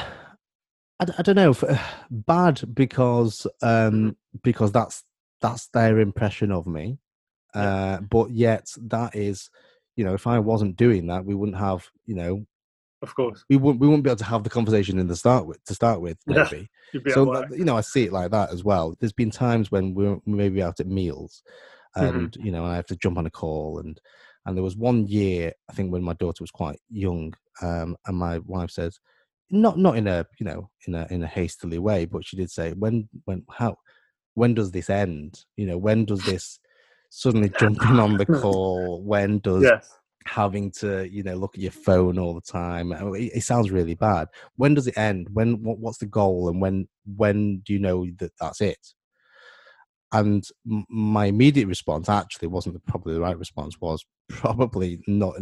I, 1.00 1.06
I 1.18 1.22
don't 1.22 1.36
know. 1.36 1.56
Bad 2.10 2.62
because 2.74 3.46
um 3.62 4.18
because 4.42 4.72
that's 4.72 5.04
that's 5.42 5.68
their 5.68 6.00
impression 6.00 6.52
of 6.52 6.66
me. 6.66 6.98
Uh, 7.54 8.00
but 8.00 8.32
yet 8.32 8.68
that 8.82 9.16
is, 9.16 9.52
you 9.96 10.04
know, 10.04 10.16
if 10.16 10.26
I 10.26 10.40
wasn't 10.40 10.76
doing 10.76 11.06
that, 11.08 11.24
we 11.24 11.36
wouldn't 11.36 11.58
have, 11.60 11.88
you 12.08 12.16
know, 12.16 12.46
of 13.04 13.16
course, 13.16 13.44
we 13.50 13.58
wouldn't 13.58 13.82
we 13.82 13.88
wouldn't 13.88 14.04
be 14.04 14.10
able 14.10 14.18
to 14.18 14.24
have 14.24 14.44
the 14.44 14.50
conversation 14.50 14.98
in 14.98 15.08
the 15.08 15.16
start 15.16 15.46
with 15.46 15.64
to 15.66 15.76
start 15.76 16.02
with, 16.02 16.18
maybe. 16.26 16.70
Yeah, 16.94 17.16
so 17.16 17.46
you 17.50 17.66
know, 17.66 17.76
I 17.76 17.82
see 17.82 18.04
it 18.04 18.14
like 18.14 18.30
that 18.30 18.54
as 18.54 18.64
well. 18.64 18.96
There's 19.00 19.14
been 19.14 19.32
times 19.32 19.72
when 19.72 19.96
we're 19.96 20.20
maybe 20.28 20.62
out 20.62 20.80
at 20.80 20.86
meals, 20.86 21.42
mm-hmm. 21.98 22.06
and 22.06 22.32
mm-hmm. 22.32 22.46
you 22.46 22.52
know, 22.52 22.64
I 22.64 22.76
have 22.76 22.86
to 22.86 22.96
jump 22.96 23.18
on 23.18 23.26
a 23.26 23.32
call, 23.32 23.80
and 23.80 24.00
and 24.46 24.56
there 24.56 24.64
was 24.64 24.78
one 24.78 25.08
year 25.08 25.54
I 25.68 25.74
think 25.74 25.92
when 25.92 26.04
my 26.04 26.14
daughter 26.14 26.44
was 26.44 26.52
quite 26.52 26.80
young, 26.92 27.34
um, 27.64 27.98
and 28.06 28.16
my 28.16 28.38
wife 28.46 28.70
says, 28.70 29.00
not 29.50 29.80
not 29.80 29.98
in 29.98 30.08
a 30.08 30.28
you 30.40 30.46
know 30.46 30.70
in 30.86 30.94
a 30.94 31.08
in 31.10 31.24
a 31.24 31.28
hastily 31.28 31.80
way, 31.80 32.06
but 32.06 32.24
she 32.24 32.38
did 32.38 32.52
say, 32.52 32.74
when 32.74 33.10
when 33.26 33.44
how 33.50 33.76
when 34.36 34.54
does 34.54 34.70
this 34.70 34.92
end? 34.92 35.46
You 35.58 35.66
know, 35.66 35.78
when 35.80 36.06
does 36.06 36.24
this 36.26 36.60
suddenly 37.10 37.52
jumping 37.60 38.00
on 38.00 38.18
the 38.18 38.26
call? 38.42 39.02
When 39.02 39.40
does 39.40 39.64
yes. 39.64 39.90
Having 40.26 40.72
to 40.72 41.08
you 41.10 41.24
know 41.24 41.36
look 41.36 41.56
at 41.56 41.62
your 41.62 41.72
phone 41.72 42.18
all 42.18 42.34
the 42.34 42.42
time 42.42 42.92
uh, 42.92 43.12
it, 43.12 43.32
it, 43.36 43.44
sounds 43.44 43.72
really 43.72 43.96
bad. 43.96 44.28
When 44.56 44.74
does 44.74 44.88
it 44.88 44.98
end? 44.98 45.28
When 45.32 45.62
what, 45.64 45.80
what's 45.80 45.98
the 45.98 46.06
goal? 46.06 46.50
And 46.50 46.62
when 46.62 46.88
when 47.16 47.60
do 47.60 47.74
you 47.74 47.80
know 47.80 48.06
that 48.18 48.32
that's 48.40 48.62
it? 48.62 48.80
And 50.12 50.44
my 50.90 51.26
immediate 51.26 51.68
response 51.68 52.08
actually 52.08 52.48
wasn't 52.48 52.86
probably 52.86 53.16
the 53.16 53.22
right 53.22 53.38
response 53.38 53.80
was 53.82 54.06
probably 54.30 55.02
not 55.08 55.36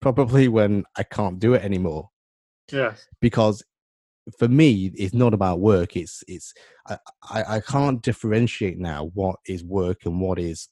probably 0.00 0.48
when 0.48 0.84
i 0.96 1.02
can't 1.02 1.38
do 1.38 1.54
it 1.54 1.62
anymore. 1.62 2.08
Yes. 2.70 3.06
Because 3.20 3.64
for 4.38 4.48
me 4.48 4.90
it's 4.94 5.14
not 5.14 5.32
about 5.32 5.60
work 5.60 5.96
it's 5.96 6.22
it's 6.28 6.52
I, 6.86 6.98
I 7.30 7.56
i 7.56 7.60
can't 7.60 8.02
differentiate 8.02 8.78
now 8.78 9.10
what 9.14 9.36
is 9.46 9.64
work 9.64 10.04
and 10.04 10.20
what 10.20 10.38
is 10.38 10.68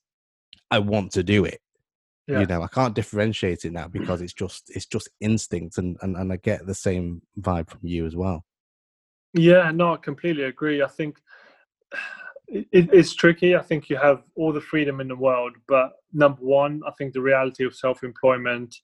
i 0.70 0.78
want 0.78 1.12
to 1.12 1.22
do 1.22 1.44
it 1.44 1.60
yeah. 2.26 2.40
you 2.40 2.46
know 2.46 2.62
i 2.62 2.68
can't 2.68 2.94
differentiate 2.94 3.64
it 3.64 3.72
now 3.72 3.88
because 3.88 4.20
it's 4.20 4.32
just 4.32 4.70
it's 4.74 4.86
just 4.86 5.08
instinct 5.20 5.78
and, 5.78 5.96
and 6.02 6.16
and 6.16 6.32
i 6.32 6.36
get 6.36 6.66
the 6.66 6.74
same 6.74 7.22
vibe 7.40 7.68
from 7.68 7.80
you 7.82 8.06
as 8.06 8.16
well. 8.16 8.44
Yeah 9.34 9.70
no 9.70 9.94
i 9.94 9.96
completely 9.96 10.44
agree. 10.44 10.82
I 10.82 10.88
think 10.88 11.18
it, 12.48 12.66
it's 12.72 13.12
tricky. 13.14 13.56
I 13.56 13.62
think 13.62 13.90
you 13.90 13.96
have 13.96 14.22
all 14.36 14.52
the 14.52 14.60
freedom 14.60 15.00
in 15.00 15.08
the 15.08 15.16
world 15.16 15.52
but 15.68 15.92
number 16.12 16.42
one 16.42 16.80
i 16.86 16.90
think 16.92 17.12
the 17.12 17.20
reality 17.20 17.64
of 17.64 17.74
self-employment 17.74 18.74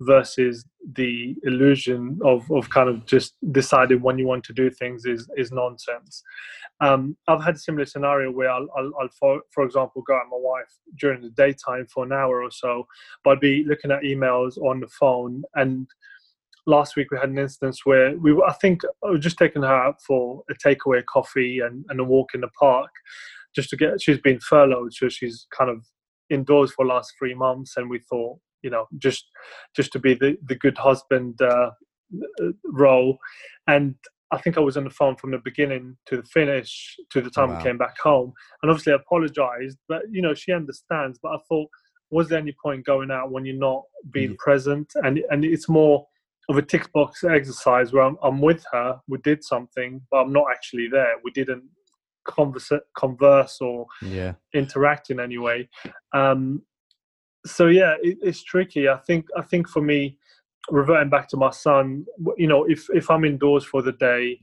versus 0.00 0.64
the 0.94 1.36
illusion 1.42 2.18
of, 2.24 2.50
of 2.50 2.70
kind 2.70 2.88
of 2.88 3.04
just 3.04 3.34
deciding 3.52 4.00
when 4.00 4.18
you 4.18 4.26
want 4.26 4.42
to 4.44 4.52
do 4.52 4.70
things 4.70 5.04
is 5.04 5.28
is 5.36 5.52
nonsense. 5.52 6.22
Um, 6.80 7.16
I've 7.28 7.44
had 7.44 7.56
a 7.56 7.58
similar 7.58 7.84
scenario 7.84 8.30
where 8.30 8.50
I'll, 8.50 8.66
I'll, 8.74 8.90
I'll, 8.98 9.08
for, 9.18 9.42
for 9.50 9.64
example, 9.64 10.00
go 10.00 10.14
out 10.14 10.22
with 10.30 10.40
my 10.40 10.48
wife 10.48 10.72
during 10.98 11.20
the 11.20 11.28
daytime 11.28 11.86
for 11.92 12.04
an 12.04 12.12
hour 12.12 12.42
or 12.42 12.50
so, 12.50 12.86
but 13.22 13.32
I'd 13.32 13.40
be 13.40 13.64
looking 13.68 13.90
at 13.90 14.00
emails 14.00 14.56
on 14.56 14.80
the 14.80 14.88
phone. 14.88 15.42
And 15.56 15.86
last 16.66 16.96
week 16.96 17.10
we 17.10 17.18
had 17.18 17.28
an 17.28 17.38
instance 17.38 17.84
where 17.84 18.16
we 18.16 18.32
were, 18.32 18.46
I 18.46 18.54
think 18.54 18.80
I 19.04 19.10
was 19.10 19.20
just 19.20 19.36
taking 19.36 19.60
her 19.60 19.68
out 19.68 20.00
for 20.00 20.42
a 20.50 20.54
takeaway 20.54 21.04
coffee 21.04 21.60
and, 21.60 21.84
and 21.90 22.00
a 22.00 22.04
walk 22.04 22.30
in 22.32 22.40
the 22.40 22.48
park 22.58 22.90
just 23.54 23.68
to 23.70 23.76
get, 23.76 24.00
she's 24.00 24.20
been 24.20 24.40
furloughed, 24.40 24.94
so 24.94 25.10
she's 25.10 25.46
kind 25.54 25.68
of 25.68 25.84
indoors 26.30 26.72
for 26.72 26.86
the 26.86 26.92
last 26.94 27.12
three 27.18 27.34
months. 27.34 27.74
And 27.76 27.90
we 27.90 27.98
thought, 27.98 28.38
you 28.62 28.70
know 28.70 28.86
just 28.98 29.26
just 29.74 29.92
to 29.92 29.98
be 29.98 30.14
the 30.14 30.36
the 30.46 30.54
good 30.54 30.78
husband 30.78 31.40
uh, 31.42 31.70
role 32.64 33.18
and 33.66 33.94
I 34.32 34.38
think 34.38 34.56
I 34.56 34.60
was 34.60 34.76
on 34.76 34.84
the 34.84 34.90
phone 34.90 35.16
from 35.16 35.32
the 35.32 35.38
beginning 35.38 35.96
to 36.06 36.18
the 36.18 36.22
finish 36.22 36.96
to 37.10 37.20
the 37.20 37.30
time 37.30 37.50
wow. 37.50 37.58
we 37.58 37.64
came 37.64 37.78
back 37.78 37.98
home. 37.98 38.32
And 38.62 38.70
obviously 38.70 38.92
I 38.92 38.96
apologized, 38.96 39.78
but 39.88 40.02
you 40.10 40.22
know, 40.22 40.34
she 40.34 40.52
understands. 40.52 41.18
But 41.20 41.32
I 41.32 41.38
thought, 41.48 41.68
was 42.10 42.28
there 42.28 42.38
any 42.38 42.54
point 42.62 42.86
going 42.86 43.10
out 43.10 43.32
when 43.32 43.44
you're 43.44 43.56
not 43.56 43.82
being 44.12 44.30
yeah. 44.30 44.36
present? 44.38 44.92
And 45.02 45.20
and 45.30 45.44
it's 45.44 45.68
more 45.68 46.06
of 46.48 46.56
a 46.56 46.62
tick 46.62 46.92
box 46.92 47.22
exercise 47.24 47.92
where 47.92 48.02
I'm, 48.02 48.16
I'm 48.22 48.40
with 48.40 48.64
her, 48.72 49.00
we 49.08 49.18
did 49.18 49.44
something, 49.44 50.00
but 50.10 50.18
I'm 50.18 50.32
not 50.32 50.46
actually 50.50 50.88
there. 50.88 51.14
We 51.22 51.30
didn't 51.30 51.62
converse, 52.28 52.72
converse 52.96 53.58
or 53.60 53.86
yeah. 54.02 54.34
interact 54.52 55.10
in 55.10 55.20
any 55.20 55.38
way. 55.38 55.68
Um, 56.12 56.62
so 57.46 57.66
yeah, 57.66 57.94
it, 58.02 58.18
it's 58.22 58.42
tricky. 58.42 58.88
I 58.88 58.96
think 58.98 59.26
I 59.36 59.42
think 59.42 59.68
for 59.68 59.82
me, 59.82 60.18
reverting 60.70 61.10
back 61.10 61.28
to 61.28 61.36
my 61.36 61.50
son, 61.50 62.06
you 62.36 62.46
know, 62.46 62.64
if 62.64 62.88
if 62.90 63.10
I'm 63.10 63.24
indoors 63.24 63.64
for 63.64 63.82
the 63.82 63.92
day 63.92 64.40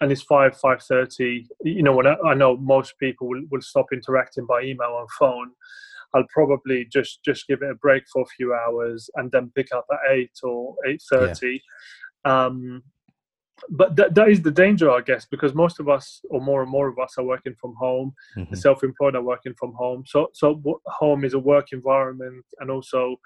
and 0.00 0.10
it's 0.12 0.22
five 0.22 0.56
five 0.56 0.82
thirty, 0.82 1.46
you 1.62 1.82
know, 1.82 1.94
when 1.94 2.06
I, 2.06 2.16
I, 2.24 2.34
know 2.34 2.56
most 2.56 2.98
people 2.98 3.28
will, 3.28 3.42
will 3.50 3.62
stop 3.62 3.86
interacting 3.92 4.46
by 4.46 4.62
email 4.62 4.98
and 4.98 5.08
phone. 5.18 5.50
I'll 6.14 6.26
probably 6.32 6.86
just 6.92 7.24
just 7.24 7.46
give 7.48 7.62
it 7.62 7.70
a 7.70 7.74
break 7.74 8.04
for 8.12 8.22
a 8.22 8.36
few 8.36 8.54
hours 8.54 9.10
and 9.16 9.30
then 9.32 9.52
pick 9.54 9.68
up 9.74 9.86
at 9.90 10.12
eight 10.12 10.38
or 10.42 10.76
eight 10.86 11.02
thirty. 11.10 11.62
Yeah. 12.24 12.44
Um, 12.46 12.82
but 13.70 13.96
that, 13.96 14.14
that 14.14 14.28
is 14.28 14.42
the 14.42 14.50
danger, 14.50 14.90
I 14.90 15.00
guess, 15.00 15.26
because 15.26 15.54
most 15.54 15.80
of 15.80 15.88
us, 15.88 16.20
or 16.30 16.40
more 16.40 16.62
and 16.62 16.70
more 16.70 16.88
of 16.88 16.98
us, 16.98 17.14
are 17.18 17.24
working 17.24 17.54
from 17.54 17.74
home. 17.78 18.12
Mm-hmm. 18.36 18.50
The 18.50 18.56
self-employed 18.56 19.14
are 19.14 19.22
working 19.22 19.54
from 19.54 19.72
home. 19.74 20.04
So, 20.06 20.28
so 20.32 20.60
home 20.86 21.24
is 21.24 21.34
a 21.34 21.38
work 21.38 21.72
environment, 21.72 22.44
and 22.60 22.70
also 22.70 23.16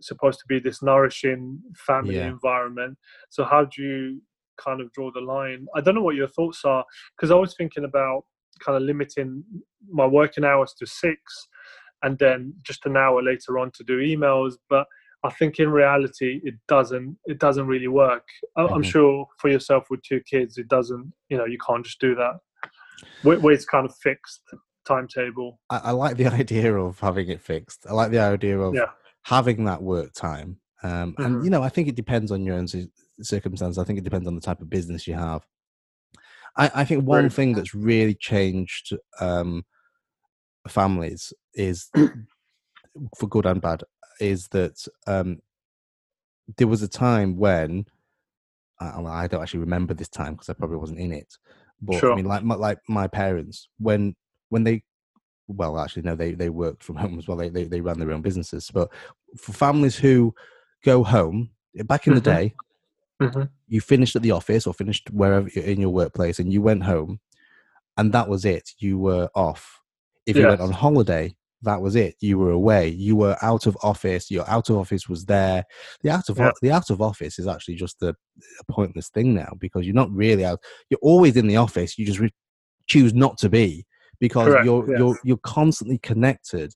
supposed 0.00 0.38
to 0.40 0.44
be 0.48 0.58
this 0.58 0.82
nourishing 0.82 1.60
family 1.76 2.16
yeah. 2.16 2.28
environment. 2.28 2.98
So, 3.30 3.44
how 3.44 3.64
do 3.64 3.82
you 3.82 4.22
kind 4.58 4.80
of 4.80 4.92
draw 4.92 5.10
the 5.10 5.20
line? 5.20 5.66
I 5.74 5.80
don't 5.80 5.94
know 5.94 6.02
what 6.02 6.16
your 6.16 6.28
thoughts 6.28 6.64
are, 6.64 6.84
because 7.16 7.30
I 7.30 7.36
was 7.36 7.54
thinking 7.54 7.84
about 7.84 8.24
kind 8.64 8.76
of 8.76 8.82
limiting 8.82 9.42
my 9.90 10.06
working 10.06 10.44
hours 10.44 10.74
to 10.78 10.86
six, 10.86 11.48
and 12.02 12.18
then 12.18 12.54
just 12.62 12.86
an 12.86 12.96
hour 12.96 13.22
later 13.22 13.58
on 13.58 13.70
to 13.72 13.84
do 13.84 13.98
emails, 13.98 14.54
but 14.68 14.86
I 15.22 15.30
think 15.30 15.58
in 15.58 15.70
reality 15.70 16.40
it 16.44 16.54
doesn't 16.66 17.16
it 17.26 17.38
doesn't 17.38 17.66
really 17.66 17.88
work. 17.88 18.26
Mm-hmm. 18.56 18.74
I'm 18.74 18.82
sure 18.82 19.26
for 19.38 19.50
yourself 19.50 19.84
with 19.90 20.02
two 20.02 20.20
kids, 20.20 20.58
it 20.58 20.68
doesn't. 20.68 21.12
You 21.28 21.38
know, 21.38 21.44
you 21.44 21.58
can't 21.66 21.84
just 21.84 22.00
do 22.00 22.14
that. 22.14 22.38
Where, 23.22 23.38
where 23.38 23.54
it's 23.54 23.64
kind 23.64 23.86
of 23.86 23.94
fixed 24.02 24.42
timetable. 24.86 25.58
I, 25.70 25.80
I, 25.84 25.90
like 25.92 26.16
the 26.16 26.26
idea 26.40 26.74
of 26.76 26.98
having 27.00 27.28
it 27.28 27.40
fixed. 27.40 27.86
I 27.88 27.92
like 27.92 28.10
the 28.10 28.18
idea 28.18 28.58
of 28.58 28.74
yeah. 28.74 28.90
having 29.24 29.64
that 29.64 29.82
work 29.82 30.12
time. 30.14 30.58
Um, 30.82 31.12
mm-hmm. 31.12 31.22
And 31.22 31.44
you 31.44 31.50
know, 31.50 31.62
I 31.62 31.68
think 31.68 31.88
it 31.88 31.94
depends 31.94 32.32
on 32.32 32.44
your 32.44 32.56
own 32.56 32.66
circumstance. 33.20 33.78
I 33.78 33.84
think 33.84 33.98
it 33.98 34.04
depends 34.04 34.26
on 34.26 34.34
the 34.34 34.40
type 34.40 34.60
of 34.60 34.70
business 34.70 35.06
you 35.06 35.14
have. 35.14 35.46
I, 36.56 36.70
I 36.76 36.84
think 36.84 37.04
one 37.04 37.30
thing 37.30 37.52
that's 37.52 37.74
really 37.74 38.14
changed 38.14 38.96
um, 39.20 39.64
families 40.68 41.32
is, 41.54 41.88
for 43.18 43.28
good 43.28 43.46
and 43.46 43.60
bad, 43.60 43.84
is 44.20 44.48
that 44.48 44.86
um, 45.06 45.40
there 46.56 46.66
was 46.66 46.82
a 46.82 46.88
time 46.88 47.36
when 47.36 47.86
uh, 48.80 49.04
I 49.04 49.26
don't 49.26 49.42
actually 49.42 49.60
remember 49.60 49.94
this 49.94 50.08
time 50.08 50.34
because 50.34 50.48
I 50.48 50.54
probably 50.54 50.78
wasn't 50.78 51.00
in 51.00 51.12
it. 51.12 51.36
But 51.82 52.00
sure. 52.00 52.12
I 52.12 52.16
mean, 52.16 52.26
like 52.26 52.42
my, 52.42 52.54
like 52.54 52.78
my 52.88 53.06
parents, 53.06 53.68
when 53.78 54.14
when 54.48 54.64
they, 54.64 54.82
well, 55.48 55.78
actually 55.78 56.02
no, 56.02 56.14
they 56.14 56.32
they 56.32 56.50
worked 56.50 56.82
from 56.82 56.96
home 57.02 57.18
as 57.18 57.28
well. 57.28 57.36
They 57.36 57.48
they, 57.48 57.64
they 57.64 57.80
ran 57.80 57.98
their 57.98 58.12
own 58.12 58.22
businesses. 58.22 58.70
But 58.72 58.90
for 59.36 59.52
families 59.52 59.96
who 59.96 60.34
go 60.84 61.02
home, 61.04 61.50
back 61.84 62.06
in 62.06 62.14
mm-hmm. 62.14 62.22
the 62.22 62.30
day, 62.30 62.54
mm-hmm. 63.20 63.42
you 63.68 63.80
finished 63.80 64.16
at 64.16 64.22
the 64.22 64.32
office 64.32 64.66
or 64.66 64.74
finished 64.74 65.10
wherever 65.10 65.48
in 65.48 65.80
your 65.80 65.90
workplace, 65.90 66.38
and 66.38 66.52
you 66.52 66.62
went 66.62 66.84
home, 66.84 67.20
and 67.96 68.12
that 68.12 68.28
was 68.28 68.44
it. 68.44 68.72
You 68.78 68.98
were 68.98 69.28
off. 69.34 69.80
If 70.26 70.36
yes. 70.36 70.42
you 70.42 70.48
went 70.48 70.60
on 70.60 70.72
holiday, 70.72 71.34
that 71.62 71.80
was 71.80 71.96
it. 71.96 72.16
You 72.20 72.38
were 72.38 72.50
away. 72.50 72.88
You 72.88 73.16
were 73.16 73.36
out 73.42 73.66
of 73.66 73.76
office. 73.82 74.30
Your 74.30 74.48
out 74.48 74.70
of 74.70 74.76
office 74.76 75.08
was 75.08 75.24
there. 75.24 75.64
The 76.02 76.10
out 76.10 76.28
of 76.28 76.38
yeah. 76.38 76.52
the 76.62 76.72
out 76.72 76.90
of 76.90 77.02
office 77.02 77.38
is 77.38 77.46
actually 77.46 77.74
just 77.76 78.02
a, 78.02 78.08
a, 78.08 78.72
pointless 78.72 79.08
thing 79.08 79.34
now 79.34 79.52
because 79.58 79.84
you're 79.84 79.94
not 79.94 80.10
really 80.10 80.44
out. 80.44 80.60
You're 80.88 81.00
always 81.02 81.36
in 81.36 81.46
the 81.46 81.56
office. 81.56 81.98
You 81.98 82.06
just 82.06 82.20
re- 82.20 82.32
choose 82.86 83.14
not 83.14 83.38
to 83.38 83.48
be 83.48 83.86
because 84.20 84.48
Correct. 84.48 84.64
you're 84.64 84.98
you're 84.98 85.18
you're 85.24 85.36
constantly 85.38 85.98
connected 85.98 86.74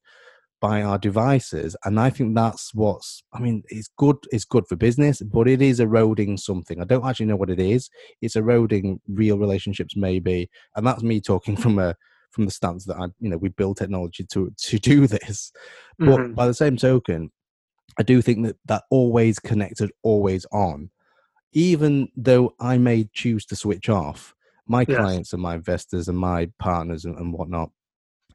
by 0.61 0.83
our 0.83 0.97
devices 0.97 1.77
and 1.85 2.01
i 2.01 2.09
think 2.09 2.35
that's 2.35 2.73
what's 2.75 3.23
i 3.35 3.39
mean 3.39 3.63
it's 3.69 3.91
good 3.99 4.17
it's 4.33 4.47
good 4.47 4.67
for 4.67 4.77
business 4.77 5.21
but 5.21 5.47
it 5.47 5.61
is 5.61 5.79
eroding 5.79 6.39
something 6.39 6.81
i 6.81 6.85
don't 6.85 7.05
actually 7.05 7.27
know 7.27 7.37
what 7.37 7.51
it 7.51 7.61
is 7.61 7.91
it's 8.23 8.37
eroding 8.37 8.99
real 9.09 9.39
relationships 9.39 9.95
maybe 9.95 10.49
and 10.75 10.87
that's 10.87 11.03
me 11.03 11.21
talking 11.21 11.55
from 11.65 11.79
a 11.79 11.95
from 12.35 12.45
the 12.45 12.51
stance 12.51 12.85
that 12.87 12.97
I, 12.97 13.07
you 13.21 13.31
know, 13.31 13.37
we 13.37 13.49
build 13.51 13.77
technology 13.77 14.25
to 14.33 14.53
to 14.57 14.79
do 14.79 15.07
this. 15.07 15.53
But 15.99 16.19
mm-hmm. 16.19 16.35
by 16.35 16.47
the 16.47 16.55
same 16.55 16.77
token, 16.77 17.31
I 17.99 18.03
do 18.03 18.21
think 18.21 18.45
that 18.47 18.57
that 18.67 18.85
always 18.91 19.39
connected, 19.39 19.93
always 20.03 20.45
on, 20.53 20.91
even 21.53 22.09
though 22.17 22.55
I 22.61 22.79
may 22.79 23.09
choose 23.13 23.47
to 23.47 23.57
switch 23.57 23.89
off, 23.89 24.35
my 24.67 24.85
yes. 24.87 24.99
clients 24.99 25.33
and 25.33 25.43
my 25.43 25.55
investors 25.55 26.09
and 26.09 26.19
my 26.19 26.51
partners 26.59 27.05
and, 27.05 27.17
and 27.19 27.33
whatnot 27.33 27.71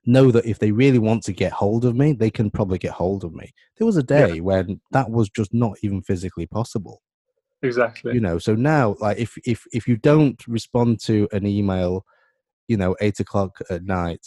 know 0.05 0.31
that 0.31 0.45
if 0.45 0.59
they 0.59 0.71
really 0.71 0.97
want 0.97 1.23
to 1.23 1.33
get 1.33 1.51
hold 1.51 1.85
of 1.85 1.95
me, 1.95 2.13
they 2.13 2.29
can 2.29 2.49
probably 2.49 2.77
get 2.77 2.91
hold 2.91 3.23
of 3.23 3.33
me. 3.33 3.53
There 3.77 3.85
was 3.85 3.97
a 3.97 4.03
day 4.03 4.35
yeah. 4.35 4.41
when 4.41 4.81
that 4.91 5.09
was 5.09 5.29
just 5.29 5.53
not 5.53 5.77
even 5.83 6.01
physically 6.01 6.47
possible. 6.47 7.01
Exactly. 7.61 8.13
You 8.13 8.21
know, 8.21 8.39
so 8.39 8.55
now 8.55 8.95
like 8.99 9.17
if 9.17 9.37
if 9.45 9.65
if 9.73 9.87
you 9.87 9.97
don't 9.97 10.41
respond 10.47 11.01
to 11.01 11.27
an 11.33 11.45
email 11.45 12.05
you 12.69 12.77
know 12.77 12.95
eight 13.01 13.19
o'clock 13.19 13.57
at 13.69 13.83
night 13.83 14.25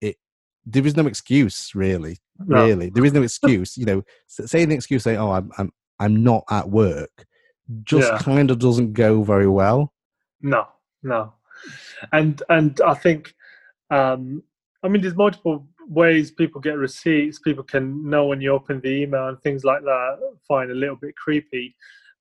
it 0.00 0.16
there 0.64 0.86
is 0.86 0.96
no 0.96 1.06
excuse 1.06 1.72
really 1.74 2.18
no. 2.38 2.64
really 2.64 2.90
there 2.90 3.04
is 3.04 3.12
no 3.12 3.22
excuse 3.28 3.76
you 3.76 3.86
know 3.86 4.02
saying 4.28 4.68
the 4.68 4.74
excuse 4.74 5.02
say 5.02 5.16
oh 5.16 5.32
i'm 5.32 5.50
i'm 5.58 5.72
i'm 5.98 6.22
not 6.22 6.44
at 6.50 6.68
work 6.68 7.26
just 7.82 8.12
yeah. 8.12 8.18
kind 8.18 8.52
of 8.52 8.60
doesn't 8.60 8.92
go 8.92 9.24
very 9.24 9.48
well 9.48 9.92
no 10.42 10.68
no 11.02 11.32
and 12.12 12.42
and 12.50 12.80
i 12.82 12.94
think 12.94 13.34
um 13.90 14.42
i 14.84 14.88
mean 14.88 15.02
there's 15.02 15.16
multiple 15.16 15.66
ways 15.88 16.30
people 16.30 16.60
get 16.60 16.76
receipts 16.76 17.38
people 17.38 17.64
can 17.64 18.08
know 18.08 18.26
when 18.26 18.40
you 18.40 18.52
open 18.52 18.80
the 18.80 18.88
email 18.88 19.28
and 19.28 19.40
things 19.40 19.64
like 19.64 19.82
that 19.82 20.18
find 20.46 20.70
a 20.70 20.74
little 20.74 20.96
bit 20.96 21.16
creepy 21.16 21.74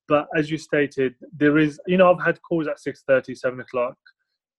but 0.07 0.27
as 0.37 0.49
you 0.49 0.57
stated 0.57 1.15
there 1.35 1.57
is 1.57 1.79
you 1.87 1.97
know 1.97 2.11
i've 2.11 2.23
had 2.23 2.39
calls 2.43 2.67
at 2.67 2.79
6 2.79 3.03
30 3.07 3.35
7 3.35 3.59
o'clock 3.59 3.97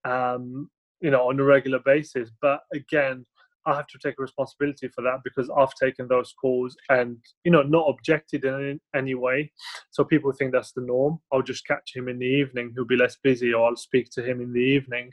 um, 0.06 0.70
you 1.00 1.10
know, 1.10 1.28
on 1.28 1.40
a 1.40 1.44
regular 1.44 1.80
basis. 1.84 2.30
But 2.40 2.60
again, 2.72 3.26
I 3.66 3.74
have 3.74 3.88
to 3.88 3.98
take 3.98 4.18
responsibility 4.18 4.88
for 4.88 5.02
that 5.02 5.20
because 5.24 5.50
I've 5.50 5.74
taken 5.74 6.06
those 6.06 6.32
calls 6.40 6.76
and 6.88 7.18
you 7.44 7.50
know 7.50 7.62
not 7.62 7.88
objected 7.88 8.44
in 8.44 8.80
any 8.94 9.14
way. 9.14 9.52
So 9.90 10.04
people 10.04 10.32
think 10.32 10.52
that's 10.52 10.72
the 10.72 10.82
norm. 10.82 11.18
I'll 11.32 11.42
just 11.42 11.66
catch 11.66 11.94
him 11.94 12.08
in 12.08 12.18
the 12.18 12.26
evening. 12.26 12.72
He'll 12.74 12.84
be 12.86 12.96
less 12.96 13.16
busy, 13.22 13.52
or 13.52 13.66
I'll 13.66 13.76
speak 13.76 14.08
to 14.12 14.24
him 14.24 14.40
in 14.40 14.52
the 14.52 14.60
evening. 14.60 15.12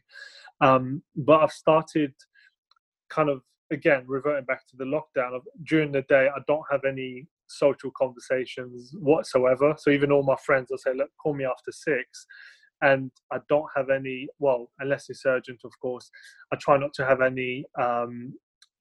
Um, 0.62 1.02
but 1.16 1.42
I've 1.42 1.52
started 1.52 2.14
kind 3.10 3.30
of 3.30 3.42
again 3.72 4.04
reverting 4.08 4.46
back 4.46 4.68
to 4.68 4.78
the 4.78 4.86
lockdown. 4.86 5.36
Of, 5.36 5.42
during 5.64 5.92
the 5.92 6.04
day, 6.04 6.30
I 6.34 6.40
don't 6.48 6.66
have 6.72 6.86
any 6.88 7.28
social 7.48 7.92
conversations 7.98 8.96
whatsoever. 9.00 9.76
So 9.78 9.90
even 9.90 10.12
all 10.12 10.24
my 10.24 10.38
friends 10.46 10.68
will 10.70 10.78
say, 10.78 10.94
"Look, 10.94 11.10
call 11.22 11.34
me 11.34 11.46
after 11.46 11.72
six 11.72 12.28
and 12.84 13.12
I 13.32 13.38
don't 13.50 13.66
have 13.76 13.90
any. 13.90 14.28
Well, 14.40 14.70
unless 14.80 15.10
it's 15.10 15.26
urgent, 15.26 15.62
of 15.64 15.72
course. 15.82 16.12
I 16.52 16.58
try 16.58 16.78
not 16.78 16.94
to 16.96 17.06
have 17.06 17.22
any 17.22 17.66
um, 17.82 18.34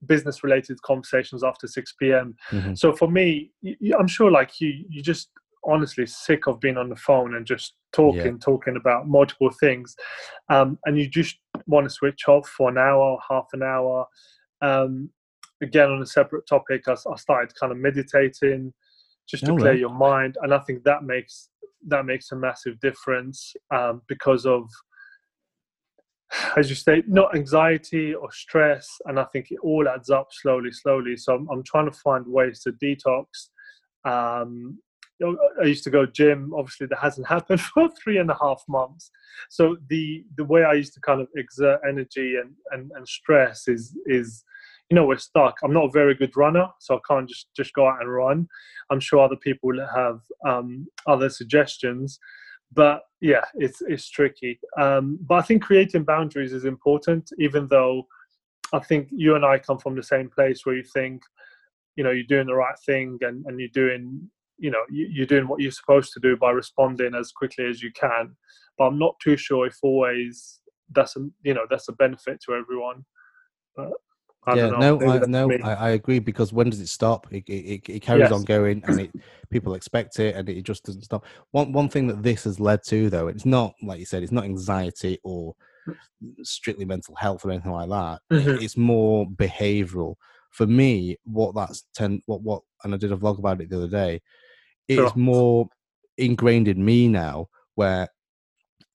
business 0.07 0.43
related 0.43 0.81
conversations 0.83 1.45
after 1.45 1.67
6 1.67 1.95
p.m. 1.99 2.35
Mm-hmm. 2.51 2.75
So 2.75 2.93
for 2.93 3.11
me, 3.11 3.53
I'm 3.99 4.09
sure 4.09 4.31
like 4.31 4.61
you, 4.61 4.85
you 4.89 5.03
just 5.03 5.31
honestly 5.65 6.05
sick 6.07 6.49
of 6.49 6.61
being 6.61 6.77
on 6.77 6.89
the 6.89 6.97
phone 6.97 7.37
and 7.37 7.47
just 7.47 7.75
talking, 7.93 8.21
yeah. 8.21 8.39
talking 8.41 8.77
about 8.77 9.09
multiple 9.09 9.51
things, 9.61 9.95
um, 10.49 10.79
and 10.85 10.99
you 10.99 11.09
just 11.09 11.37
want 11.67 11.85
to 11.85 11.91
switch 11.91 12.27
off 12.29 12.49
for 12.49 12.69
an 12.69 12.79
hour, 12.79 13.19
half 13.29 13.47
an 13.53 13.63
hour. 13.63 14.07
Um, 14.61 15.11
again, 15.63 15.91
on 15.91 16.03
a 16.03 16.07
separate 16.07 16.47
topic, 16.49 16.89
I, 16.89 16.93
I, 16.93 17.17
started 17.17 17.55
kind 17.55 17.71
of 17.71 17.79
meditating 17.79 18.73
just 19.29 19.45
to 19.45 19.53
oh, 19.53 19.57
clear 19.57 19.71
right. 19.71 19.79
your 19.79 19.95
mind, 19.95 20.37
and 20.43 20.53
I 20.53 20.59
think 20.59 20.83
that 20.83 21.05
makes 21.05 21.49
that 21.89 22.07
makes 22.07 22.33
a 22.33 22.37
massive 22.37 22.79
difference 22.81 23.55
um, 23.75 24.03
because 24.09 24.47
of 24.47 24.69
as 26.57 26.71
you 26.71 26.77
say, 26.77 27.03
not 27.07 27.35
anxiety 27.35 28.15
or 28.15 28.31
stress, 28.33 28.89
and 29.07 29.19
I 29.21 29.25
think 29.25 29.51
it 29.51 29.59
all 29.63 29.89
adds 29.89 30.11
up 30.11 30.29
slowly, 30.31 30.73
slowly. 30.73 31.17
So 31.17 31.35
I'm, 31.35 31.49
I'm 31.51 31.63
trying 31.63 31.91
to 31.91 31.99
find 31.99 32.27
ways 32.27 32.61
to 32.61 32.73
detox. 32.73 33.27
Um, 34.05 34.79
I 35.61 35.65
used 35.65 35.85
to 35.85 35.91
go 35.91 36.07
gym. 36.07 36.53
Obviously, 36.57 36.87
that 36.89 36.99
hasn't 36.99 37.29
happened 37.37 37.61
for 37.61 37.89
three 38.03 38.19
and 38.19 38.31
a 38.31 38.39
half 38.41 38.63
months. 38.69 39.11
So 39.51 39.77
the 39.89 40.25
the 40.37 40.45
way 40.45 40.65
I 40.65 40.73
used 40.75 40.95
to 40.95 41.01
kind 41.01 41.21
of 41.21 41.29
exert 41.37 41.81
energy 41.89 42.37
and 42.37 42.53
and, 42.71 42.91
and 42.95 43.07
stress 43.07 43.69
is 43.69 43.97
is 44.07 44.45
you 44.93 44.97
know 44.97 45.07
we're 45.07 45.17
stuck. 45.17 45.57
I'm 45.65 45.73
not 45.73 45.87
a 45.87 45.91
very 45.91 46.15
good 46.15 46.37
runner, 46.37 46.67
so 46.79 46.97
I 46.97 47.01
can't 47.09 47.27
just 47.27 47.49
just 47.57 47.73
go 47.73 47.89
out 47.89 48.03
and 48.03 48.13
run. 48.13 48.47
I'm 48.91 49.01
sure 49.01 49.21
other 49.21 49.37
people 49.37 49.73
have 49.95 50.21
um, 50.47 50.87
other 51.07 51.31
suggestions 51.31 52.19
but 52.75 53.03
yeah, 53.21 53.45
it's 53.55 53.83
it's 53.83 54.09
tricky. 54.09 54.59
Um, 54.79 55.19
but 55.23 55.37
I 55.37 55.43
think 55.43 55.63
creating 55.63 56.05
boundaries 56.05 56.53
is 56.53 56.65
important, 56.65 57.31
even 57.39 57.69
though 57.69 58.07
I 58.73 58.79
think 58.81 59.09
you 59.11 59.35
and 59.35 59.45
I 59.45 59.59
come 59.59 59.79
from 59.79 59.95
the 59.95 60.03
same 60.03 60.31
place 60.31 60.65
where 60.65 60.77
you 60.77 60.83
think, 60.83 61.23
you 61.97 62.05
know, 62.05 62.11
you're 62.11 62.25
doing 62.25 62.47
the 62.47 62.55
right 62.55 62.79
thing 62.87 63.19
and, 63.21 63.45
and 63.47 63.61
you're 63.61 63.69
doing, 63.75 64.31
you 64.59 64.71
know, 64.71 64.83
you, 64.91 65.23
are 65.23 65.27
doing 65.27 65.47
what 65.47 65.61
you're 65.61 65.71
supposed 65.71 66.13
to 66.15 66.21
do 66.21 66.37
by 66.37 66.51
responding 66.51 67.15
as 67.15 67.33
quickly 67.33 67.67
as 67.67 67.83
you 67.83 67.93
can. 67.93 68.35
But 68.79 68.85
I'm 68.85 68.99
not 68.99 69.17
too 69.23 69.37
sure 69.37 69.67
if 69.67 69.77
always 69.83 70.61
that's 70.95 71.17
a 71.17 71.29
you 71.43 71.55
know 71.55 71.67
that's 71.69 71.89
a 71.89 71.93
benefit 71.93 72.41
to 72.47 72.55
everyone. 72.55 73.05
But 73.77 73.91
yeah, 74.49 74.71
no, 74.71 75.01
I, 75.01 75.19
no, 75.27 75.51
I, 75.63 75.75
I, 75.75 75.91
agree 75.91 76.19
because 76.19 76.53
when 76.53 76.69
does 76.69 76.81
it 76.81 76.89
stop? 76.89 77.29
It 77.31 77.45
it, 77.49 77.89
it 77.89 78.03
carries 78.03 78.23
yes. 78.23 78.33
on 78.33 78.43
going, 78.43 78.83
and 78.87 79.01
it 79.01 79.13
people 79.51 79.75
expect 79.75 80.19
it, 80.19 80.35
and 80.35 80.49
it 80.49 80.63
just 80.63 80.85
doesn't 80.85 81.03
stop. 81.03 81.25
One 81.53 81.73
one 81.73 81.89
thing 81.89 82.09
that 82.09 82.25
this 82.25 82.43
has 82.45 82.59
led 82.59 82.83
to, 82.85 83.09
though, 83.09 83.29
it's 83.29 83.47
not 83.47 83.75
like 83.83 84.01
you 84.01 84.05
said, 84.05 84.25
it's 84.25 84.33
not 84.33 84.45
anxiety 84.45 85.21
or 85.23 85.55
strictly 86.43 86.85
mental 86.85 87.15
health 87.15 87.45
or 87.45 87.53
anything 87.53 87.71
like 87.71 87.89
that. 87.89 88.21
Mm-hmm. 88.33 88.65
It's 88.65 88.77
more 88.77 89.27
behavioural. 89.27 90.17
For 90.51 90.67
me, 90.67 91.19
what 91.23 91.55
that's 91.55 91.85
ten, 91.95 92.21
what 92.27 92.43
what, 92.43 92.63
and 92.83 92.95
I 92.95 92.97
did 92.97 93.13
a 93.13 93.17
vlog 93.17 93.39
about 93.39 93.61
it 93.61 93.71
the 93.71 93.77
other 93.77 93.89
day. 93.89 94.23
It's 94.89 94.99
sure. 94.99 95.13
more 95.15 95.69
ingrained 96.19 96.67
in 96.67 96.85
me 96.85 97.07
now, 97.07 97.49
where 97.77 98.09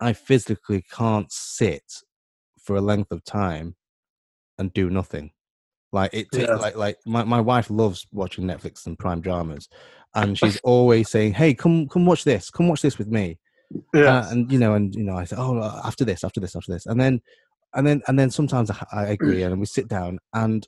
I 0.02 0.12
physically 0.12 0.84
can't 0.92 1.32
sit 1.32 1.84
for 2.62 2.76
a 2.76 2.82
length 2.82 3.14
of 3.14 3.24
time 3.24 3.78
and 4.58 4.74
do 4.74 4.90
nothing 4.90 5.32
like 5.92 6.14
it, 6.14 6.28
yeah. 6.34 6.56
like 6.56 6.76
like 6.76 6.98
my, 7.06 7.24
my 7.24 7.42
wife 7.42 7.70
loves 7.70 8.06
watching 8.12 8.46
Netflix 8.46 8.86
and 8.86 9.00
Prime 9.00 9.22
dramas, 9.22 9.70
and 10.16 10.38
she's 10.40 10.60
always 10.64 11.10
saying, 11.10 11.34
"Hey, 11.34 11.54
come 11.54 11.88
come 11.88 12.06
watch 12.06 12.24
this, 12.24 12.50
come 12.50 12.68
watch 12.68 12.82
this 12.82 12.98
with 12.98 13.08
me." 13.08 13.38
Yeah, 13.94 14.20
uh, 14.20 14.30
and 14.30 14.52
you 14.52 14.60
know, 14.60 14.74
and 14.74 14.94
you 14.96 15.04
know, 15.04 15.16
I 15.16 15.26
say, 15.26 15.36
"Oh, 15.38 15.58
uh, 15.58 15.82
after 15.84 16.06
this, 16.06 16.24
after 16.24 16.40
this, 16.40 16.56
after 16.56 16.72
this," 16.72 16.86
and 16.86 17.00
then 17.00 17.22
and 17.74 17.86
then 17.86 18.02
and 18.08 18.18
then 18.18 18.30
sometimes 18.30 18.72
I, 18.72 18.86
I 18.92 19.06
agree, 19.18 19.44
and 19.44 19.60
we 19.60 19.66
sit 19.66 19.88
down, 19.88 20.20
and 20.34 20.68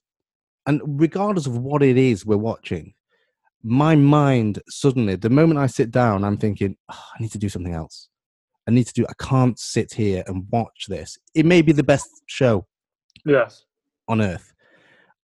and 0.65 0.81
regardless 0.85 1.47
of 1.47 1.57
what 1.57 1.83
it 1.83 1.97
is 1.97 2.25
we're 2.25 2.37
watching, 2.37 2.93
my 3.63 3.95
mind 3.95 4.61
suddenly, 4.69 5.15
the 5.15 5.29
moment 5.29 5.59
I 5.59 5.67
sit 5.67 5.91
down, 5.91 6.23
I'm 6.23 6.37
thinking, 6.37 6.77
oh, 6.91 7.03
I 7.13 7.21
need 7.21 7.31
to 7.31 7.37
do 7.37 7.49
something 7.49 7.73
else. 7.73 8.07
I 8.67 8.71
need 8.71 8.87
to 8.87 8.93
do. 8.93 9.05
I 9.09 9.23
can't 9.23 9.57
sit 9.57 9.93
here 9.93 10.23
and 10.27 10.45
watch 10.51 10.85
this. 10.87 11.17
It 11.33 11.45
may 11.45 11.61
be 11.61 11.71
the 11.71 11.83
best 11.83 12.07
show. 12.27 12.67
Yes. 13.25 13.65
On 14.07 14.21
earth, 14.21 14.53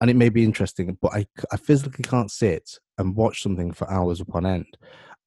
and 0.02 0.10
it 0.10 0.16
may 0.16 0.30
be 0.30 0.44
interesting, 0.44 0.98
but 1.02 1.14
I, 1.14 1.26
I 1.52 1.58
physically 1.58 2.04
can't 2.04 2.32
sit 2.32 2.70
and 2.98 3.16
watch 3.16 3.42
something 3.42 3.72
for 3.72 3.90
hours 3.90 4.20
upon 4.20 4.46
end. 4.46 4.78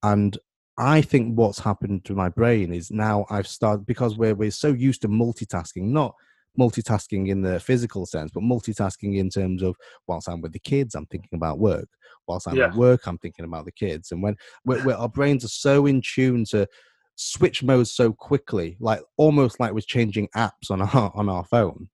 And 0.02 0.36
I 0.76 1.00
think 1.00 1.36
what's 1.36 1.58
happened 1.58 2.04
to 2.04 2.14
my 2.14 2.28
brain 2.28 2.72
is 2.72 2.90
now 2.90 3.26
I've 3.30 3.48
started 3.48 3.86
because 3.86 4.16
we're 4.16 4.34
we're 4.34 4.50
so 4.50 4.68
used 4.68 5.02
to 5.02 5.08
multitasking, 5.08 5.84
not 5.84 6.14
multitasking 6.58 7.28
in 7.28 7.42
the 7.42 7.58
physical 7.60 8.06
sense, 8.06 8.30
but 8.32 8.42
multitasking 8.42 9.16
in 9.16 9.30
terms 9.30 9.62
of 9.62 9.74
whilst 10.06 10.28
I'm 10.28 10.40
with 10.40 10.52
the 10.52 10.58
kids, 10.58 10.94
I'm 10.94 11.06
thinking 11.06 11.36
about 11.36 11.58
work. 11.58 11.88
Whilst 12.26 12.46
I'm 12.46 12.56
yeah. 12.56 12.66
at 12.66 12.74
work, 12.74 13.06
I'm 13.06 13.18
thinking 13.18 13.46
about 13.46 13.64
the 13.64 13.72
kids. 13.72 14.12
And 14.12 14.22
when 14.22 14.36
we're, 14.64 14.84
we're, 14.84 14.94
our 14.94 15.08
brains 15.08 15.44
are 15.44 15.48
so 15.48 15.86
in 15.86 16.02
tune 16.02 16.44
to 16.50 16.68
switch 17.16 17.62
modes 17.62 17.92
so 17.92 18.12
quickly, 18.12 18.76
like 18.80 19.00
almost 19.16 19.58
like 19.58 19.72
we're 19.72 19.80
changing 19.80 20.28
apps 20.36 20.70
on 20.70 20.82
our 20.82 21.10
on 21.14 21.28
our 21.28 21.44
phone. 21.44 21.88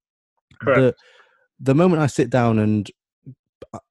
Correct 0.61 0.99
the 1.65 1.75
moment 1.75 2.03
I 2.03 2.07
sit 2.07 2.31
down 2.31 2.59
and 2.59 2.91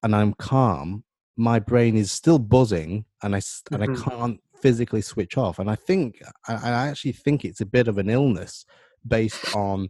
and 0.03 0.15
I'm 0.15 0.33
calm, 0.35 1.03
my 1.35 1.59
brain 1.59 1.97
is 1.97 2.11
still 2.11 2.39
buzzing, 2.39 3.05
and 3.21 3.35
I 3.35 3.39
mm-hmm. 3.39 3.73
and 3.73 3.83
I 3.83 3.87
mm-hmm. 3.87 4.09
can't 4.09 4.39
physically 4.61 5.01
switch 5.01 5.37
off. 5.37 5.59
And 5.59 5.69
I 5.69 5.75
think 5.75 6.21
I, 6.47 6.53
I 6.53 6.87
actually 6.87 7.13
think 7.13 7.43
it's 7.43 7.61
a 7.61 7.65
bit 7.65 7.87
of 7.87 7.97
an 7.97 8.09
illness 8.09 8.65
based 9.05 9.55
on 9.55 9.89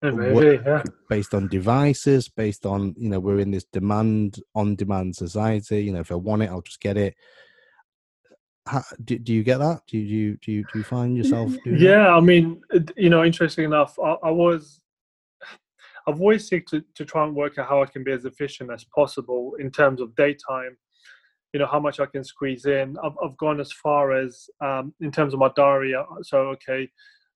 Maybe, 0.00 0.60
yeah. 0.64 0.84
based 1.08 1.34
on 1.34 1.48
devices, 1.48 2.28
based 2.28 2.64
on 2.64 2.94
you 2.96 3.08
know 3.10 3.18
we're 3.18 3.40
in 3.40 3.50
this 3.50 3.64
demand 3.64 4.40
on 4.54 4.76
demand 4.76 5.16
society. 5.16 5.82
You 5.82 5.92
know, 5.92 6.00
if 6.00 6.12
I 6.12 6.14
want 6.14 6.42
it, 6.42 6.50
I'll 6.50 6.62
just 6.62 6.80
get 6.80 6.96
it. 6.96 7.16
How, 8.64 8.84
do, 9.02 9.18
do 9.18 9.34
you 9.34 9.42
get 9.42 9.58
that? 9.58 9.80
Do 9.88 9.98
you 9.98 10.36
do 10.36 10.52
you 10.52 10.62
do 10.72 10.78
you 10.78 10.84
find 10.84 11.16
yourself? 11.16 11.52
yeah, 11.66 12.04
that? 12.04 12.10
I 12.10 12.20
mean, 12.20 12.62
you 12.96 13.10
know, 13.10 13.24
interesting 13.24 13.64
enough, 13.64 13.98
I, 13.98 14.12
I 14.22 14.30
was 14.30 14.80
I've 16.06 16.20
always 16.20 16.48
seek 16.48 16.66
to, 16.66 16.82
to 16.94 17.04
try 17.04 17.24
and 17.24 17.34
work 17.34 17.58
out 17.58 17.68
how 17.68 17.82
I 17.82 17.86
can 17.86 18.04
be 18.04 18.12
as 18.12 18.24
efficient 18.24 18.70
as 18.72 18.84
possible 18.84 19.52
in 19.58 19.70
terms 19.70 20.00
of 20.00 20.14
daytime, 20.14 20.76
you 21.52 21.60
know, 21.60 21.66
how 21.66 21.80
much 21.80 22.00
I 22.00 22.06
can 22.06 22.24
squeeze 22.24 22.66
in. 22.66 22.96
I've, 23.02 23.16
I've 23.22 23.36
gone 23.36 23.60
as 23.60 23.72
far 23.72 24.12
as, 24.12 24.48
um, 24.60 24.94
in 25.00 25.10
terms 25.10 25.34
of 25.34 25.40
my 25.40 25.50
diary, 25.56 25.94
uh, 25.94 26.04
so, 26.22 26.38
okay, 26.48 26.88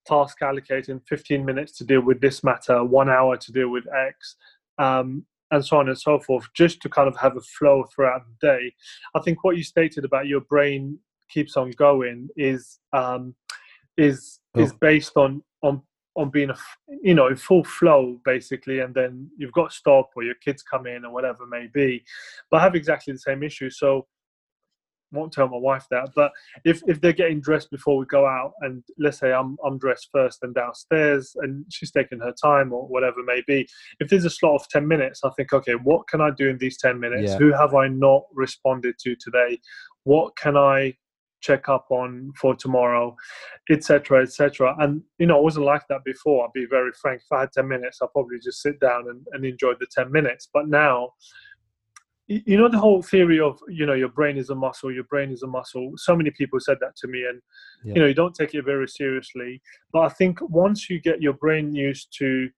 task 0.07 0.39
allocating 0.41 1.01
15 1.09 1.45
minutes 1.45 1.73
to 1.79 1.85
deal 1.85 2.01
with 2.01 2.21
this 2.21 2.43
matter, 2.43 2.85
one 2.85 3.09
hour 3.09 3.37
to 3.37 3.53
deal 3.53 3.69
with 3.69 3.85
X, 3.95 4.37
um, 4.79 5.25
and 5.51 5.65
so 5.65 5.79
on 5.79 5.89
and 5.89 5.99
so 5.99 6.19
forth, 6.19 6.47
just 6.55 6.81
to 6.83 6.89
kind 6.89 7.09
of 7.09 7.17
have 7.17 7.37
a 7.37 7.41
flow 7.41 7.85
throughout 7.85 8.23
the 8.27 8.47
day. 8.47 8.73
I 9.15 9.21
think 9.21 9.45
what 9.45 9.57
you 9.57 9.63
stated 9.63 10.05
about 10.05 10.27
your 10.27 10.41
brain 10.41 10.99
keeps 11.29 11.57
on 11.57 11.71
going 11.73 12.29
is 12.37 12.79
um, 12.93 13.35
is 13.97 14.41
oh. 14.55 14.61
is 14.61 14.73
based 14.73 15.17
on 15.17 15.43
on 15.63 15.83
on 16.15 16.31
being 16.31 16.51
a 16.51 16.57
you 17.03 17.15
know 17.15 17.29
in 17.29 17.37
full 17.37 17.65
flow 17.65 18.19
basically 18.25 18.81
and 18.81 18.95
then 18.95 19.31
you've 19.37 19.53
got 19.53 19.71
to 19.71 19.77
stop 19.77 20.11
or 20.15 20.23
your 20.23 20.35
kids 20.37 20.63
come 20.63 20.87
in 20.87 21.05
or 21.05 21.13
whatever 21.13 21.47
may 21.47 21.69
be 21.73 22.03
but 22.51 22.59
I 22.59 22.65
have 22.65 22.75
exactly 22.75 23.13
the 23.13 23.19
same 23.19 23.43
issue. 23.43 23.71
So 23.71 24.07
I 25.15 25.19
won't 25.19 25.33
tell 25.33 25.49
my 25.49 25.59
wife 25.59 25.87
that 25.91 26.09
but 26.15 26.33
if 26.65 26.83
if 26.87 27.01
they're 27.01 27.13
getting 27.13 27.41
dressed 27.41 27.71
before 27.71 27.99
we 27.99 28.07
go 28.07 28.27
out 28.27 28.53
and 28.61 28.83
let's 28.99 29.19
say 29.19 29.31
i'm 29.31 29.59
i'm 29.65 29.77
dressed 29.77 30.09
first 30.11 30.39
and 30.43 30.55
downstairs 30.55 31.37
and 31.37 31.67
she's 31.71 31.91
taking 31.91 32.19
her 32.19 32.33
time 32.33 32.73
or 32.73 32.87
whatever 32.89 33.23
may 33.23 33.43
be 33.47 33.69
if 34.01 34.09
there's 34.09 34.25
a 34.25 34.31
slot 34.31 34.55
of 34.55 34.69
10 34.71 34.89
minutes 34.89 35.21
i 35.23 35.31
think 35.37 35.53
okay 35.53 35.75
what 35.75 36.09
can 36.09 36.23
i 36.23 36.31
do 36.31 36.49
in 36.49 36.57
these 36.57 36.79
10 36.79 36.99
minutes? 36.99 37.33
Yeah. 37.33 37.39
who 37.39 37.53
have 37.53 37.75
i 37.75 37.89
not 37.89 38.23
responded 38.33 38.95
to 39.01 39.15
today? 39.17 39.61
What 40.05 40.35
can 40.37 40.57
i 40.57 40.95
check 41.43 41.69
up 41.69 41.87
on 41.91 42.33
for 42.41 42.55
tomorrow, 42.55 43.15
etc., 43.71 44.23
etc. 44.23 44.75
And 44.79 45.03
you 45.19 45.27
know, 45.27 45.39
it 45.39 45.45
wasn't 45.45 45.67
like 45.67 45.83
that 45.89 46.05
before. 46.05 46.45
I'll 46.45 46.53
be 46.55 46.67
very 46.69 46.93
frank. 47.01 47.21
If 47.23 47.33
I 47.33 47.41
had 47.41 47.53
ten 47.53 47.69
minutes, 47.69 47.99
I'll 48.01 48.09
probably 48.09 48.39
just 48.43 48.63
sit 48.63 48.81
down 48.81 49.09
and, 49.09 49.27
and 49.33 49.45
enjoy 49.45 49.73
the 49.79 49.87
ten 49.91 50.11
minutes. 50.11 50.49
But 50.53 50.69
now, 50.69 51.11
you 52.29 52.57
know, 52.57 52.69
the 52.69 52.79
whole 52.79 53.03
theory 53.03 53.41
of 53.41 53.59
you 53.69 53.85
know 53.85 53.95
your 53.95 54.09
brain 54.09 54.39
is 54.39 54.51
a 54.51 54.55
muscle, 54.55 54.93
your 54.93 55.05
brain 55.05 55.31
is 55.31 55.43
a 55.43 55.47
muscle. 55.47 55.93
So 55.97 56.17
many 56.17 56.31
people 56.31 56.61
said 56.61 56.79
that 56.81 56.97
to 56.97 57.09
me, 57.09 57.25
and 57.29 57.43
yeah. 57.85 57.95
you 57.95 58.01
know, 58.01 58.07
you 58.07 58.15
don't 58.15 58.35
take 58.35 58.55
it 58.55 58.65
very 58.65 58.89
seriously. 58.89 59.61
But 59.93 60.01
I 60.01 60.09
think 60.09 60.39
once 60.41 60.89
you 60.89 61.01
get 61.01 61.21
your 61.21 61.35
brain 61.35 61.75
used 61.75 62.15
to 62.19 62.49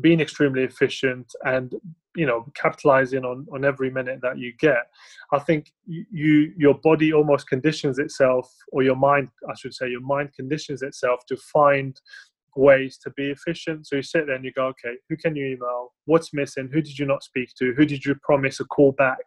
being 0.00 0.20
extremely 0.20 0.64
efficient 0.64 1.32
and 1.44 1.72
you 2.16 2.26
know 2.26 2.44
capitalizing 2.54 3.24
on 3.24 3.46
on 3.52 3.64
every 3.64 3.90
minute 3.90 4.20
that 4.22 4.38
you 4.38 4.52
get 4.58 4.90
i 5.32 5.38
think 5.38 5.72
you 5.86 6.52
your 6.56 6.74
body 6.74 7.12
almost 7.12 7.48
conditions 7.48 7.98
itself 7.98 8.52
or 8.72 8.82
your 8.82 8.96
mind 8.96 9.28
i 9.50 9.54
should 9.54 9.74
say 9.74 9.88
your 9.88 10.00
mind 10.00 10.32
conditions 10.34 10.82
itself 10.82 11.20
to 11.26 11.36
find 11.36 12.00
ways 12.56 12.96
to 12.96 13.10
be 13.10 13.30
efficient. 13.30 13.86
So 13.86 13.96
you 13.96 14.02
sit 14.02 14.26
there 14.26 14.34
and 14.34 14.44
you 14.44 14.52
go 14.52 14.66
okay 14.68 14.94
who 15.08 15.16
can 15.16 15.36
you 15.36 15.46
email? 15.46 15.92
What's 16.06 16.32
missing? 16.32 16.68
Who 16.72 16.80
did 16.80 16.98
you 16.98 17.06
not 17.06 17.22
speak 17.22 17.50
to? 17.58 17.74
Who 17.74 17.84
did 17.84 18.04
you 18.04 18.14
promise 18.22 18.60
a 18.60 18.64
call 18.64 18.92
back? 18.92 19.18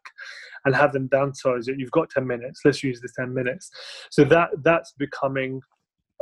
And 0.65 0.75
have 0.75 0.91
them 0.91 1.07
downsize 1.09 1.67
it. 1.67 1.79
You've 1.79 1.91
got 1.91 2.09
10 2.09 2.27
minutes. 2.27 2.61
Let's 2.65 2.83
use 2.83 2.99
the 2.99 3.09
10 3.15 3.33
minutes. 3.33 3.69
So 4.09 4.23
that 4.25 4.49
that's 4.63 4.93
becoming 4.93 5.61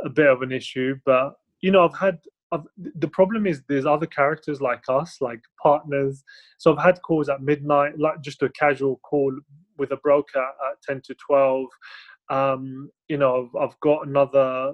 a 0.04 0.08
bit 0.08 0.26
of 0.26 0.42
an 0.42 0.52
issue 0.52 0.94
but 1.04 1.32
you 1.60 1.70
know 1.70 1.84
i've 1.84 1.98
had 1.98 2.18
the 2.76 3.08
problem 3.08 3.46
is 3.46 3.62
there's 3.68 3.86
other 3.86 4.06
characters 4.06 4.60
like 4.60 4.84
us, 4.88 5.18
like 5.20 5.40
partners. 5.62 6.24
So 6.56 6.72
I've 6.72 6.82
had 6.82 7.02
calls 7.02 7.28
at 7.28 7.42
midnight, 7.42 7.98
like 7.98 8.22
just 8.22 8.42
a 8.42 8.48
casual 8.50 8.96
call 8.98 9.36
with 9.76 9.92
a 9.92 9.96
broker 9.98 10.40
at 10.40 10.82
10 10.82 11.02
to 11.06 11.14
12. 11.14 11.66
Um, 12.30 12.90
you 13.08 13.18
know, 13.18 13.50
I've, 13.54 13.62
I've, 13.62 13.80
got 13.80 14.06
another 14.06 14.72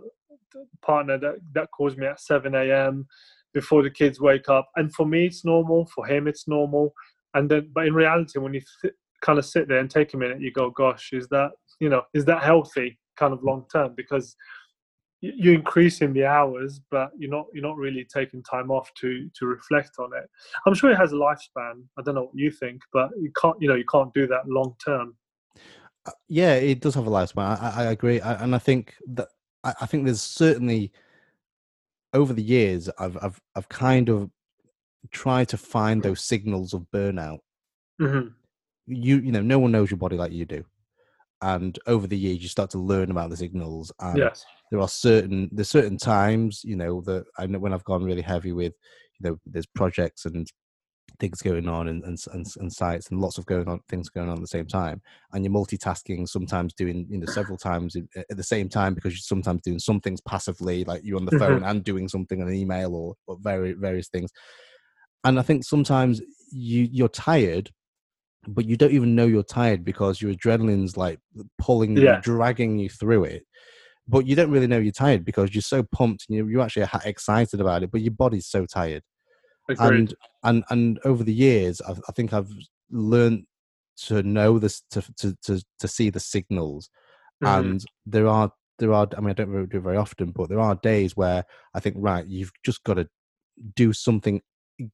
partner 0.83 1.19
that, 1.19 1.37
that 1.53 1.71
calls 1.71 1.97
me 1.97 2.07
at 2.07 2.21
7 2.21 2.55
a.m. 2.55 3.07
before 3.53 3.83
the 3.83 3.91
kids 3.91 4.21
wake 4.21 4.49
up. 4.49 4.69
And 4.77 4.93
for 4.93 5.07
me, 5.07 5.27
it's 5.27 5.45
normal. 5.45 5.87
For 5.87 6.07
him, 6.07 6.27
it's 6.27 6.49
normal. 6.49 6.93
And 7.35 7.51
then, 7.51 7.71
but 7.75 7.87
in 7.87 7.95
reality, 7.95 8.39
when 8.39 8.55
you 8.55 8.63
th- 8.83 8.95
kind 9.21 9.39
of 9.39 9.45
sit 9.45 9.69
there 9.69 9.79
and 9.79 9.91
take 9.91 10.15
a 10.15 10.17
minute, 10.17 10.41
you 10.41 10.53
go, 10.53 10.71
gosh, 10.71 11.11
is 11.13 11.29
that, 11.29 11.51
you 11.81 11.89
know, 11.89 12.03
is 12.13 12.25
that 12.27 12.43
healthy 12.43 12.99
kind 13.17 13.33
of 13.33 13.43
long 13.43 13.67
term? 13.73 13.95
Because 13.97 14.37
you're 15.37 15.55
increasing 15.55 16.13
the 16.13 16.27
hours, 16.27 16.81
but 16.91 17.11
you're 17.17 17.31
not 17.31 17.47
you're 17.53 17.67
not 17.67 17.77
really 17.77 18.05
taking 18.05 18.43
time 18.43 18.71
off 18.71 18.93
to 18.95 19.29
to 19.39 19.47
reflect 19.47 19.93
on 19.99 20.11
it. 20.17 20.29
I'm 20.67 20.75
sure 20.75 20.91
it 20.91 20.99
has 20.99 21.13
a 21.13 21.17
lifespan. 21.17 21.83
I 21.99 22.03
don't 22.03 22.15
know 22.15 22.25
what 22.25 22.35
you 22.35 22.51
think, 22.51 22.83
but 22.93 23.11
you 23.19 23.31
can't 23.41 23.57
you 23.61 23.69
know 23.69 23.75
you 23.75 23.85
can't 23.87 24.13
do 24.13 24.27
that 24.27 24.47
long 24.47 24.75
term. 24.85 25.17
Uh, 26.07 26.13
yeah, 26.29 26.55
it 26.55 26.81
does 26.81 26.95
have 26.95 27.07
a 27.07 27.11
lifespan. 27.11 27.61
I, 27.61 27.73
I 27.77 27.85
agree, 27.85 28.21
I, 28.21 28.35
and 28.43 28.55
I 28.55 28.59
think 28.59 28.95
that 29.09 29.29
I, 29.63 29.75
I, 29.81 29.87
think 29.87 30.05
there's 30.05 30.21
certainly 30.21 30.93
over 32.13 32.35
the 32.35 32.43
years 32.43 32.91
I've 32.99 33.17
I've 33.23 33.41
I've 33.57 33.69
kind 33.69 34.11
of 34.11 34.31
tried 35.11 35.49
to 35.51 35.57
find 35.57 36.03
those 36.03 36.23
signals 36.23 36.75
of 36.75 36.87
burnout. 36.93 37.39
Mm-hmm. 38.01 38.29
You 38.87 39.17
you 39.17 39.33
know 39.33 39.43
no 39.43 39.59
one 39.59 39.73
knows 39.73 39.91
your 39.91 39.99
body 39.99 40.17
like 40.17 40.33
you 40.33 40.45
do 40.45 40.65
and 41.43 41.79
over 41.87 42.07
the 42.07 42.17
years 42.17 42.43
you 42.43 42.49
start 42.49 42.71
to 42.71 42.79
learn 42.79 43.11
about 43.11 43.29
the 43.29 43.37
signals 43.37 43.93
and 44.01 44.19
yes. 44.19 44.45
There 44.71 44.81
are 44.81 44.89
certain 44.89 45.49
there's 45.53 45.69
certain 45.69 45.97
times 45.97 46.63
you 46.65 46.77
know 46.77 47.01
that 47.03 47.25
i 47.39 47.47
know 47.47 47.59
when 47.59 47.73
i've 47.73 47.85
gone 47.85 48.05
really 48.05 48.23
heavy 48.23 48.53
with 48.53 48.73
you 49.21 49.31
know 49.31 49.39
there's 49.47 49.67
projects 49.67 50.25
and 50.25 50.47
things 51.21 51.41
going 51.43 51.69
on 51.69 51.87
and, 51.87 52.03
and, 52.05 52.19
and, 52.33 52.47
and 52.59 52.73
sites 52.73 53.09
and 53.11 53.21
lots 53.21 53.39
of 53.39 53.47
going 53.47 53.69
on 53.69 53.79
things 53.89 54.09
going 54.09 54.29
on 54.29 54.35
at 54.35 54.41
the 54.41 54.47
same 54.49 54.67
time 54.67 55.01
and 55.33 55.45
you're 55.45 55.53
multitasking 55.53 56.29
sometimes 56.29 56.75
doing 56.75 57.07
you 57.09 57.19
know 57.19 57.27
several 57.27 57.57
times 57.71 57.95
at 57.97 58.37
the 58.37 58.43
same 58.43 58.69
time 58.69 58.95
because 58.95 59.13
you're 59.13 59.19
sometimes 59.19 59.61
doing 59.63 59.79
some 59.79 60.01
things 60.01 60.21
passively 60.23 60.83
like 60.85 61.03
you're 61.05 61.19
on 61.19 61.25
the 61.25 61.39
phone 61.39 61.61
mm-hmm. 61.61 61.69
and 61.69 61.85
doing 61.85 62.09
something 62.09 62.43
on 62.43 62.49
an 62.49 62.55
email 62.55 62.95
or, 62.95 63.15
or 63.27 63.37
very 63.41 63.75
various 63.75 64.09
things 64.09 64.31
and 65.23 65.39
i 65.39 65.43
think 65.43 65.63
sometimes 65.63 66.21
you 66.51 66.89
you're 66.91 67.09
tired 67.09 67.71
but 68.49 68.67
you 68.67 68.77
don't 68.77 68.93
even 68.93 69.15
know 69.15 69.27
you're 69.27 69.43
tired 69.43 69.85
because 69.85 70.21
your 70.21 70.33
adrenaline's 70.33 70.97
like 70.97 71.19
pulling 71.59 71.97
yeah. 71.97 72.17
you, 72.17 72.23
dragging 72.23 72.79
you 72.79 72.89
through 72.89 73.25
it. 73.25 73.45
But 74.07 74.27
you 74.27 74.37
don't 74.37 74.51
really 74.51 74.67
know 74.67 74.79
you're 74.79 74.93
tired 74.93 75.25
because 75.25 75.55
you're 75.55 75.63
so 75.63 75.83
pumped 75.83 76.27
and 76.29 76.37
you're, 76.37 76.51
you're 76.51 76.61
actually 76.61 76.87
excited 77.05 77.61
about 77.61 77.83
it, 77.83 77.91
but 77.91 78.03
your 78.03 78.13
body's 78.13 78.47
so 78.47 78.67
tired. 78.67 79.03
Agreed. 79.69 79.89
And 79.89 80.15
and 80.43 80.65
and 80.71 80.99
over 81.05 81.25
the 81.25 81.33
years, 81.33 81.81
I've, 81.81 82.01
I 82.09 82.13
think 82.13 82.33
I've 82.33 82.51
learned 82.91 83.47
to 83.97 84.23
know 84.23 84.59
this 84.59 84.83
to 84.91 85.03
to 85.19 85.37
to, 85.45 85.63
to 85.79 85.89
see 85.89 86.11
the 86.11 86.21
signals. 86.21 86.91
Mm-hmm. 87.43 87.71
And 87.71 87.85
there 88.07 88.27
are 88.27 88.53
there 88.79 88.93
are 88.93 89.09
I 89.17 89.21
mean 89.21 89.31
I 89.31 89.35
don't 89.35 89.69
do 89.69 89.79
it 89.79 89.83
very 89.83 89.97
often, 89.97 90.33
but 90.33 90.49
there 90.49 90.61
are 90.61 90.75
days 90.77 91.17
where 91.17 91.45
I 91.75 91.81
think 91.81 91.97
right, 91.99 92.27
you've 92.27 92.53
just 92.65 92.85
got 92.85 92.95
to 92.95 93.09
do 93.75 93.93
something, 93.93 94.43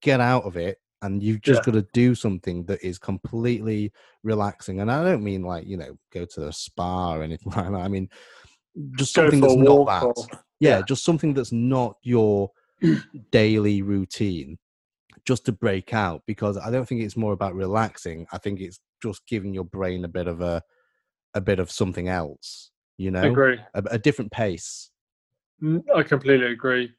get 0.03 0.21
out 0.21 0.45
of 0.45 0.57
it, 0.57 0.79
and 1.03 1.23
you've 1.23 1.41
just 1.41 1.61
yeah. 1.61 1.73
got 1.73 1.79
to 1.79 1.87
do 1.93 2.15
something 2.15 2.65
that 2.67 2.83
is 2.85 2.99
completely 2.99 3.93
relaxing. 4.23 4.81
And 4.81 4.91
I 4.91 5.03
don't 5.03 5.25
mean 5.25 5.43
like 5.43 5.67
you 5.67 5.77
know 5.77 5.97
go 6.13 6.25
to 6.35 6.49
a 6.49 6.53
spa 6.53 7.15
or 7.15 7.23
anything 7.23 7.53
like 7.57 7.71
that. 7.71 7.81
I 7.81 7.89
mean 7.89 8.09
just 8.97 9.13
something 9.15 9.41
that's 9.41 9.57
not 9.57 9.87
that. 9.87 10.03
Or, 10.03 10.27
yeah, 10.61 10.77
yeah, 10.77 10.83
just 10.87 11.05
something 11.05 11.35
that's 11.35 11.53
not 11.53 11.97
your 12.03 12.51
daily 13.31 13.83
routine, 13.83 14.59
just 15.25 15.45
to 15.47 15.53
break 15.53 15.95
out. 15.95 16.23
Because 16.27 16.57
I 16.57 16.71
don't 16.71 16.87
think 16.87 17.03
it's 17.03 17.17
more 17.17 17.33
about 17.33 17.55
relaxing. 17.55 18.27
I 18.33 18.39
think 18.39 18.61
it's 18.61 18.81
just 19.03 19.27
giving 19.27 19.55
your 19.55 19.65
brain 19.65 20.05
a 20.05 20.09
bit 20.09 20.27
of 20.27 20.41
a 20.41 20.63
a 21.35 21.41
bit 21.41 21.59
of 21.59 21.71
something 21.71 22.09
else. 22.09 22.71
You 22.99 23.11
know, 23.11 23.23
agree 23.23 23.59
a, 23.75 23.83
a 23.93 23.99
different 23.99 24.31
pace. 24.33 24.91
Mm, 25.63 25.83
I 25.95 26.03
completely 26.03 26.47
agree. 26.47 26.93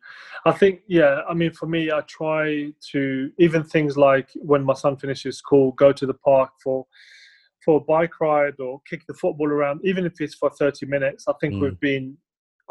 I 0.46 0.52
think, 0.52 0.82
yeah, 0.88 1.22
I 1.28 1.34
mean, 1.34 1.52
for 1.52 1.66
me, 1.66 1.92
I 1.92 2.02
try 2.02 2.72
to 2.92 3.32
even 3.38 3.64
things 3.64 3.98
like 3.98 4.30
when 4.36 4.64
my 4.64 4.74
son 4.74 4.98
finishes 4.98 5.38
school, 5.38 5.72
go 5.74 5.92
to 5.92 6.06
the 6.06 6.14
park 6.14 6.52
for 6.64 6.86
for 7.64 7.78
a 7.78 7.80
bike 7.82 8.20
ride 8.20 8.60
or 8.60 8.82
kick 8.90 9.04
the 9.08 9.14
football 9.14 9.48
around, 9.48 9.82
even 9.84 10.06
if 10.06 10.20
it's 10.20 10.36
for 10.36 10.50
30 10.50 10.86
minutes. 10.86 11.26
I 11.28 11.34
think 11.40 11.56
mm. 11.56 11.62
we've 11.62 11.80
been 11.80 12.18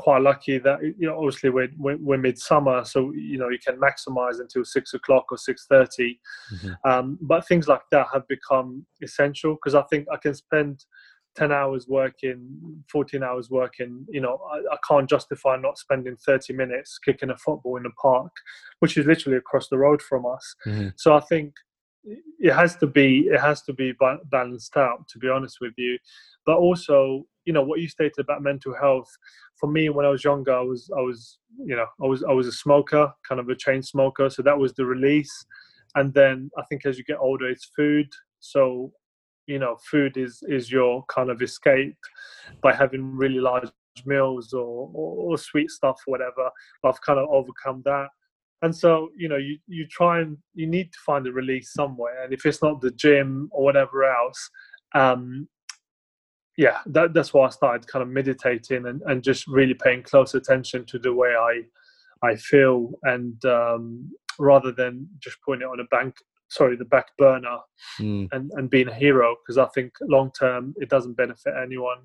quite 0.01 0.23
lucky 0.23 0.57
that 0.57 0.83
you 0.83 1.07
know 1.07 1.17
obviously 1.17 1.51
we're, 1.51 1.69
we're, 1.77 1.99
we're 1.99 2.17
midsummer 2.17 2.83
so 2.87 3.13
you 3.13 3.37
know 3.37 3.51
you 3.51 3.59
can 3.59 3.79
maximize 3.79 4.41
until 4.41 4.65
six 4.65 4.95
o'clock 4.95 5.27
or 5.31 5.37
6.30 5.37 6.19
mm-hmm. 6.55 6.91
um, 6.91 7.19
but 7.21 7.47
things 7.47 7.69
like 7.69 7.83
that 7.91 8.07
have 8.11 8.27
become 8.27 8.87
essential 9.03 9.55
because 9.57 9.75
i 9.75 9.83
think 9.91 10.07
i 10.11 10.17
can 10.17 10.35
spend 10.35 10.87
10 11.37 11.53
hours 11.53 11.87
working 11.87 12.49
14 12.91 13.23
hours 13.23 13.51
working 13.51 14.07
you 14.09 14.23
know 14.23 14.41
I, 14.51 14.75
I, 14.75 14.79
can't 14.89 15.09
justify 15.09 15.57
not 15.57 15.77
spending 15.77 16.17
30 16.17 16.55
minutes 16.55 16.99
kicking 16.99 17.29
a 17.29 17.37
football 17.37 17.77
in 17.77 17.83
the 17.83 17.91
park 18.01 18.33
which 18.79 18.97
is 18.97 19.05
literally 19.05 19.37
across 19.37 19.69
the 19.69 19.79
road 19.79 20.01
from 20.01 20.25
us 20.25 20.55
mm-hmm. 20.67 20.89
so 20.97 21.15
i 21.15 21.21
think 21.21 21.53
it 22.05 22.53
has 22.53 22.77
to 22.77 22.87
be 22.87 23.29
it 23.31 23.41
has 23.41 23.63
to 23.63 23.73
be 23.73 23.93
balanced 24.31 24.77
out 24.77 25.07
to 25.09 25.19
be 25.19 25.29
honest 25.29 25.59
with 25.61 25.75
you. 25.77 25.99
But 26.47 26.57
also 26.57 27.27
you 27.45 27.53
know 27.53 27.63
what 27.63 27.81
you 27.81 27.89
stated 27.89 28.19
about 28.19 28.43
mental 28.43 28.75
health 28.75 29.11
for 29.59 29.67
me 29.67 29.89
when 29.89 30.07
i 30.07 30.09
was 30.09 30.23
younger 30.23 30.55
i 30.55 30.61
was 30.61 30.91
i 30.97 31.01
was 31.01 31.39
you 31.59 31.75
know 31.75 31.87
i 32.03 32.07
was 32.07 32.23
i 32.25 32.33
was 32.33 32.47
a 32.47 32.53
smoker 32.53 33.11
kind 33.27 33.41
of 33.41 33.49
a 33.49 33.57
chain 33.57 33.83
smoker 33.83 34.29
so 34.31 34.43
that 34.43 34.59
was 34.59 34.73
the 34.75 34.85
release. 34.85 35.47
And 35.97 36.15
then 36.15 36.51
i 36.57 36.63
think 36.69 36.87
as 36.87 36.99
you 36.99 37.05
get 37.05 37.19
older 37.19 37.49
it's 37.49 37.71
food. 37.77 38.09
So 38.41 38.93
you 39.47 39.59
know 39.59 39.77
food 39.91 40.17
is 40.17 40.43
is 40.49 40.71
your 40.71 41.05
kind 41.07 41.31
of 41.31 41.43
escape 41.43 41.99
by 42.63 42.73
having 42.73 43.17
really 43.17 43.41
large 43.41 43.69
meals 44.07 44.53
or, 44.53 44.91
or, 44.95 45.33
or 45.33 45.39
sweet 45.39 45.71
stuff 45.71 46.01
or 46.07 46.13
whatever. 46.13 46.51
I've 46.85 47.01
kind 47.01 47.19
of 47.19 47.29
overcome 47.29 47.83
that 47.85 48.09
and 48.63 48.75
so 48.75 49.11
you 49.17 49.29
know 49.29 49.37
you 49.37 49.59
you 49.67 49.87
try 49.87 50.21
and 50.21 50.37
you 50.55 50.67
need 50.67 50.93
to 50.93 50.99
find 51.05 51.27
a 51.27 51.33
release 51.33 51.73
somewhere 51.73 52.25
and 52.25 52.33
if 52.33 52.45
it's 52.45 52.63
not 52.63 52.81
the 52.81 52.91
gym 52.93 53.49
or 53.53 53.65
whatever 53.65 54.05
else 54.05 54.51
um 54.95 55.49
yeah 56.57 56.79
that, 56.87 57.15
that's 57.15 57.33
why 57.33 57.47
i 57.47 57.51
started 57.51 57.87
kind 57.87 58.03
of 58.03 58.09
meditating 58.09 58.87
and, 58.87 59.03
and 59.07 59.23
just 59.23 59.47
really 59.47 59.75
paying 59.75 60.03
close 60.03 60.35
attention 60.35 60.85
to 60.85 60.99
the 60.99 61.13
way 61.13 61.35
i 61.35 61.63
i 62.27 62.35
feel 62.37 62.91
and 63.05 63.45
um 63.45 64.11
rather 64.39 64.73
than 64.73 65.09
just 65.19 65.37
putting 65.45 65.63
it 65.63 65.67
on 65.69 65.81
a 65.81 65.85
bank 65.85 66.15
sorry 66.49 66.77
the 66.77 66.85
back 66.85 67.07
burner 67.17 67.59
mm. 68.01 68.29
and 68.33 68.51
and 68.57 68.71
being 68.71 68.89
a 68.89 68.95
hero 68.95 69.37
because 69.43 69.59
i 69.59 69.67
think 69.69 69.93
long 70.03 70.31
term 70.39 70.75
it 70.79 70.89
doesn't 70.89 71.17
benefit 71.17 71.55
anyone 71.63 71.99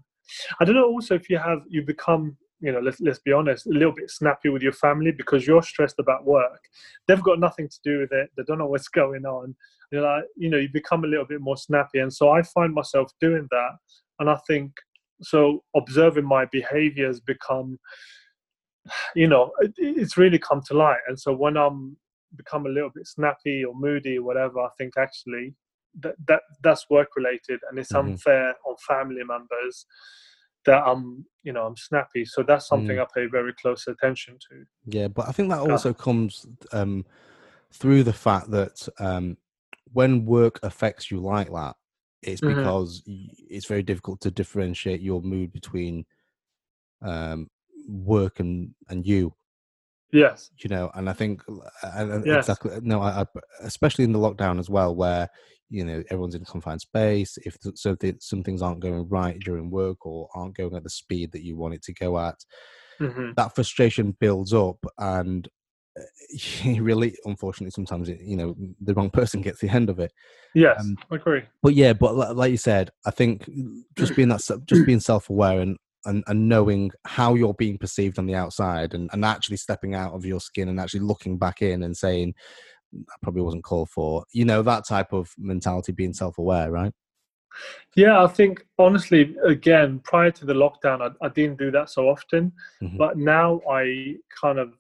i 0.60 0.66
don't 0.66 0.76
know 0.76 0.88
also 0.88 1.16
if 1.16 1.30
you 1.30 1.38
have 1.38 1.62
you 1.68 1.82
become 1.82 2.38
you 2.62 2.72
know 2.72 2.80
let's, 2.80 3.00
let's 3.02 3.20
be 3.20 3.32
honest 3.32 3.66
a 3.68 3.70
little 3.70 3.92
bit 3.92 4.10
snappy 4.10 4.50
with 4.50 4.62
your 4.62 4.74
family 4.74 5.12
because 5.12 5.46
you're 5.46 5.64
stressed 5.64 6.00
about 6.00 6.26
work. 6.26 6.62
They've 7.08 7.22
got 7.24 7.40
nothing 7.40 7.68
to 7.70 7.80
do 7.84 8.00
with 8.00 8.12
it. 8.12 8.30
They 8.36 8.44
don't 8.48 8.60
know 8.60 8.68
what's 8.68 8.88
going 8.88 9.26
on. 9.26 9.56
You 9.92 10.02
know 10.02 10.22
you 10.36 10.50
know 10.50 10.58
you 10.58 10.70
become 10.72 11.04
a 11.04 11.08
little 11.08 11.26
bit 11.26 11.42
more 11.42 11.58
snappy. 11.58 12.00
And 12.00 12.14
so 12.14 12.30
i 12.30 12.42
find 12.42 12.74
myself 12.74 13.12
doing 13.20 13.48
that. 13.52 13.72
And 14.20 14.30
i 14.30 14.38
think 14.48 14.72
so 15.22 15.64
observing 15.76 16.26
my 16.26 16.46
behaviors 16.46 17.20
become 17.20 17.80
you 19.16 19.28
know 19.28 19.52
it, 19.60 19.74
it's 19.78 20.18
really 20.18 20.40
come 20.40 20.62
to 20.68 20.74
light. 20.74 21.00
And 21.08 21.20
so 21.20 21.34
when 21.34 21.58
i'm 21.58 21.98
become 22.36 22.66
a 22.66 22.70
little 22.70 22.92
bit 22.94 23.08
snappy 23.08 23.64
or 23.64 23.74
moody 23.74 24.18
or 24.18 24.24
whatever, 24.24 24.60
I 24.60 24.70
think 24.78 24.94
actually 24.98 25.56
that, 26.02 26.16
that 26.28 26.42
that's 26.62 26.90
work 26.90 27.10
related 27.16 27.60
and 27.70 27.80
it's 27.80 27.92
mm-hmm. 27.92 28.10
unfair 28.10 28.54
on 28.68 28.76
family 28.88 29.24
members 29.24 29.86
that 30.66 30.84
I'm 30.86 31.26
you 31.44 31.54
know 31.54 31.66
I'm 31.66 31.78
snappy. 31.78 32.26
So 32.26 32.44
that's 32.44 32.68
something 32.68 32.98
mm. 32.98 33.02
I 33.02 33.06
pay 33.14 33.28
very 33.28 33.54
close 33.54 33.88
attention 33.88 34.38
to. 34.50 34.66
Yeah, 34.86 35.08
but 35.08 35.28
I 35.28 35.32
think 35.32 35.50
that 35.50 35.60
also 35.60 35.92
uh, 35.92 35.94
comes 35.94 36.46
um, 36.72 37.06
through 37.72 38.04
the 38.04 38.14
fact 38.14 38.52
that 38.52 38.88
um, 39.00 39.38
when 39.94 40.26
work 40.26 40.60
affects 40.64 41.12
you 41.12 41.20
like 41.20 41.52
that, 41.52 41.76
it's 42.22 42.42
mm-hmm. 42.42 42.60
because 42.60 43.04
it's 43.06 43.68
very 43.68 43.84
difficult 43.84 44.22
to 44.22 44.32
differentiate 44.32 45.02
your 45.02 45.22
mood 45.22 45.54
between 45.54 46.06
um, 47.02 47.50
work 47.88 48.40
and 48.40 48.74
and 48.90 49.06
you 49.06 49.34
Yes. 50.16 50.52
You 50.60 50.70
know, 50.70 50.92
and 50.96 51.10
I 51.10 51.14
think 51.14 51.44
and 51.84 52.26
yes. 52.26 52.48
exactly 52.48 52.72
no, 52.82 53.02
I, 53.02 53.22
I, 53.22 53.26
especially 53.62 54.06
in 54.06 54.14
the 54.14 54.20
lockdown 54.20 54.60
as 54.60 54.70
well, 54.70 54.96
where 54.96 55.30
you 55.70 55.84
know 55.84 56.04
everyone's 56.10 56.36
in 56.36 56.42
a 56.42 56.46
confined 56.46 56.82
space. 56.82 57.38
If 57.46 57.58
so, 57.76 57.96
if 58.02 58.16
some 58.20 58.44
things 58.44 58.62
aren't 58.62 58.82
going 58.82 59.08
right 59.10 59.40
during 59.40 59.70
work 59.70 60.06
or 60.06 60.30
aren't 60.36 60.56
going 60.56 60.76
at 60.76 60.84
the 60.84 60.90
speed 60.90 61.32
that 61.32 61.44
you 61.44 61.56
want 61.56 61.74
it 61.74 61.84
to 61.84 61.94
go 61.94 62.20
at, 62.20 62.36
mm-hmm. 63.00 63.32
that 63.36 63.56
frustration 63.56 64.16
builds 64.20 64.54
up, 64.54 64.78
and 64.98 65.48
really, 66.66 67.16
unfortunately, 67.26 67.72
sometimes 67.72 68.10
it, 68.10 68.22
you 68.22 68.36
know 68.36 68.56
the 68.82 68.94
wrong 68.94 69.10
person 69.10 69.42
gets 69.42 69.60
the 69.60 69.70
end 69.70 69.90
of 69.90 70.00
it. 70.00 70.12
Yes, 70.54 70.80
um, 70.80 70.98
I 71.12 71.16
agree. 71.16 71.44
But 71.62 71.74
yeah, 71.74 71.94
but 71.94 72.36
like 72.36 72.52
you 72.52 72.58
said, 72.58 72.92
I 73.06 73.12
think 73.12 73.50
just 73.96 74.16
being 74.16 74.30
that, 74.30 74.64
just 74.66 74.86
being 74.86 75.00
self-aware 75.00 75.62
and, 75.62 75.78
and 76.06 76.24
and 76.28 76.50
knowing 76.50 76.92
how 77.06 77.36
you're 77.36 77.54
being 77.54 77.78
perceived 77.78 78.20
on 78.20 78.26
the 78.26 78.36
outside, 78.36 78.94
and 78.94 79.10
and 79.14 79.26
actually 79.26 79.58
stepping 79.58 79.96
out 79.96 80.14
of 80.14 80.26
your 80.26 80.40
skin 80.40 80.70
and 80.70 80.80
actually 80.80 81.02
looking 81.02 81.38
back 81.38 81.62
in 81.62 81.84
and 81.84 81.96
saying 81.96 82.34
that 83.08 83.22
probably 83.22 83.42
wasn't 83.42 83.64
called 83.64 83.90
for. 83.90 84.26
You 84.32 84.46
know 84.46 84.62
that 84.62 84.88
type 84.88 85.14
of 85.14 85.30
mentality, 85.38 85.92
being 85.92 86.14
self-aware, 86.14 86.72
right? 86.72 86.94
Yeah, 87.96 88.24
I 88.24 88.28
think 88.28 88.66
honestly, 88.78 89.36
again, 89.46 90.00
prior 90.04 90.32
to 90.32 90.46
the 90.46 90.54
lockdown, 90.54 91.02
I, 91.02 91.26
I 91.26 91.30
didn't 91.30 91.58
do 91.58 91.72
that 91.72 91.90
so 91.90 92.10
often, 92.10 92.52
mm-hmm. 92.82 92.98
but 92.98 93.18
now 93.18 93.62
I 93.70 94.16
kind 94.42 94.60
of 94.60 94.74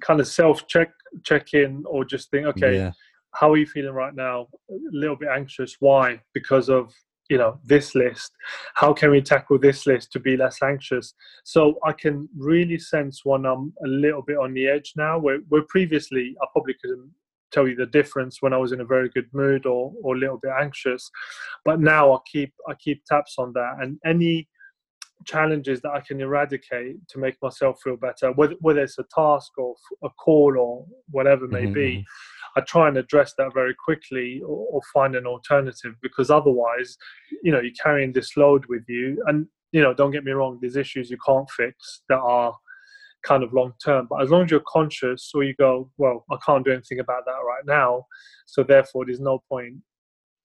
kind 0.00 0.20
of 0.20 0.28
self 0.28 0.66
check 0.66 0.92
check 1.22 1.54
in 1.54 1.84
or 1.86 2.04
just 2.04 2.30
think 2.30 2.46
okay 2.46 2.76
yeah. 2.76 2.90
how 3.32 3.52
are 3.52 3.56
you 3.56 3.66
feeling 3.66 3.94
right 3.94 4.14
now 4.14 4.48
a 4.70 4.74
little 4.90 5.16
bit 5.16 5.28
anxious 5.28 5.76
why 5.80 6.20
because 6.32 6.68
of 6.68 6.92
you 7.30 7.38
know 7.38 7.58
this 7.64 7.94
list 7.94 8.32
how 8.74 8.92
can 8.92 9.10
we 9.10 9.20
tackle 9.20 9.58
this 9.58 9.86
list 9.86 10.12
to 10.12 10.20
be 10.20 10.36
less 10.36 10.62
anxious 10.62 11.14
so 11.44 11.78
i 11.84 11.92
can 11.92 12.28
really 12.36 12.78
sense 12.78 13.20
when 13.24 13.46
i'm 13.46 13.72
a 13.84 13.88
little 13.88 14.22
bit 14.22 14.36
on 14.36 14.52
the 14.54 14.66
edge 14.66 14.92
now 14.96 15.18
where, 15.18 15.38
where 15.48 15.62
previously 15.68 16.36
i 16.42 16.46
probably 16.52 16.74
couldn't 16.80 17.10
tell 17.50 17.66
you 17.66 17.76
the 17.76 17.86
difference 17.86 18.42
when 18.42 18.52
i 18.52 18.56
was 18.56 18.72
in 18.72 18.80
a 18.80 18.84
very 18.84 19.08
good 19.10 19.28
mood 19.32 19.64
or, 19.64 19.92
or 20.02 20.14
a 20.14 20.18
little 20.18 20.38
bit 20.38 20.52
anxious 20.60 21.10
but 21.64 21.80
now 21.80 22.12
i 22.12 22.18
keep 22.30 22.52
i 22.68 22.74
keep 22.74 23.02
taps 23.06 23.36
on 23.38 23.52
that 23.54 23.76
and 23.80 23.98
any 24.04 24.46
challenges 25.24 25.80
that 25.80 25.92
I 25.92 26.00
can 26.00 26.20
eradicate 26.20 26.96
to 27.08 27.18
make 27.18 27.36
myself 27.42 27.80
feel 27.82 27.96
better, 27.96 28.32
whether, 28.32 28.54
whether 28.60 28.82
it's 28.82 28.98
a 28.98 29.04
task 29.14 29.52
or 29.56 29.74
a 30.02 30.10
call 30.10 30.58
or 30.58 30.86
whatever 31.10 31.48
may 31.48 31.64
mm-hmm. 31.64 31.72
be. 31.72 32.06
I 32.56 32.60
try 32.60 32.88
and 32.88 32.96
address 32.96 33.34
that 33.38 33.52
very 33.52 33.74
quickly 33.74 34.40
or, 34.42 34.66
or, 34.70 34.80
find 34.92 35.16
an 35.16 35.26
alternative 35.26 35.94
because 36.02 36.30
otherwise, 36.30 36.96
you 37.42 37.50
know, 37.50 37.60
you're 37.60 37.72
carrying 37.82 38.12
this 38.12 38.36
load 38.36 38.64
with 38.68 38.84
you. 38.88 39.22
And, 39.26 39.46
you 39.72 39.82
know, 39.82 39.92
don't 39.92 40.12
get 40.12 40.24
me 40.24 40.32
wrong, 40.32 40.58
there's 40.60 40.76
issues 40.76 41.10
you 41.10 41.18
can't 41.26 41.50
fix 41.50 42.02
that 42.08 42.18
are 42.18 42.54
kind 43.24 43.42
of 43.42 43.52
long 43.52 43.72
term. 43.84 44.06
But 44.08 44.22
as 44.22 44.30
long 44.30 44.44
as 44.44 44.50
you're 44.50 44.62
conscious 44.68 45.32
or 45.34 45.42
you 45.42 45.54
go, 45.54 45.90
well, 45.98 46.24
I 46.30 46.36
can't 46.46 46.64
do 46.64 46.72
anything 46.72 47.00
about 47.00 47.24
that 47.26 47.32
right 47.32 47.64
now. 47.66 48.06
So 48.46 48.62
therefore, 48.62 49.06
there's 49.06 49.20
no 49.20 49.42
point, 49.48 49.76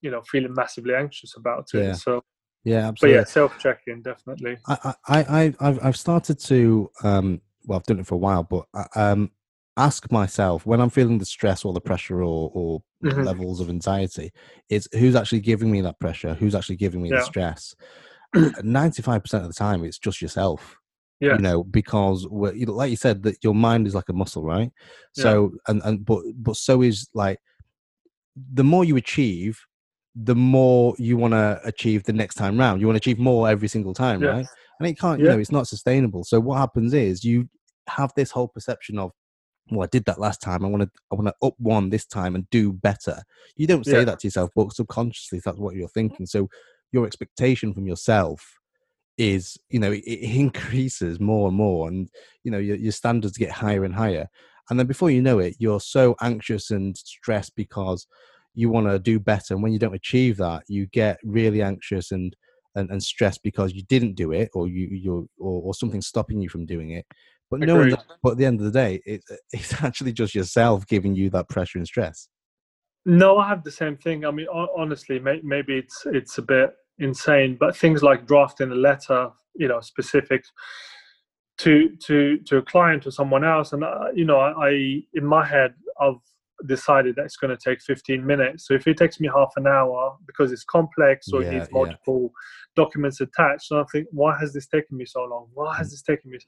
you 0.01 0.09
know, 0.09 0.21
feeling 0.23 0.53
massively 0.53 0.95
anxious 0.95 1.35
about 1.37 1.67
it. 1.73 1.83
Yeah. 1.83 1.93
So, 1.93 2.23
yeah, 2.63 2.87
absolutely. 2.87 3.17
But 3.17 3.21
yeah, 3.21 3.31
self 3.31 3.59
checking 3.59 4.01
definitely. 4.01 4.57
I, 4.67 4.93
I, 5.07 5.19
I, 5.19 5.53
I've, 5.59 5.85
I've 5.85 5.97
started 5.97 6.39
to, 6.39 6.89
um, 7.03 7.41
well, 7.65 7.77
I've 7.77 7.85
done 7.85 7.99
it 7.99 8.07
for 8.07 8.15
a 8.15 8.19
while, 8.19 8.43
but 8.43 8.65
uh, 8.73 8.85
um, 8.95 9.31
ask 9.79 10.11
myself 10.11 10.65
when 10.65 10.81
I'm 10.81 10.89
feeling 10.89 11.17
the 11.17 11.25
stress 11.25 11.63
or 11.65 11.73
the 11.73 11.81
pressure 11.81 12.21
or, 12.21 12.51
or 12.53 12.83
mm-hmm. 13.03 13.23
levels 13.23 13.59
of 13.59 13.69
anxiety, 13.69 14.31
is 14.69 14.87
who's 14.91 15.15
actually 15.15 15.39
giving 15.39 15.71
me 15.71 15.81
that 15.81 15.99
pressure? 15.99 16.33
Who's 16.33 16.55
actually 16.55 16.75
giving 16.75 17.01
me 17.01 17.09
yeah. 17.09 17.19
the 17.19 17.25
stress? 17.25 17.75
Ninety-five 18.63 19.23
percent 19.23 19.43
of 19.43 19.49
the 19.49 19.55
time, 19.55 19.83
it's 19.83 19.97
just 19.97 20.21
yourself. 20.21 20.75
Yeah. 21.19 21.33
You 21.33 21.39
know, 21.39 21.63
because 21.63 22.25
like 22.29 22.89
you 22.89 22.95
said, 22.95 23.23
that 23.23 23.43
your 23.43 23.55
mind 23.55 23.87
is 23.87 23.95
like 23.95 24.09
a 24.09 24.13
muscle, 24.13 24.43
right? 24.43 24.71
So, 25.13 25.51
yeah. 25.51 25.71
and 25.71 25.81
and 25.83 26.05
but 26.05 26.23
but 26.35 26.55
so 26.55 26.81
is 26.81 27.09
like 27.13 27.39
the 28.53 28.63
more 28.63 28.85
you 28.85 28.95
achieve, 28.95 29.59
the 30.15 30.35
more 30.35 30.95
you 30.97 31.17
want 31.17 31.33
to 31.33 31.59
achieve 31.65 32.03
the 32.03 32.13
next 32.13 32.35
time 32.35 32.57
round. 32.57 32.81
You 32.81 32.87
want 32.87 32.95
to 32.95 33.09
achieve 33.09 33.19
more 33.19 33.49
every 33.49 33.67
single 33.67 33.93
time, 33.93 34.21
yes. 34.21 34.33
right? 34.33 34.45
And 34.79 34.87
it 34.87 34.97
can't, 34.97 35.19
yeah. 35.19 35.25
you 35.25 35.31
know, 35.31 35.39
it's 35.39 35.51
not 35.51 35.67
sustainable. 35.67 36.23
So 36.23 36.39
what 36.39 36.57
happens 36.57 36.93
is 36.93 37.23
you 37.23 37.49
have 37.87 38.11
this 38.15 38.31
whole 38.31 38.47
perception 38.47 38.97
of, 38.97 39.11
well, 39.71 39.83
I 39.83 39.87
did 39.87 40.05
that 40.05 40.19
last 40.19 40.41
time. 40.41 40.63
I 40.63 40.67
want 40.67 40.83
to, 40.83 40.89
I 41.11 41.15
want 41.15 41.27
to 41.27 41.47
up 41.47 41.55
one 41.57 41.89
this 41.89 42.05
time 42.05 42.35
and 42.35 42.49
do 42.49 42.71
better. 42.71 43.21
You 43.55 43.67
don't 43.67 43.85
say 43.85 43.99
yeah. 43.99 44.05
that 44.05 44.19
to 44.19 44.27
yourself, 44.27 44.51
but 44.55 44.73
subconsciously 44.73 45.41
that's 45.43 45.59
what 45.59 45.75
you're 45.75 45.87
thinking. 45.89 46.25
So 46.25 46.49
your 46.91 47.05
expectation 47.05 47.73
from 47.73 47.87
yourself 47.87 48.59
is, 49.17 49.57
you 49.69 49.79
know, 49.79 49.91
it, 49.91 50.03
it 50.05 50.35
increases 50.35 51.19
more 51.19 51.47
and 51.47 51.57
more, 51.57 51.87
and 51.87 52.09
you 52.43 52.51
know 52.51 52.59
your, 52.59 52.77
your 52.77 52.91
standards 52.91 53.37
get 53.37 53.51
higher 53.51 53.83
and 53.83 53.95
higher. 53.95 54.27
And 54.69 54.79
then 54.79 54.87
before 54.87 55.09
you 55.09 55.21
know 55.21 55.39
it, 55.39 55.55
you're 55.57 55.79
so 55.79 56.15
anxious 56.21 56.69
and 56.69 56.95
stressed 56.95 57.55
because 57.55 58.05
you 58.53 58.69
want 58.69 58.87
to 58.87 58.99
do 58.99 59.19
better 59.19 59.53
and 59.53 59.63
when 59.63 59.71
you 59.71 59.79
don't 59.79 59.95
achieve 59.95 60.37
that 60.37 60.63
you 60.67 60.85
get 60.87 61.17
really 61.23 61.61
anxious 61.61 62.11
and 62.11 62.35
and, 62.75 62.89
and 62.91 63.01
stressed 63.01 63.41
because 63.43 63.73
you 63.73 63.83
didn't 63.83 64.15
do 64.15 64.31
it 64.31 64.49
or 64.53 64.67
you 64.67 64.87
you 64.91 65.29
or, 65.39 65.61
or 65.63 65.73
something's 65.73 66.07
stopping 66.07 66.41
you 66.41 66.49
from 66.49 66.65
doing 66.65 66.91
it 66.91 67.05
but 67.49 67.59
no 67.59 67.75
one 67.75 67.97
but 68.21 68.31
at 68.31 68.37
the 68.37 68.45
end 68.45 68.59
of 68.59 68.65
the 68.65 68.71
day 68.71 69.01
it, 69.05 69.21
it's 69.51 69.81
actually 69.81 70.13
just 70.13 70.35
yourself 70.35 70.85
giving 70.87 71.15
you 71.15 71.29
that 71.29 71.49
pressure 71.49 71.77
and 71.77 71.87
stress. 71.87 72.27
No 73.05 73.37
i 73.37 73.47
have 73.47 73.63
the 73.63 73.71
same 73.71 73.97
thing. 73.97 74.25
I 74.25 74.31
mean 74.31 74.47
honestly 74.47 75.19
maybe 75.19 75.77
it's 75.77 76.05
it's 76.05 76.37
a 76.37 76.41
bit 76.41 76.71
insane 76.99 77.57
but 77.59 77.75
things 77.75 78.03
like 78.03 78.27
drafting 78.27 78.71
a 78.71 78.75
letter 78.75 79.29
you 79.55 79.67
know 79.67 79.79
specific 79.79 80.43
to 81.59 81.95
to 81.97 82.37
to 82.39 82.57
a 82.57 82.61
client 82.61 83.05
or 83.05 83.11
someone 83.11 83.43
else 83.43 83.73
and 83.73 83.83
uh, 83.83 84.07
you 84.13 84.25
know 84.25 84.39
I, 84.39 84.67
I 84.67 84.71
in 85.13 85.25
my 85.25 85.45
head 85.45 85.73
i've 85.99 86.15
decided 86.65 87.15
that 87.15 87.25
it's 87.25 87.37
going 87.37 87.55
to 87.55 87.69
take 87.69 87.81
15 87.81 88.25
minutes. 88.25 88.67
So 88.67 88.73
if 88.73 88.87
it 88.87 88.97
takes 88.97 89.19
me 89.19 89.29
half 89.33 89.51
an 89.55 89.67
hour 89.67 90.17
because 90.25 90.51
it's 90.51 90.63
complex 90.63 91.31
or 91.31 91.41
yeah, 91.41 91.49
it 91.49 91.53
needs 91.53 91.71
multiple 91.71 92.21
yeah. 92.23 92.83
documents 92.83 93.21
attached, 93.21 93.71
and 93.71 93.79
I 93.79 93.83
think, 93.91 94.07
why 94.11 94.37
has 94.39 94.53
this 94.53 94.67
taken 94.67 94.97
me 94.97 95.05
so 95.05 95.23
long? 95.23 95.47
Why 95.53 95.77
has 95.77 95.87
mm. 95.87 95.91
this 95.91 96.01
taken 96.01 96.31
me? 96.31 96.39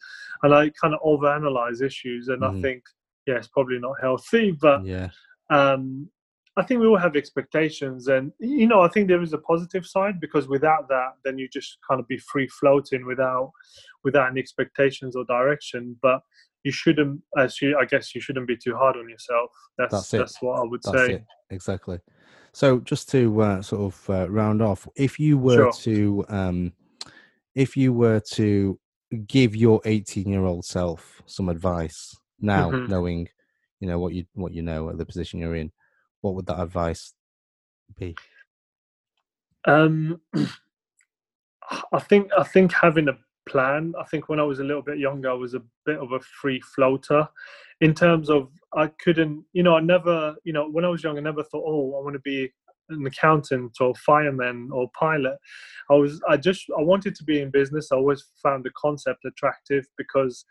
And 0.43 0.53
I 0.53 0.69
kind 0.81 0.93
of 0.93 0.99
overanalyze 1.01 1.81
issues, 1.81 2.27
and 2.27 2.41
mm. 2.41 2.57
I 2.57 2.61
think, 2.61 2.83
yeah, 3.25 3.35
it's 3.35 3.47
probably 3.47 3.79
not 3.79 3.95
healthy, 4.01 4.51
but 4.59 4.85
yeah. 4.85 5.09
Um, 5.49 6.09
I 6.57 6.63
think 6.63 6.81
we 6.81 6.87
all 6.87 6.97
have 6.97 7.15
expectations, 7.15 8.07
and 8.07 8.33
you 8.39 8.67
know, 8.67 8.81
I 8.81 8.89
think 8.89 9.07
there 9.07 9.21
is 9.21 9.31
a 9.31 9.37
positive 9.37 9.85
side 9.85 10.19
because 10.19 10.49
without 10.49 10.89
that, 10.89 11.13
then 11.23 11.37
you 11.37 11.47
just 11.47 11.77
kind 11.87 12.01
of 12.01 12.07
be 12.09 12.17
free 12.17 12.47
floating 12.47 13.05
without 13.05 13.51
without 14.03 14.29
any 14.29 14.41
expectations 14.41 15.15
or 15.15 15.23
direction. 15.25 15.95
But 16.01 16.19
you 16.63 16.71
shouldn't 16.71 17.21
as 17.37 17.61
you 17.61 17.77
i 17.79 17.85
guess 17.85 18.13
you 18.13 18.21
shouldn't 18.21 18.47
be 18.47 18.57
too 18.57 18.75
hard 18.75 18.95
on 18.95 19.09
yourself 19.09 19.49
that's 19.77 19.91
that's, 19.91 20.11
that's 20.11 20.41
what 20.41 20.59
i 20.59 20.63
would 20.63 20.81
that's 20.83 20.97
say 20.97 21.13
it. 21.15 21.25
exactly 21.49 21.99
so 22.53 22.79
just 22.81 23.09
to 23.09 23.41
uh, 23.41 23.61
sort 23.61 23.93
of 23.93 24.09
uh, 24.09 24.29
round 24.29 24.61
off 24.61 24.87
if 24.95 25.19
you 25.19 25.37
were 25.37 25.71
sure. 25.71 25.71
to 25.71 26.25
um, 26.27 26.73
if 27.55 27.77
you 27.77 27.93
were 27.93 28.19
to 28.19 28.77
give 29.27 29.55
your 29.55 29.81
18 29.85 30.27
year 30.27 30.45
old 30.45 30.65
self 30.65 31.21
some 31.25 31.49
advice 31.49 32.15
now 32.39 32.69
mm-hmm. 32.69 32.89
knowing 32.89 33.27
you 33.79 33.87
know 33.87 33.99
what 33.99 34.13
you 34.13 34.25
what 34.33 34.53
you 34.53 34.61
know 34.61 34.89
at 34.89 34.97
the 34.97 35.05
position 35.05 35.39
you're 35.39 35.55
in 35.55 35.71
what 36.21 36.35
would 36.35 36.45
that 36.45 36.61
advice 36.61 37.13
be 37.97 38.15
um 39.65 40.19
i 41.93 41.99
think 41.99 42.29
i 42.37 42.43
think 42.43 42.71
having 42.73 43.07
a 43.09 43.17
plan. 43.47 43.93
I 43.99 44.03
think 44.05 44.29
when 44.29 44.39
I 44.39 44.43
was 44.43 44.59
a 44.59 44.63
little 44.63 44.81
bit 44.81 44.99
younger, 44.99 45.29
I 45.29 45.33
was 45.33 45.53
a 45.53 45.61
bit 45.85 45.97
of 45.97 46.11
a 46.11 46.19
free 46.19 46.61
floater 46.61 47.27
in 47.81 47.93
terms 47.93 48.29
of 48.29 48.49
I 48.73 48.87
couldn't, 49.03 49.43
you 49.53 49.63
know, 49.63 49.75
I 49.75 49.81
never, 49.81 50.35
you 50.43 50.53
know, 50.53 50.69
when 50.69 50.85
I 50.85 50.89
was 50.89 51.03
young, 51.03 51.17
I 51.17 51.21
never 51.21 51.43
thought, 51.43 51.63
oh, 51.65 51.97
I 51.97 52.03
want 52.03 52.13
to 52.13 52.19
be 52.19 52.51
an 52.89 53.05
accountant 53.05 53.77
or 53.79 53.95
fireman 53.95 54.69
or 54.71 54.89
pilot. 54.97 55.37
I 55.89 55.95
was, 55.95 56.21
I 56.29 56.37
just, 56.37 56.65
I 56.77 56.81
wanted 56.81 57.15
to 57.15 57.23
be 57.23 57.41
in 57.41 57.49
business. 57.49 57.91
I 57.91 57.95
always 57.95 58.23
found 58.41 58.63
the 58.63 58.71
concept 58.77 59.25
attractive 59.25 59.87
because 59.97 60.45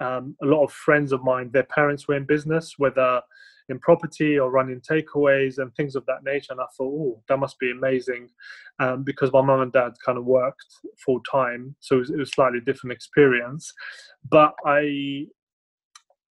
um, 0.00 0.36
a 0.42 0.46
lot 0.46 0.64
of 0.64 0.72
friends 0.72 1.12
of 1.12 1.22
mine, 1.22 1.50
their 1.52 1.64
parents 1.64 2.06
were 2.06 2.16
in 2.16 2.24
business, 2.24 2.74
whether 2.78 3.20
in 3.68 3.78
property 3.78 4.38
or 4.38 4.50
running 4.50 4.80
takeaways 4.80 5.58
and 5.58 5.74
things 5.74 5.96
of 5.96 6.04
that 6.06 6.24
nature. 6.24 6.52
And 6.52 6.60
I 6.60 6.66
thought, 6.76 6.92
oh, 6.92 7.22
that 7.28 7.38
must 7.38 7.58
be 7.58 7.70
amazing 7.70 8.28
um, 8.78 9.02
because 9.04 9.32
my 9.32 9.40
mum 9.40 9.60
and 9.60 9.72
dad 9.72 9.92
kind 10.04 10.18
of 10.18 10.24
worked 10.24 10.64
full 11.04 11.20
time. 11.20 11.74
So 11.80 11.96
it 11.96 12.00
was, 12.00 12.10
it 12.10 12.18
was, 12.18 12.30
slightly 12.34 12.60
different 12.60 12.92
experience. 12.92 13.72
But 14.28 14.54
I, 14.66 14.80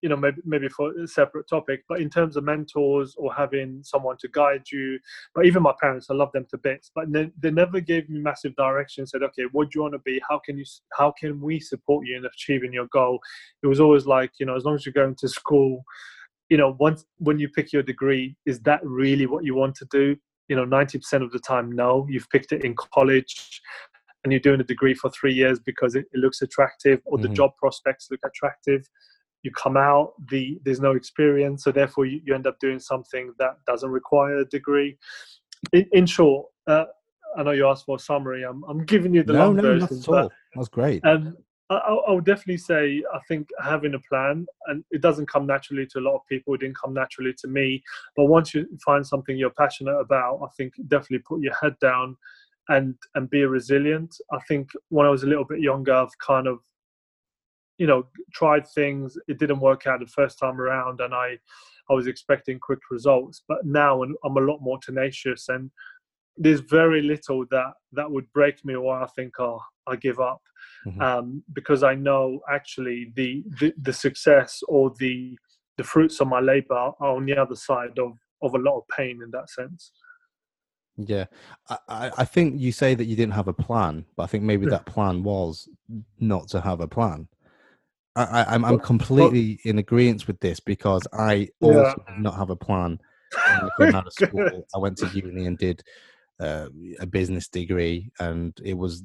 you 0.03 0.09
know, 0.09 0.17
maybe, 0.17 0.41
maybe 0.43 0.67
for 0.67 0.91
a 0.91 1.07
separate 1.07 1.47
topic, 1.47 1.85
but 1.87 2.01
in 2.01 2.09
terms 2.09 2.35
of 2.35 2.43
mentors 2.43 3.15
or 3.17 3.33
having 3.33 3.79
someone 3.83 4.17
to 4.17 4.27
guide 4.27 4.63
you, 4.69 4.99
but 5.33 5.45
even 5.45 5.63
my 5.63 5.73
parents, 5.79 6.07
I 6.09 6.13
love 6.13 6.33
them 6.33 6.45
to 6.51 6.57
bits, 6.57 6.91
but 6.93 7.11
they, 7.11 7.31
they 7.39 7.51
never 7.51 7.79
gave 7.79 8.09
me 8.09 8.19
massive 8.19 8.53
direction. 8.57 9.07
Said, 9.07 9.23
okay, 9.23 9.43
what 9.53 9.71
do 9.71 9.79
you 9.79 9.81
want 9.83 9.93
to 9.93 9.99
be? 9.99 10.21
How 10.29 10.39
can 10.39 10.57
you? 10.57 10.65
How 10.91 11.13
can 11.17 11.39
we 11.39 11.59
support 11.59 12.05
you 12.05 12.17
in 12.17 12.25
achieving 12.25 12.73
your 12.73 12.87
goal? 12.87 13.19
It 13.63 13.67
was 13.67 13.79
always 13.79 14.05
like, 14.05 14.31
you 14.39 14.45
know, 14.45 14.57
as 14.57 14.65
long 14.65 14.75
as 14.75 14.85
you're 14.85 14.91
going 14.91 15.15
to 15.15 15.29
school, 15.29 15.85
you 16.49 16.57
know 16.57 16.75
once 16.79 17.05
when 17.17 17.39
you 17.39 17.49
pick 17.49 17.71
your 17.73 17.83
degree 17.83 18.35
is 18.45 18.59
that 18.61 18.81
really 18.83 19.25
what 19.25 19.43
you 19.43 19.55
want 19.55 19.75
to 19.75 19.87
do? 19.91 20.15
You 20.47 20.55
know 20.55 20.65
90% 20.65 21.23
of 21.23 21.31
the 21.31 21.39
time 21.39 21.71
no. 21.71 22.05
You've 22.09 22.29
picked 22.29 22.51
it 22.51 22.63
in 22.63 22.75
college 22.75 23.61
and 24.23 24.31
you're 24.31 24.39
doing 24.39 24.61
a 24.61 24.63
degree 24.63 24.93
for 24.93 25.09
three 25.09 25.33
years 25.33 25.59
because 25.59 25.95
it, 25.95 26.05
it 26.13 26.17
looks 26.17 26.41
attractive 26.41 27.01
or 27.05 27.17
mm-hmm. 27.17 27.27
the 27.27 27.33
job 27.33 27.51
prospects 27.57 28.07
look 28.11 28.21
attractive. 28.25 28.87
You 29.43 29.51
come 29.51 29.75
out 29.75 30.13
the 30.29 30.59
there's 30.63 30.79
no 30.79 30.91
experience 30.91 31.63
so 31.63 31.71
therefore 31.71 32.05
you, 32.05 32.21
you 32.25 32.33
end 32.33 32.47
up 32.47 32.59
doing 32.59 32.79
something 32.79 33.33
that 33.39 33.57
doesn't 33.67 33.89
require 33.89 34.37
a 34.37 34.45
degree. 34.45 34.97
In, 35.71 35.85
in 35.93 36.05
short 36.05 36.47
uh, 36.67 36.85
i 37.37 37.43
know 37.43 37.51
you 37.51 37.67
asked 37.67 37.85
for 37.85 37.95
a 37.95 37.99
summary. 37.99 38.43
I'm, 38.43 38.63
I'm 38.67 38.85
giving 38.85 39.13
you 39.13 39.23
the 39.23 39.33
no, 39.33 39.45
long 39.45 39.55
no, 39.55 39.61
version 39.61 39.87
not 39.91 39.91
at 39.91 40.23
all. 40.23 40.31
that's 40.55 40.69
great. 40.69 41.03
Um, 41.05 41.37
I, 41.77 41.93
I 41.93 42.11
would 42.11 42.25
definitely 42.25 42.57
say 42.57 43.03
I 43.13 43.19
think 43.27 43.49
having 43.63 43.93
a 43.93 43.99
plan, 43.99 44.45
and 44.67 44.83
it 44.91 45.01
doesn't 45.01 45.27
come 45.27 45.45
naturally 45.45 45.85
to 45.87 45.99
a 45.99 46.01
lot 46.01 46.15
of 46.15 46.21
people. 46.27 46.53
It 46.53 46.61
didn't 46.61 46.77
come 46.77 46.93
naturally 46.93 47.33
to 47.39 47.47
me. 47.47 47.83
But 48.15 48.25
once 48.25 48.53
you 48.53 48.67
find 48.83 49.05
something 49.05 49.37
you're 49.37 49.49
passionate 49.51 49.97
about, 49.97 50.41
I 50.43 50.47
think 50.57 50.73
definitely 50.87 51.19
put 51.19 51.41
your 51.41 51.55
head 51.61 51.75
down 51.79 52.17
and 52.69 52.95
and 53.15 53.29
be 53.29 53.43
resilient. 53.45 54.15
I 54.31 54.39
think 54.47 54.71
when 54.89 55.05
I 55.05 55.09
was 55.09 55.23
a 55.23 55.27
little 55.27 55.45
bit 55.45 55.59
younger, 55.59 55.93
I've 55.93 56.17
kind 56.19 56.47
of 56.47 56.59
you 57.77 57.87
know 57.87 58.05
tried 58.31 58.67
things 58.67 59.17
it 59.27 59.39
didn't 59.39 59.59
work 59.59 59.87
out 59.87 59.99
the 59.99 60.05
first 60.05 60.37
time 60.37 60.61
around 60.61 61.01
and 61.01 61.13
i 61.13 61.37
i 61.89 61.93
was 61.93 62.07
expecting 62.07 62.59
quick 62.59 62.79
results 62.91 63.43
but 63.47 63.65
now 63.65 64.03
i'm 64.03 64.37
a 64.37 64.41
lot 64.41 64.59
more 64.61 64.77
tenacious 64.79 65.49
and 65.49 65.71
there's 66.37 66.61
very 66.61 67.01
little 67.01 67.45
that 67.51 67.73
that 67.91 68.09
would 68.09 68.31
break 68.33 68.63
me 68.65 68.75
or 68.75 69.01
i 69.01 69.07
think 69.07 69.39
oh, 69.39 69.61
i 69.87 69.95
give 69.95 70.19
up 70.19 70.41
mm-hmm. 70.85 71.01
um, 71.01 71.43
because 71.53 71.83
i 71.83 71.93
know 71.93 72.39
actually 72.49 73.11
the, 73.15 73.43
the 73.59 73.73
the 73.81 73.93
success 73.93 74.61
or 74.67 74.91
the 74.99 75.37
the 75.77 75.83
fruits 75.83 76.19
of 76.19 76.27
my 76.27 76.39
labor 76.39 76.75
are 76.75 77.15
on 77.15 77.25
the 77.25 77.37
other 77.37 77.55
side 77.55 77.97
of 77.99 78.13
of 78.41 78.55
a 78.55 78.59
lot 78.59 78.77
of 78.77 78.83
pain 78.95 79.21
in 79.23 79.31
that 79.31 79.49
sense 79.49 79.91
yeah, 80.95 81.25
I, 81.69 82.11
I 82.19 82.25
think 82.25 82.59
you 82.59 82.71
say 82.71 82.93
that 82.93 83.05
you 83.05 83.15
didn't 83.15 83.33
have 83.33 83.47
a 83.47 83.53
plan, 83.53 84.05
but 84.15 84.23
I 84.23 84.25
think 84.27 84.43
maybe 84.43 84.67
that 84.67 84.85
plan 84.85 85.23
was 85.23 85.67
not 86.19 86.47
to 86.49 86.61
have 86.61 86.81
a 86.81 86.87
plan. 86.87 87.27
I, 88.15 88.41
am 88.53 88.63
I'm, 88.63 88.73
I'm 88.73 88.79
completely 88.79 89.59
in 89.65 89.79
agreement 89.79 90.27
with 90.27 90.39
this 90.39 90.59
because 90.59 91.01
I 91.13 91.49
also 91.61 91.81
yeah. 91.81 92.13
did 92.13 92.21
not 92.21 92.35
have 92.35 92.51
a 92.51 92.55
plan. 92.55 92.99
I 93.35 93.69
came 93.79 93.95
out 93.95 94.05
of 94.05 94.13
school. 94.21 94.67
I 94.75 94.77
went 94.77 94.97
to 94.99 95.07
uni 95.07 95.47
and 95.47 95.57
did 95.57 95.81
uh, 96.39 96.67
a 96.99 97.05
business 97.05 97.47
degree, 97.47 98.11
and 98.19 98.57
it 98.63 98.77
was 98.77 99.03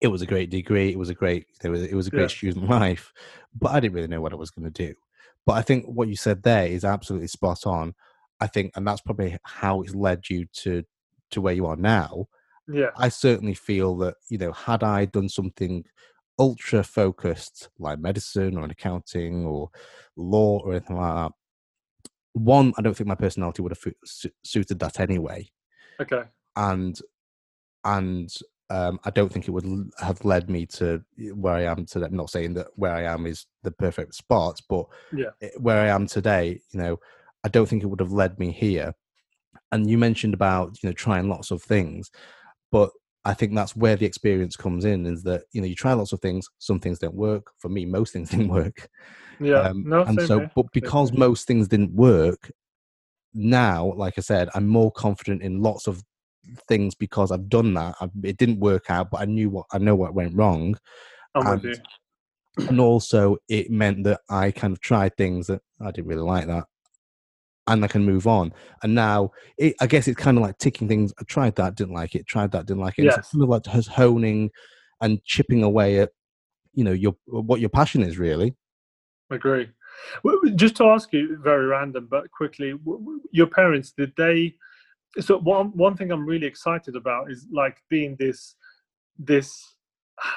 it 0.00 0.08
was 0.08 0.22
a 0.22 0.26
great 0.26 0.50
degree. 0.50 0.90
It 0.90 0.98
was 0.98 1.10
a 1.10 1.14
great 1.14 1.46
it 1.62 1.68
was 1.68 1.82
it 1.82 1.94
was 1.94 2.06
a 2.06 2.10
great 2.10 2.22
yeah. 2.22 2.28
student 2.28 2.68
life, 2.68 3.12
but 3.58 3.72
I 3.72 3.80
didn't 3.80 3.94
really 3.94 4.08
know 4.08 4.20
what 4.20 4.32
I 4.32 4.36
was 4.36 4.50
going 4.50 4.70
to 4.70 4.86
do. 4.86 4.94
But 5.46 5.54
I 5.54 5.62
think 5.62 5.86
what 5.86 6.08
you 6.08 6.16
said 6.16 6.42
there 6.42 6.66
is 6.66 6.84
absolutely 6.84 7.28
spot 7.28 7.66
on. 7.66 7.94
I 8.42 8.46
think, 8.46 8.72
and 8.74 8.86
that's 8.86 9.02
probably 9.02 9.36
how 9.42 9.82
it's 9.82 9.94
led 9.94 10.28
you 10.30 10.46
to 10.54 10.82
to 11.32 11.40
where 11.40 11.54
you 11.54 11.66
are 11.66 11.76
now. 11.76 12.26
Yeah, 12.68 12.90
I 12.96 13.08
certainly 13.08 13.54
feel 13.54 13.96
that 13.98 14.14
you 14.28 14.38
know, 14.38 14.52
had 14.52 14.82
I 14.82 15.04
done 15.06 15.28
something 15.28 15.84
ultra 16.40 16.82
focused 16.82 17.68
like 17.78 17.98
medicine 17.98 18.56
or 18.56 18.64
an 18.64 18.70
accounting 18.70 19.44
or 19.44 19.68
law 20.16 20.58
or 20.60 20.72
anything 20.72 20.96
like 20.96 21.14
that 21.14 21.32
one 22.32 22.72
i 22.78 22.82
don't 22.82 22.96
think 22.96 23.06
my 23.06 23.14
personality 23.14 23.60
would 23.60 23.72
have 23.72 23.94
su- 24.06 24.30
suited 24.42 24.78
that 24.78 24.98
anyway 25.00 25.46
okay. 26.00 26.22
and 26.56 27.00
and 27.84 28.34
um, 28.70 29.00
i 29.04 29.10
don't 29.10 29.32
think 29.32 29.48
it 29.48 29.50
would 29.50 29.90
have 29.98 30.24
led 30.24 30.48
me 30.48 30.66
to 30.66 31.02
where 31.34 31.54
i 31.54 31.62
am 31.62 31.86
today. 31.86 32.06
I'm 32.06 32.16
not 32.16 32.30
saying 32.30 32.54
that 32.54 32.68
where 32.76 32.94
i 32.94 33.02
am 33.02 33.26
is 33.26 33.46
the 33.62 33.72
perfect 33.72 34.14
spot 34.14 34.60
but 34.68 34.86
yeah. 35.12 35.30
where 35.58 35.80
i 35.80 35.88
am 35.88 36.06
today 36.06 36.60
you 36.70 36.80
know 36.80 36.98
i 37.44 37.48
don't 37.48 37.66
think 37.66 37.82
it 37.82 37.86
would 37.86 38.00
have 38.00 38.12
led 38.12 38.38
me 38.38 38.50
here. 38.52 38.94
And 39.72 39.88
you 39.88 39.98
mentioned 39.98 40.34
about 40.34 40.76
you 40.82 40.88
know 40.88 40.92
trying 40.92 41.28
lots 41.28 41.50
of 41.50 41.62
things 41.62 42.10
but 42.72 42.90
I 43.24 43.34
think 43.34 43.54
that's 43.54 43.76
where 43.76 43.96
the 43.96 44.06
experience 44.06 44.56
comes 44.56 44.84
in 44.84 45.06
is 45.06 45.22
that 45.24 45.42
you 45.52 45.60
know 45.60 45.66
you 45.66 45.74
try 45.74 45.92
lots 45.92 46.12
of 46.12 46.20
things, 46.20 46.48
some 46.58 46.80
things 46.80 46.98
don't 46.98 47.14
work. 47.14 47.50
For 47.58 47.68
me, 47.68 47.84
most 47.84 48.12
things 48.12 48.30
didn't 48.30 48.48
work. 48.48 48.88
Yeah, 49.38 49.60
um, 49.60 49.84
no, 49.86 50.02
and 50.02 50.20
so, 50.22 50.48
but 50.54 50.66
because 50.72 51.12
most 51.12 51.46
things 51.46 51.68
didn't 51.68 51.94
work, 51.94 52.50
now, 53.34 53.92
like 53.96 54.14
I 54.18 54.22
said, 54.22 54.48
I'm 54.54 54.66
more 54.66 54.90
confident 54.92 55.42
in 55.42 55.62
lots 55.62 55.86
of 55.86 56.02
things 56.68 56.94
because 56.94 57.30
I've 57.30 57.48
done 57.48 57.74
that. 57.74 57.94
I, 58.00 58.08
it 58.24 58.36
didn't 58.38 58.60
work 58.60 58.90
out, 58.90 59.10
but 59.10 59.20
I 59.20 59.24
knew 59.24 59.50
what 59.50 59.66
I 59.72 59.78
know 59.78 59.94
what 59.94 60.14
went 60.14 60.36
wrong. 60.36 60.76
Oh, 61.34 61.42
I'm 61.42 61.64
and. 61.64 61.80
And 62.68 62.80
also, 62.80 63.36
it 63.48 63.70
meant 63.70 64.04
that 64.04 64.20
I 64.28 64.50
kind 64.50 64.72
of 64.72 64.80
tried 64.80 65.16
things 65.16 65.46
that 65.46 65.62
I 65.80 65.92
didn't 65.92 66.08
really 66.08 66.22
like 66.22 66.46
that, 66.48 66.64
and 67.68 67.84
I 67.84 67.86
can 67.88 68.04
move 68.04 68.26
on. 68.26 68.52
And 68.82 68.94
now, 68.94 69.30
it, 69.56 69.76
I 69.80 69.86
guess 69.86 70.08
it's 70.08 70.20
kind 70.20 70.36
of 70.36 70.42
like 70.42 70.58
ticking 70.58 70.88
things. 70.88 71.14
I 71.20 71.22
tried 71.24 71.54
that, 71.56 71.76
didn't 71.76 71.94
like 71.94 72.16
it. 72.16 72.26
Tried 72.26 72.50
that, 72.52 72.66
didn't 72.66 72.82
like 72.82 72.98
it. 72.98 73.04
Yes. 73.04 73.18
It's 73.18 73.30
kind 73.30 73.44
of 73.44 73.48
like 73.48 73.66
honing 73.86 74.50
and 75.00 75.22
chipping 75.24 75.62
away 75.62 76.00
at, 76.00 76.10
you 76.74 76.82
know, 76.82 76.92
your 76.92 77.14
what 77.26 77.60
your 77.60 77.70
passion 77.70 78.02
is 78.02 78.18
really. 78.18 78.56
Agree. 79.30 79.70
Just 80.54 80.76
to 80.76 80.84
ask 80.84 81.12
you, 81.12 81.38
very 81.42 81.66
random, 81.66 82.08
but 82.10 82.30
quickly, 82.30 82.74
your 83.30 83.46
parents 83.46 83.92
did 83.92 84.12
they? 84.16 84.54
So 85.20 85.38
one 85.38 85.76
one 85.76 85.96
thing 85.96 86.12
I'm 86.12 86.24
really 86.24 86.46
excited 86.46 86.94
about 86.96 87.30
is 87.30 87.46
like 87.52 87.82
being 87.88 88.16
this 88.18 88.54
this 89.18 89.74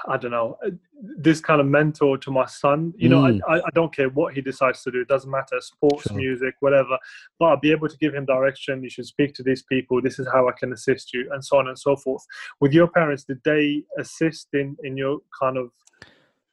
I 0.07 0.17
don't 0.17 0.31
know, 0.31 0.57
uh, 0.65 0.69
this 1.17 1.41
kind 1.41 1.59
of 1.59 1.67
mentor 1.67 2.17
to 2.17 2.31
my 2.31 2.45
son. 2.45 2.93
You 2.97 3.09
know, 3.09 3.23
mm. 3.23 3.39
I, 3.47 3.57
I 3.57 3.69
don't 3.73 3.93
care 3.93 4.09
what 4.09 4.33
he 4.33 4.41
decides 4.41 4.81
to 4.83 4.91
do. 4.91 5.01
It 5.01 5.07
doesn't 5.07 5.29
matter, 5.29 5.59
sports, 5.59 6.07
sure. 6.07 6.17
music, 6.17 6.55
whatever. 6.61 6.97
But 7.39 7.45
I'll 7.47 7.59
be 7.59 7.71
able 7.71 7.89
to 7.89 7.97
give 7.97 8.13
him 8.13 8.25
direction. 8.25 8.83
You 8.83 8.89
should 8.89 9.05
speak 9.05 9.33
to 9.35 9.43
these 9.43 9.63
people. 9.63 10.01
This 10.01 10.19
is 10.19 10.27
how 10.31 10.47
I 10.47 10.53
can 10.53 10.71
assist 10.73 11.13
you, 11.13 11.29
and 11.33 11.43
so 11.43 11.57
on 11.57 11.67
and 11.67 11.77
so 11.77 11.95
forth. 11.95 12.23
With 12.61 12.73
your 12.73 12.87
parents, 12.87 13.23
did 13.23 13.41
they 13.43 13.83
assist 13.97 14.47
in 14.53 14.77
in 14.83 14.95
your 14.95 15.19
kind 15.37 15.57
of, 15.57 15.69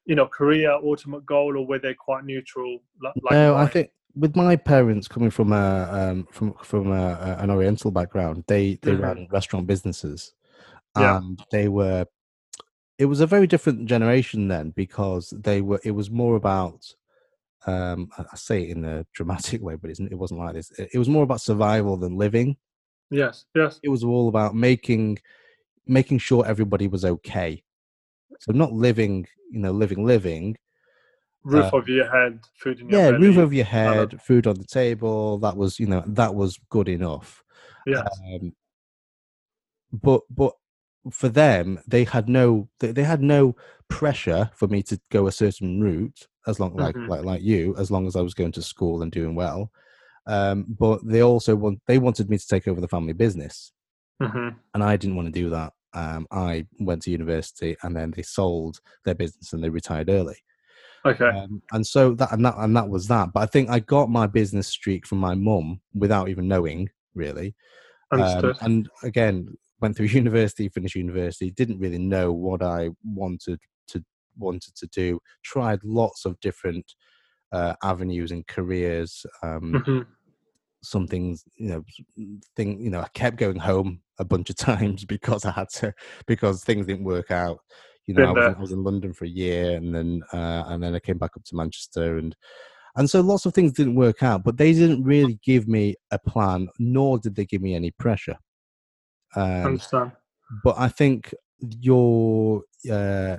you 0.06 0.14
know, 0.14 0.26
career 0.26 0.70
ultimate 0.72 1.24
goal, 1.26 1.56
or 1.56 1.66
were 1.66 1.78
they 1.78 1.94
quite 1.94 2.24
neutral? 2.24 2.78
Like 3.02 3.14
no, 3.30 3.56
I 3.56 3.66
think 3.66 3.90
with 4.14 4.34
my 4.36 4.56
parents 4.56 5.08
coming 5.08 5.30
from 5.30 5.52
a 5.52 5.88
um, 5.90 6.28
from 6.30 6.54
from 6.62 6.92
a, 6.92 7.36
an 7.38 7.50
Oriental 7.50 7.90
background, 7.90 8.44
they 8.46 8.78
they 8.82 8.92
mm-hmm. 8.92 9.02
ran 9.02 9.28
restaurant 9.30 9.66
businesses, 9.66 10.32
yeah. 10.96 11.18
and 11.18 11.42
they 11.50 11.68
were 11.68 12.06
it 13.00 13.06
was 13.06 13.20
a 13.20 13.26
very 13.26 13.46
different 13.46 13.86
generation 13.86 14.46
then 14.46 14.70
because 14.76 15.30
they 15.30 15.62
were 15.62 15.80
it 15.82 15.90
was 15.90 16.10
more 16.10 16.36
about 16.36 16.84
um 17.66 18.08
i 18.18 18.36
say 18.36 18.62
it 18.62 18.76
in 18.76 18.84
a 18.84 19.04
dramatic 19.14 19.62
way 19.62 19.74
but 19.74 19.90
it 19.90 20.14
wasn't 20.14 20.38
like 20.38 20.54
this 20.54 20.70
it 20.78 20.98
was 20.98 21.08
more 21.08 21.24
about 21.24 21.40
survival 21.40 21.96
than 21.96 22.16
living 22.16 22.56
yes 23.10 23.46
yes 23.54 23.80
it 23.82 23.88
was 23.88 24.04
all 24.04 24.28
about 24.28 24.54
making 24.54 25.18
making 25.86 26.18
sure 26.18 26.46
everybody 26.46 26.86
was 26.88 27.04
okay 27.04 27.62
so 28.40 28.50
not 28.52 28.72
living 28.72 29.24
you 29.52 29.60
know 29.60 29.70
living 29.70 30.04
living 30.04 30.56
roof 31.44 31.72
uh, 31.72 31.76
over 31.76 31.90
your 31.90 32.10
head 32.10 32.40
food 32.54 32.80
in 32.80 32.88
your 32.88 33.00
yeah 33.00 33.10
belly. 33.12 33.28
roof 33.28 33.38
over 33.38 33.54
your 33.54 33.64
head 33.64 34.20
food 34.20 34.46
on 34.46 34.56
the 34.56 34.64
table 34.64 35.38
that 35.38 35.56
was 35.56 35.78
you 35.78 35.86
know 35.86 36.02
that 36.06 36.34
was 36.34 36.58
good 36.68 36.88
enough 36.88 37.44
yeah 37.86 38.04
um, 38.34 38.52
but 39.92 40.22
but 40.28 40.52
for 41.10 41.28
them, 41.28 41.80
they 41.86 42.04
had 42.04 42.28
no 42.28 42.68
they, 42.78 42.92
they 42.92 43.04
had 43.04 43.22
no 43.22 43.56
pressure 43.88 44.50
for 44.54 44.68
me 44.68 44.82
to 44.82 45.00
go 45.10 45.26
a 45.26 45.32
certain 45.32 45.80
route 45.80 46.26
as 46.46 46.60
long 46.60 46.74
like 46.76 46.94
mm-hmm. 46.94 47.08
like 47.08 47.24
like 47.24 47.42
you 47.42 47.74
as 47.78 47.90
long 47.90 48.06
as 48.06 48.16
I 48.16 48.20
was 48.20 48.34
going 48.34 48.52
to 48.52 48.62
school 48.62 49.02
and 49.02 49.10
doing 49.10 49.34
well. 49.34 49.70
Um, 50.26 50.66
but 50.68 51.00
they 51.04 51.22
also 51.22 51.56
want 51.56 51.80
they 51.86 51.98
wanted 51.98 52.28
me 52.28 52.36
to 52.36 52.46
take 52.46 52.68
over 52.68 52.80
the 52.80 52.88
family 52.88 53.14
business, 53.14 53.72
mm-hmm. 54.22 54.50
and 54.74 54.84
I 54.84 54.96
didn't 54.96 55.16
want 55.16 55.26
to 55.26 55.32
do 55.32 55.50
that. 55.50 55.72
Um, 55.92 56.26
I 56.30 56.66
went 56.78 57.02
to 57.02 57.10
university 57.10 57.76
and 57.82 57.96
then 57.96 58.12
they 58.12 58.22
sold 58.22 58.80
their 59.04 59.14
business 59.14 59.52
and 59.52 59.62
they 59.62 59.68
retired 59.68 60.08
early. 60.08 60.36
Okay. 61.04 61.28
Um, 61.28 61.62
and 61.72 61.86
so 61.86 62.14
that 62.14 62.32
and 62.32 62.44
that 62.44 62.54
and 62.58 62.76
that 62.76 62.88
was 62.88 63.08
that. 63.08 63.32
But 63.32 63.40
I 63.40 63.46
think 63.46 63.70
I 63.70 63.80
got 63.80 64.10
my 64.10 64.26
business 64.26 64.68
streak 64.68 65.06
from 65.06 65.18
my 65.18 65.34
mum 65.34 65.80
without 65.94 66.28
even 66.28 66.46
knowing 66.46 66.90
really. 67.14 67.54
Um, 68.12 68.54
and 68.60 68.88
again, 69.02 69.56
went 69.80 69.96
through 69.96 70.06
university, 70.22 70.68
finished 70.68 70.96
university, 70.96 71.50
didn't 71.50 71.78
really 71.78 71.98
know 71.98 72.32
what 72.32 72.62
I 72.62 72.90
wanted 73.04 73.60
to 73.88 74.04
wanted 74.38 74.74
to 74.76 74.86
do. 74.88 75.20
Tried 75.44 75.80
lots 75.84 76.24
of 76.24 76.38
different 76.40 76.92
uh, 77.52 77.74
avenues 77.82 78.30
and 78.30 78.46
careers. 78.46 79.24
Um, 79.42 79.72
mm-hmm. 79.72 80.00
Some 80.82 81.06
things, 81.06 81.44
you 81.56 81.68
know, 81.68 81.84
thing, 82.56 82.80
you 82.80 82.90
know, 82.90 83.00
I 83.00 83.08
kept 83.14 83.36
going 83.36 83.58
home 83.58 84.00
a 84.18 84.24
bunch 84.24 84.50
of 84.50 84.56
times 84.70 85.04
because 85.04 85.44
I 85.44 85.52
had 85.52 85.68
to 85.70 85.94
because 86.26 86.64
things 86.64 86.86
didn't 86.86 87.04
work 87.04 87.30
out. 87.30 87.58
You 88.06 88.14
know, 88.14 88.24
I 88.24 88.32
was, 88.32 88.56
I 88.56 88.60
was, 88.60 88.72
in 88.72 88.82
London 88.82 89.12
for 89.12 89.24
a 89.24 89.28
year, 89.28 89.76
and 89.76 89.94
then 89.94 90.22
uh, 90.32 90.64
and 90.66 90.82
then 90.82 90.94
I 90.96 90.98
came 90.98 91.18
back 91.18 91.36
up 91.36 91.44
to 91.44 91.54
Manchester, 91.54 92.18
and 92.18 92.34
and 92.96 93.08
so 93.08 93.20
lots 93.20 93.46
of 93.46 93.54
things 93.54 93.72
didn't 93.72 93.94
work 93.94 94.22
out. 94.22 94.42
But 94.42 94.56
they 94.56 94.72
didn't 94.72 95.04
really 95.04 95.38
give 95.44 95.68
me 95.68 95.94
a 96.10 96.18
plan, 96.18 96.68
nor 96.78 97.18
did 97.18 97.36
they 97.36 97.44
give 97.44 97.62
me 97.62 97.74
any 97.74 97.92
pressure. 97.92 98.36
Um, 99.36 99.66
Understand. 99.66 100.12
But 100.64 100.76
I 100.76 100.88
think 100.88 101.32
your 101.60 102.62
uh, 102.90 103.36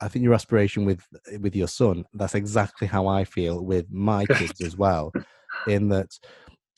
I 0.00 0.08
think 0.08 0.24
your 0.24 0.34
aspiration 0.34 0.84
with 0.84 1.00
with 1.40 1.56
your 1.56 1.68
son 1.68 2.04
that's 2.14 2.34
exactly 2.34 2.86
how 2.86 3.06
I 3.06 3.24
feel 3.24 3.64
with 3.64 3.86
my 3.90 4.26
kids 4.26 4.60
as 4.60 4.76
well. 4.76 5.12
In 5.68 5.88
that, 5.88 6.10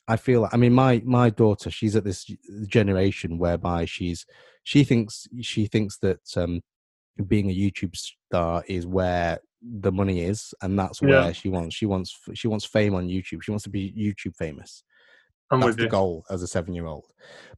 I 0.09 0.17
feel 0.17 0.49
I 0.51 0.57
mean 0.57 0.73
my 0.73 1.03
my 1.05 1.31
daughter 1.31 1.71
she's 1.71 1.95
at 1.95 2.05
this 2.05 2.25
generation 2.67 3.39
whereby 3.39 3.85
she's 3.85 4.27
she 4.65 4.85
thinks 4.85 5.29
she 5.41 5.67
thinks 5.67 5.99
that 5.99 6.21
um, 6.37 6.63
being 7.27 7.51
a 7.51 7.55
YouTube 7.55 7.97
star 7.97 8.65
is 8.69 8.87
where 8.87 9.39
the 9.63 9.93
money 9.93 10.23
is, 10.23 10.55
and 10.63 10.79
that's 10.79 11.03
where 11.03 11.11
yeah. 11.11 11.33
she 11.33 11.49
wants. 11.49 11.75
She 11.75 11.87
wants. 11.87 12.17
She 12.35 12.49
wants 12.49 12.65
fame 12.65 12.95
on 12.95 13.09
YouTube. 13.09 13.43
She 13.43 13.51
wants 13.51 13.65
to 13.65 13.71
be 13.71 13.93
YouTube 13.93 14.37
famous. 14.37 14.85
I'm 15.51 15.61
that's 15.61 15.77
the 15.77 15.85
you. 15.85 15.89
goal 15.89 16.25
as 16.31 16.43
a 16.43 16.47
seven-year-old. 16.47 17.07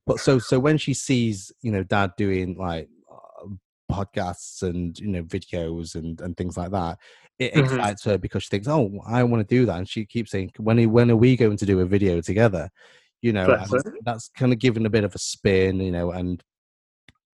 But 0.06 0.20
so 0.20 0.38
so 0.38 0.58
when 0.58 0.78
she 0.78 0.94
sees 0.94 1.52
you 1.62 1.72
know 1.72 1.82
dad 1.82 2.12
doing 2.16 2.56
like 2.56 2.88
uh, 3.10 3.46
podcasts 3.90 4.62
and 4.62 4.98
you 4.98 5.08
know 5.08 5.24
videos 5.24 5.94
and 5.94 6.20
and 6.20 6.36
things 6.36 6.56
like 6.56 6.70
that, 6.70 6.98
it 7.40 7.54
mm-hmm. 7.54 7.74
excites 7.74 8.04
her 8.04 8.18
because 8.18 8.44
she 8.44 8.50
thinks, 8.50 8.68
oh, 8.68 8.92
I 9.06 9.24
want 9.24 9.46
to 9.46 9.54
do 9.54 9.66
that, 9.66 9.78
and 9.78 9.88
she 9.88 10.04
keeps 10.04 10.30
saying, 10.30 10.52
when 10.58 10.90
when 10.92 11.10
are 11.10 11.16
we 11.16 11.36
going 11.36 11.56
to 11.56 11.66
do 11.66 11.80
a 11.80 11.86
video 11.86 12.20
together? 12.20 12.70
You 13.22 13.32
know, 13.32 13.64
that's 14.04 14.28
kind 14.28 14.52
of 14.52 14.58
given 14.58 14.86
a 14.86 14.90
bit 14.90 15.04
of 15.04 15.14
a 15.14 15.18
spin, 15.18 15.80
you 15.80 15.90
know, 15.90 16.12
and 16.12 16.42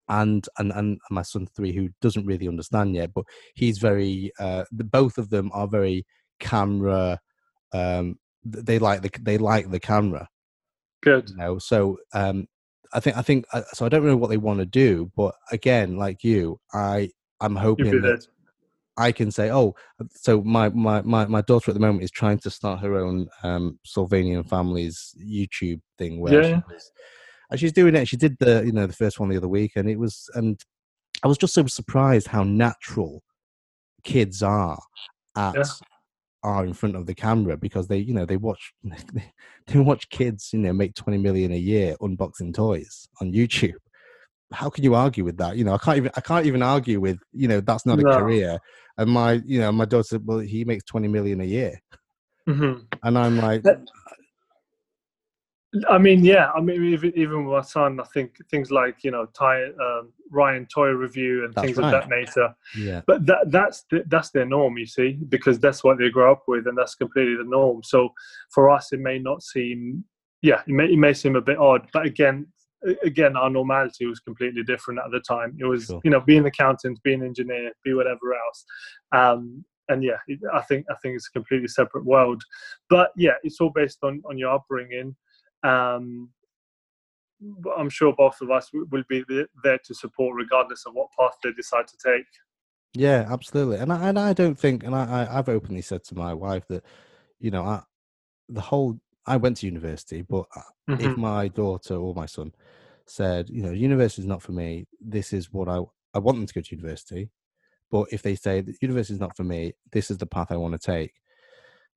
and 0.08 0.48
and 0.58 0.72
and 0.72 0.98
my 1.10 1.22
son 1.22 1.46
three 1.46 1.72
who 1.72 1.88
doesn't 2.00 2.26
really 2.26 2.48
understand 2.48 2.94
yet 2.94 3.12
but 3.12 3.24
he's 3.54 3.78
very 3.78 4.30
uh 4.38 4.64
the, 4.72 4.84
both 4.84 5.18
of 5.18 5.30
them 5.30 5.50
are 5.52 5.66
very 5.66 6.06
camera 6.38 7.18
um 7.72 8.16
they 8.44 8.78
like 8.78 9.02
the 9.02 9.10
they 9.22 9.38
like 9.38 9.70
the 9.70 9.80
camera 9.80 10.28
good 11.02 11.28
you 11.28 11.36
know 11.36 11.58
so 11.58 11.98
um 12.12 12.46
i 12.92 13.00
think 13.00 13.16
i 13.16 13.22
think 13.22 13.44
uh, 13.52 13.62
so 13.72 13.84
i 13.84 13.88
don't 13.88 14.06
know 14.06 14.16
what 14.16 14.30
they 14.30 14.36
want 14.36 14.60
to 14.60 14.66
do 14.66 15.10
but 15.16 15.34
again 15.50 15.96
like 15.96 16.22
you 16.22 16.58
i 16.72 17.08
i'm 17.40 17.56
hoping 17.56 18.00
that 18.00 18.26
I 18.98 19.12
can 19.12 19.30
say, 19.30 19.50
oh, 19.50 19.74
so 20.14 20.42
my, 20.42 20.70
my, 20.70 21.02
my, 21.02 21.26
my 21.26 21.42
daughter 21.42 21.70
at 21.70 21.74
the 21.74 21.80
moment 21.80 22.04
is 22.04 22.10
trying 22.10 22.38
to 22.38 22.50
start 22.50 22.80
her 22.80 22.96
own 22.96 23.28
um, 23.42 23.78
Sylvanian 23.86 24.48
families 24.48 25.14
YouTube 25.22 25.80
thing 25.98 26.20
where 26.20 26.42
yeah. 26.42 26.60
she's, 26.70 26.90
and 27.50 27.60
she's 27.60 27.72
doing 27.72 27.94
it. 27.94 28.08
She 28.08 28.16
did 28.16 28.36
the 28.40 28.64
you 28.64 28.72
know 28.72 28.86
the 28.86 28.92
first 28.92 29.20
one 29.20 29.28
the 29.28 29.36
other 29.36 29.48
week, 29.48 29.72
and 29.76 29.88
it 29.88 29.98
was 29.98 30.28
and 30.34 30.60
I 31.22 31.28
was 31.28 31.38
just 31.38 31.54
so 31.54 31.66
surprised 31.66 32.26
how 32.26 32.42
natural 32.42 33.22
kids 34.04 34.42
are 34.42 34.78
at 35.36 35.54
yeah. 35.54 35.64
are 36.42 36.64
in 36.64 36.72
front 36.72 36.96
of 36.96 37.06
the 37.06 37.14
camera 37.14 37.56
because 37.56 37.88
they 37.88 37.98
you 37.98 38.14
know 38.14 38.24
they 38.24 38.36
watch 38.36 38.72
they 39.66 39.78
watch 39.78 40.08
kids 40.10 40.50
you 40.52 40.58
know 40.58 40.72
make 40.72 40.94
20 40.94 41.18
million 41.18 41.52
a 41.52 41.58
year 41.58 41.96
unboxing 42.00 42.54
toys 42.54 43.08
on 43.20 43.32
YouTube 43.32 43.74
how 44.52 44.70
can 44.70 44.84
you 44.84 44.94
argue 44.94 45.24
with 45.24 45.36
that 45.36 45.56
you 45.56 45.64
know 45.64 45.74
i 45.74 45.78
can't 45.78 45.96
even 45.96 46.10
i 46.16 46.20
can't 46.20 46.46
even 46.46 46.62
argue 46.62 47.00
with 47.00 47.18
you 47.32 47.48
know 47.48 47.60
that's 47.60 47.84
not 47.84 47.98
a 47.98 48.02
career 48.02 48.58
and 48.98 49.10
my 49.10 49.40
you 49.44 49.60
know 49.60 49.72
my 49.72 49.84
daughter 49.84 50.04
said 50.04 50.22
well 50.24 50.38
he 50.38 50.64
makes 50.64 50.84
20 50.84 51.08
million 51.08 51.40
a 51.40 51.44
year 51.44 51.80
mm-hmm. 52.48 52.78
and 53.02 53.18
i'm 53.18 53.36
like 53.38 53.64
I 55.88 55.98
mean, 55.98 56.24
yeah. 56.24 56.50
I 56.52 56.60
mean, 56.60 56.82
even 56.84 57.12
even 57.16 57.44
with 57.44 57.52
my 57.52 57.62
son, 57.62 58.00
I 58.00 58.04
think 58.14 58.36
things 58.50 58.70
like 58.70 59.02
you 59.02 59.10
know, 59.10 59.26
Ty, 59.26 59.64
um, 59.64 60.12
Ryan 60.30 60.66
toy 60.66 60.88
review 60.88 61.44
and 61.44 61.54
that's 61.54 61.66
things 61.66 61.76
right. 61.76 61.92
of 61.92 62.00
that 62.00 62.08
nature. 62.08 62.54
Yeah. 62.76 63.02
But 63.06 63.26
that 63.26 63.50
that's 63.50 63.84
the, 63.90 64.04
that's 64.06 64.30
their 64.30 64.46
norm, 64.46 64.78
you 64.78 64.86
see, 64.86 65.18
because 65.28 65.58
that's 65.58 65.84
what 65.84 65.98
they 65.98 66.08
grow 66.08 66.32
up 66.32 66.44
with, 66.48 66.66
and 66.66 66.78
that's 66.78 66.94
completely 66.94 67.36
the 67.36 67.44
norm. 67.44 67.82
So 67.82 68.10
for 68.50 68.70
us, 68.70 68.92
it 68.92 69.00
may 69.00 69.18
not 69.18 69.42
seem, 69.42 70.04
yeah, 70.42 70.62
it 70.66 70.72
may 70.72 70.86
it 70.86 70.98
may 70.98 71.12
seem 71.12 71.36
a 71.36 71.42
bit 71.42 71.58
odd, 71.58 71.88
but 71.92 72.06
again, 72.06 72.46
again, 73.02 73.36
our 73.36 73.50
normality 73.50 74.06
was 74.06 74.20
completely 74.20 74.62
different 74.62 75.00
at 75.04 75.10
the 75.10 75.20
time. 75.20 75.56
It 75.58 75.64
was 75.64 75.86
sure. 75.86 76.00
you 76.04 76.10
know, 76.10 76.20
being 76.20 76.40
an 76.40 76.46
accountant, 76.46 77.02
being 77.02 77.20
an 77.20 77.26
engineer, 77.26 77.72
be 77.84 77.94
whatever 77.94 78.34
else. 78.34 78.64
Um, 79.12 79.64
and 79.88 80.02
yeah, 80.02 80.16
I 80.52 80.62
think 80.62 80.84
I 80.90 80.94
think 81.00 81.14
it's 81.14 81.28
a 81.28 81.32
completely 81.32 81.68
separate 81.68 82.04
world. 82.04 82.42
But 82.90 83.10
yeah, 83.16 83.34
it's 83.44 83.60
all 83.60 83.70
based 83.70 83.98
on 84.02 84.22
on 84.28 84.36
your 84.36 84.52
upbringing 84.52 85.14
um, 85.66 86.30
I'm 87.76 87.90
sure 87.90 88.14
both 88.16 88.40
of 88.40 88.50
us 88.50 88.70
will 88.72 89.04
be 89.08 89.24
there 89.62 89.78
to 89.84 89.94
support, 89.94 90.36
regardless 90.36 90.84
of 90.86 90.94
what 90.94 91.08
path 91.18 91.34
they 91.42 91.52
decide 91.52 91.86
to 91.88 91.96
take. 91.96 92.26
Yeah, 92.94 93.26
absolutely. 93.28 93.76
And 93.76 93.92
I, 93.92 94.08
and 94.08 94.18
I 94.18 94.32
don't 94.32 94.58
think, 94.58 94.84
and 94.84 94.94
I, 94.94 95.28
I've 95.30 95.48
openly 95.48 95.82
said 95.82 96.02
to 96.04 96.14
my 96.14 96.32
wife 96.32 96.66
that, 96.68 96.84
you 97.38 97.50
know, 97.50 97.62
I, 97.62 97.82
the 98.48 98.62
whole, 98.62 98.98
I 99.26 99.36
went 99.36 99.58
to 99.58 99.66
university, 99.66 100.22
but 100.22 100.44
uh, 100.54 100.60
mm-hmm. 100.88 101.04
if 101.04 101.16
my 101.16 101.48
daughter 101.48 101.96
or 101.96 102.14
my 102.14 102.26
son 102.26 102.52
said, 103.06 103.50
you 103.50 103.62
know, 103.62 103.70
university 103.70 104.22
is 104.22 104.28
not 104.28 104.42
for 104.42 104.52
me, 104.52 104.86
this 105.00 105.32
is 105.32 105.52
what 105.52 105.68
I, 105.68 105.80
I 106.14 106.18
want 106.18 106.38
them 106.38 106.46
to 106.46 106.54
go 106.54 106.60
to 106.60 106.76
university. 106.76 107.30
But 107.90 108.08
if 108.12 108.22
they 108.22 108.34
say 108.34 108.60
that 108.60 108.82
university 108.82 109.14
is 109.14 109.20
not 109.20 109.36
for 109.36 109.44
me, 109.44 109.74
this 109.92 110.10
is 110.10 110.18
the 110.18 110.26
path 110.26 110.50
I 110.50 110.56
want 110.56 110.74
to 110.74 110.78
take, 110.78 111.12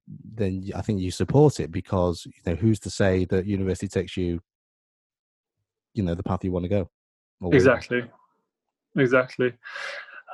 then 0.08 0.70
I 0.76 0.82
think 0.82 1.02
you 1.02 1.12
support 1.12 1.60
it 1.60 1.72
because 1.72 2.26
you 2.26 2.42
know 2.46 2.56
who's 2.56 2.80
to 2.82 2.90
say 2.90 3.26
that 3.26 3.46
university 3.46 3.88
takes 3.88 4.18
you, 4.18 4.42
you 5.94 6.04
know, 6.04 6.16
the 6.16 6.24
path 6.24 6.44
you 6.44 6.52
want 6.52 6.64
to 6.64 6.70
go. 6.70 6.90
Exactly, 7.52 8.04
exactly. 8.96 9.54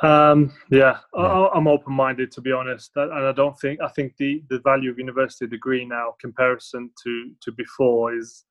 Um, 0.01 0.53
yeah, 0.69 0.97
yeah. 1.15 1.21
I, 1.21 1.57
am 1.57 1.67
open-minded 1.67 2.31
to 2.33 2.41
be 2.41 2.51
honest, 2.51 2.91
and 2.95 3.13
I 3.13 3.31
don't 3.31 3.57
think 3.59 3.79
I 3.81 3.87
think 3.87 4.17
the 4.17 4.43
the 4.49 4.59
value 4.59 4.91
of 4.91 4.99
university 4.99 5.47
degree 5.47 5.85
now, 5.85 6.15
comparison 6.19 6.89
to 7.03 7.31
to 7.41 7.51
before, 7.53 8.13
is 8.13 8.45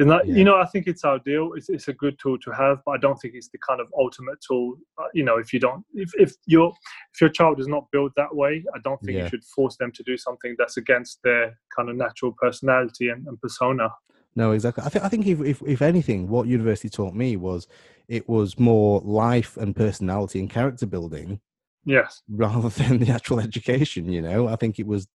is 0.00 0.06
not, 0.06 0.26
yeah. 0.26 0.34
you 0.34 0.44
know, 0.44 0.56
I 0.56 0.66
think 0.66 0.88
it's 0.88 1.04
ideal. 1.04 1.52
It's, 1.54 1.68
it's 1.68 1.86
a 1.86 1.92
good 1.92 2.18
tool 2.18 2.36
to 2.40 2.50
have, 2.50 2.78
but 2.84 2.92
I 2.92 2.98
don't 2.98 3.16
think 3.16 3.34
it's 3.34 3.48
the 3.48 3.58
kind 3.58 3.80
of 3.80 3.86
ultimate 3.96 4.38
tool. 4.46 4.76
Uh, 4.98 5.04
you 5.14 5.22
know, 5.22 5.36
if 5.38 5.52
you 5.52 5.60
don't, 5.60 5.84
if, 5.94 6.10
if 6.18 6.34
your 6.46 6.72
if 7.12 7.20
your 7.20 7.30
child 7.30 7.60
is 7.60 7.68
not 7.68 7.88
built 7.92 8.12
that 8.16 8.34
way, 8.34 8.64
I 8.74 8.78
don't 8.82 9.00
think 9.02 9.16
yeah. 9.16 9.24
you 9.24 9.28
should 9.28 9.44
force 9.44 9.76
them 9.76 9.92
to 9.92 10.02
do 10.02 10.16
something 10.16 10.56
that's 10.58 10.76
against 10.76 11.20
their 11.22 11.56
kind 11.76 11.88
of 11.88 11.96
natural 11.96 12.32
personality 12.32 13.10
and, 13.10 13.26
and 13.28 13.40
persona. 13.40 13.88
No, 14.36 14.52
exactly. 14.52 14.82
I 14.84 14.88
think 14.88 15.04
I 15.04 15.08
think 15.08 15.26
if, 15.26 15.40
if 15.40 15.62
if 15.66 15.82
anything, 15.82 16.28
what 16.28 16.46
university 16.46 16.88
taught 16.88 17.14
me 17.14 17.36
was 17.36 17.68
it 18.08 18.28
was 18.28 18.58
more 18.58 19.00
life 19.00 19.56
and 19.56 19.74
personality 19.74 20.40
and 20.40 20.50
character 20.50 20.86
building. 20.86 21.40
Yes. 21.84 22.22
Rather 22.28 22.68
than 22.68 22.98
the 22.98 23.10
actual 23.10 23.40
education, 23.40 24.10
you 24.10 24.22
know, 24.22 24.48
I 24.48 24.56
think 24.56 24.78
it 24.78 24.86
was 24.86 25.06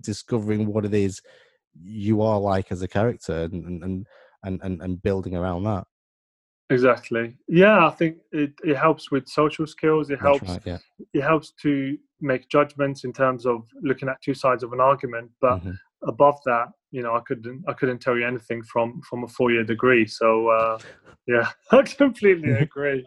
discovering 0.00 0.66
what 0.66 0.84
it 0.84 0.94
is 0.94 1.20
you 1.82 2.22
are 2.22 2.38
like 2.38 2.70
as 2.70 2.82
a 2.82 2.88
character 2.88 3.44
and 3.44 3.82
and 3.82 4.06
and, 4.42 4.60
and, 4.62 4.82
and 4.82 5.02
building 5.02 5.36
around 5.36 5.64
that. 5.64 5.84
Exactly. 6.70 7.36
Yeah, 7.46 7.86
I 7.86 7.90
think 7.90 8.18
it, 8.32 8.52
it 8.62 8.76
helps 8.76 9.10
with 9.10 9.28
social 9.28 9.66
skills. 9.66 10.10
It 10.10 10.20
helps. 10.20 10.48
Right, 10.48 10.62
yeah. 10.64 10.78
It 11.12 11.22
helps 11.22 11.52
to 11.62 11.96
make 12.20 12.48
judgments 12.48 13.04
in 13.04 13.12
terms 13.12 13.46
of 13.46 13.66
looking 13.82 14.08
at 14.08 14.20
two 14.22 14.34
sides 14.34 14.62
of 14.62 14.72
an 14.72 14.80
argument. 14.80 15.30
But 15.40 15.58
mm-hmm. 15.58 15.72
above 16.08 16.38
that, 16.46 16.68
you 16.94 17.02
know, 17.02 17.16
I 17.16 17.20
couldn't 17.26 17.64
I 17.66 17.72
couldn't 17.72 17.98
tell 17.98 18.16
you 18.16 18.24
anything 18.24 18.62
from 18.62 19.02
from 19.02 19.24
a 19.24 19.28
four 19.28 19.50
year 19.50 19.64
degree. 19.64 20.06
So 20.06 20.48
uh, 20.48 20.78
yeah, 21.26 21.50
I 21.72 21.82
completely 21.82 22.52
agree. 22.52 23.04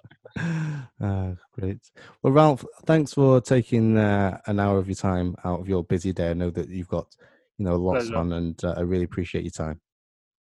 uh, 1.02 1.32
great. 1.58 1.80
Well, 2.22 2.34
Ralph, 2.34 2.66
thanks 2.86 3.14
for 3.14 3.40
taking 3.40 3.98
uh, 3.98 4.40
an 4.46 4.60
hour 4.60 4.78
of 4.78 4.90
your 4.90 4.96
time 4.96 5.38
out 5.46 5.62
of 5.62 5.70
your 5.70 5.86
busy 5.86 6.12
day. 6.12 6.32
I 6.32 6.34
know 6.34 6.50
that 6.50 6.68
you've 6.68 6.90
got 6.90 7.16
you 7.58 7.64
know 7.64 7.78
lots 7.78 8.08
Pleasure. 8.08 8.18
on, 8.18 8.34
and 8.34 8.62
uh, 8.62 8.74
I 8.76 8.82
really 8.82 9.06
appreciate 9.06 9.46
your 9.46 9.52
time. 9.52 9.80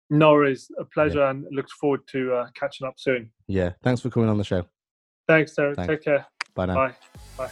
No 0.09 0.33
worries. 0.33 0.71
A 0.79 0.85
pleasure 0.85 1.21
yeah. 1.21 1.31
and 1.31 1.45
look 1.51 1.67
forward 1.81 2.07
to 2.13 2.35
uh, 2.35 2.47
catching 2.55 2.87
up 2.87 2.95
soon. 2.97 3.33
Yeah. 3.49 3.73
Thanks 3.83 4.03
for 4.03 4.11
coming 4.11 4.29
on 4.29 4.39
the 4.39 4.45
show. 4.45 4.67
Thanks, 5.27 5.55
Sarah. 5.57 5.75
Thanks. 5.75 5.89
Take 5.89 6.05
care. 6.05 6.27
Bye 6.55 6.67
now. 6.67 6.75
Bye. 6.75 6.95
Bye. 7.37 7.51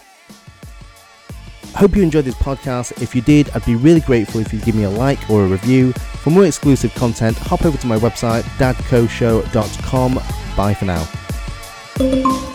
Hope 1.75 1.97
you 1.97 2.03
enjoyed 2.03 2.25
this 2.25 2.35
podcast. 2.35 3.01
If 3.01 3.15
you 3.15 3.23
did, 3.23 3.51
I'd 3.51 3.65
be 3.65 3.75
really 3.75 4.01
grateful 4.01 4.41
if 4.41 4.53
you 4.53 4.61
give 4.61 4.75
me 4.75 4.85
a 4.85 4.91
like 4.91 5.31
or 5.31 5.45
a 5.45 5.47
review. 5.47 5.93
For 5.93 6.31
more 6.31 6.45
exclusive 6.45 6.95
content, 6.95 7.37
hop 7.39 7.65
over 7.65 7.79
to 7.79 7.87
my 7.87 7.99
website, 7.99 8.43
dadcoshow.com. 8.59 10.21
Bye 10.57 10.75
for 10.75 10.85
now. 10.85 12.50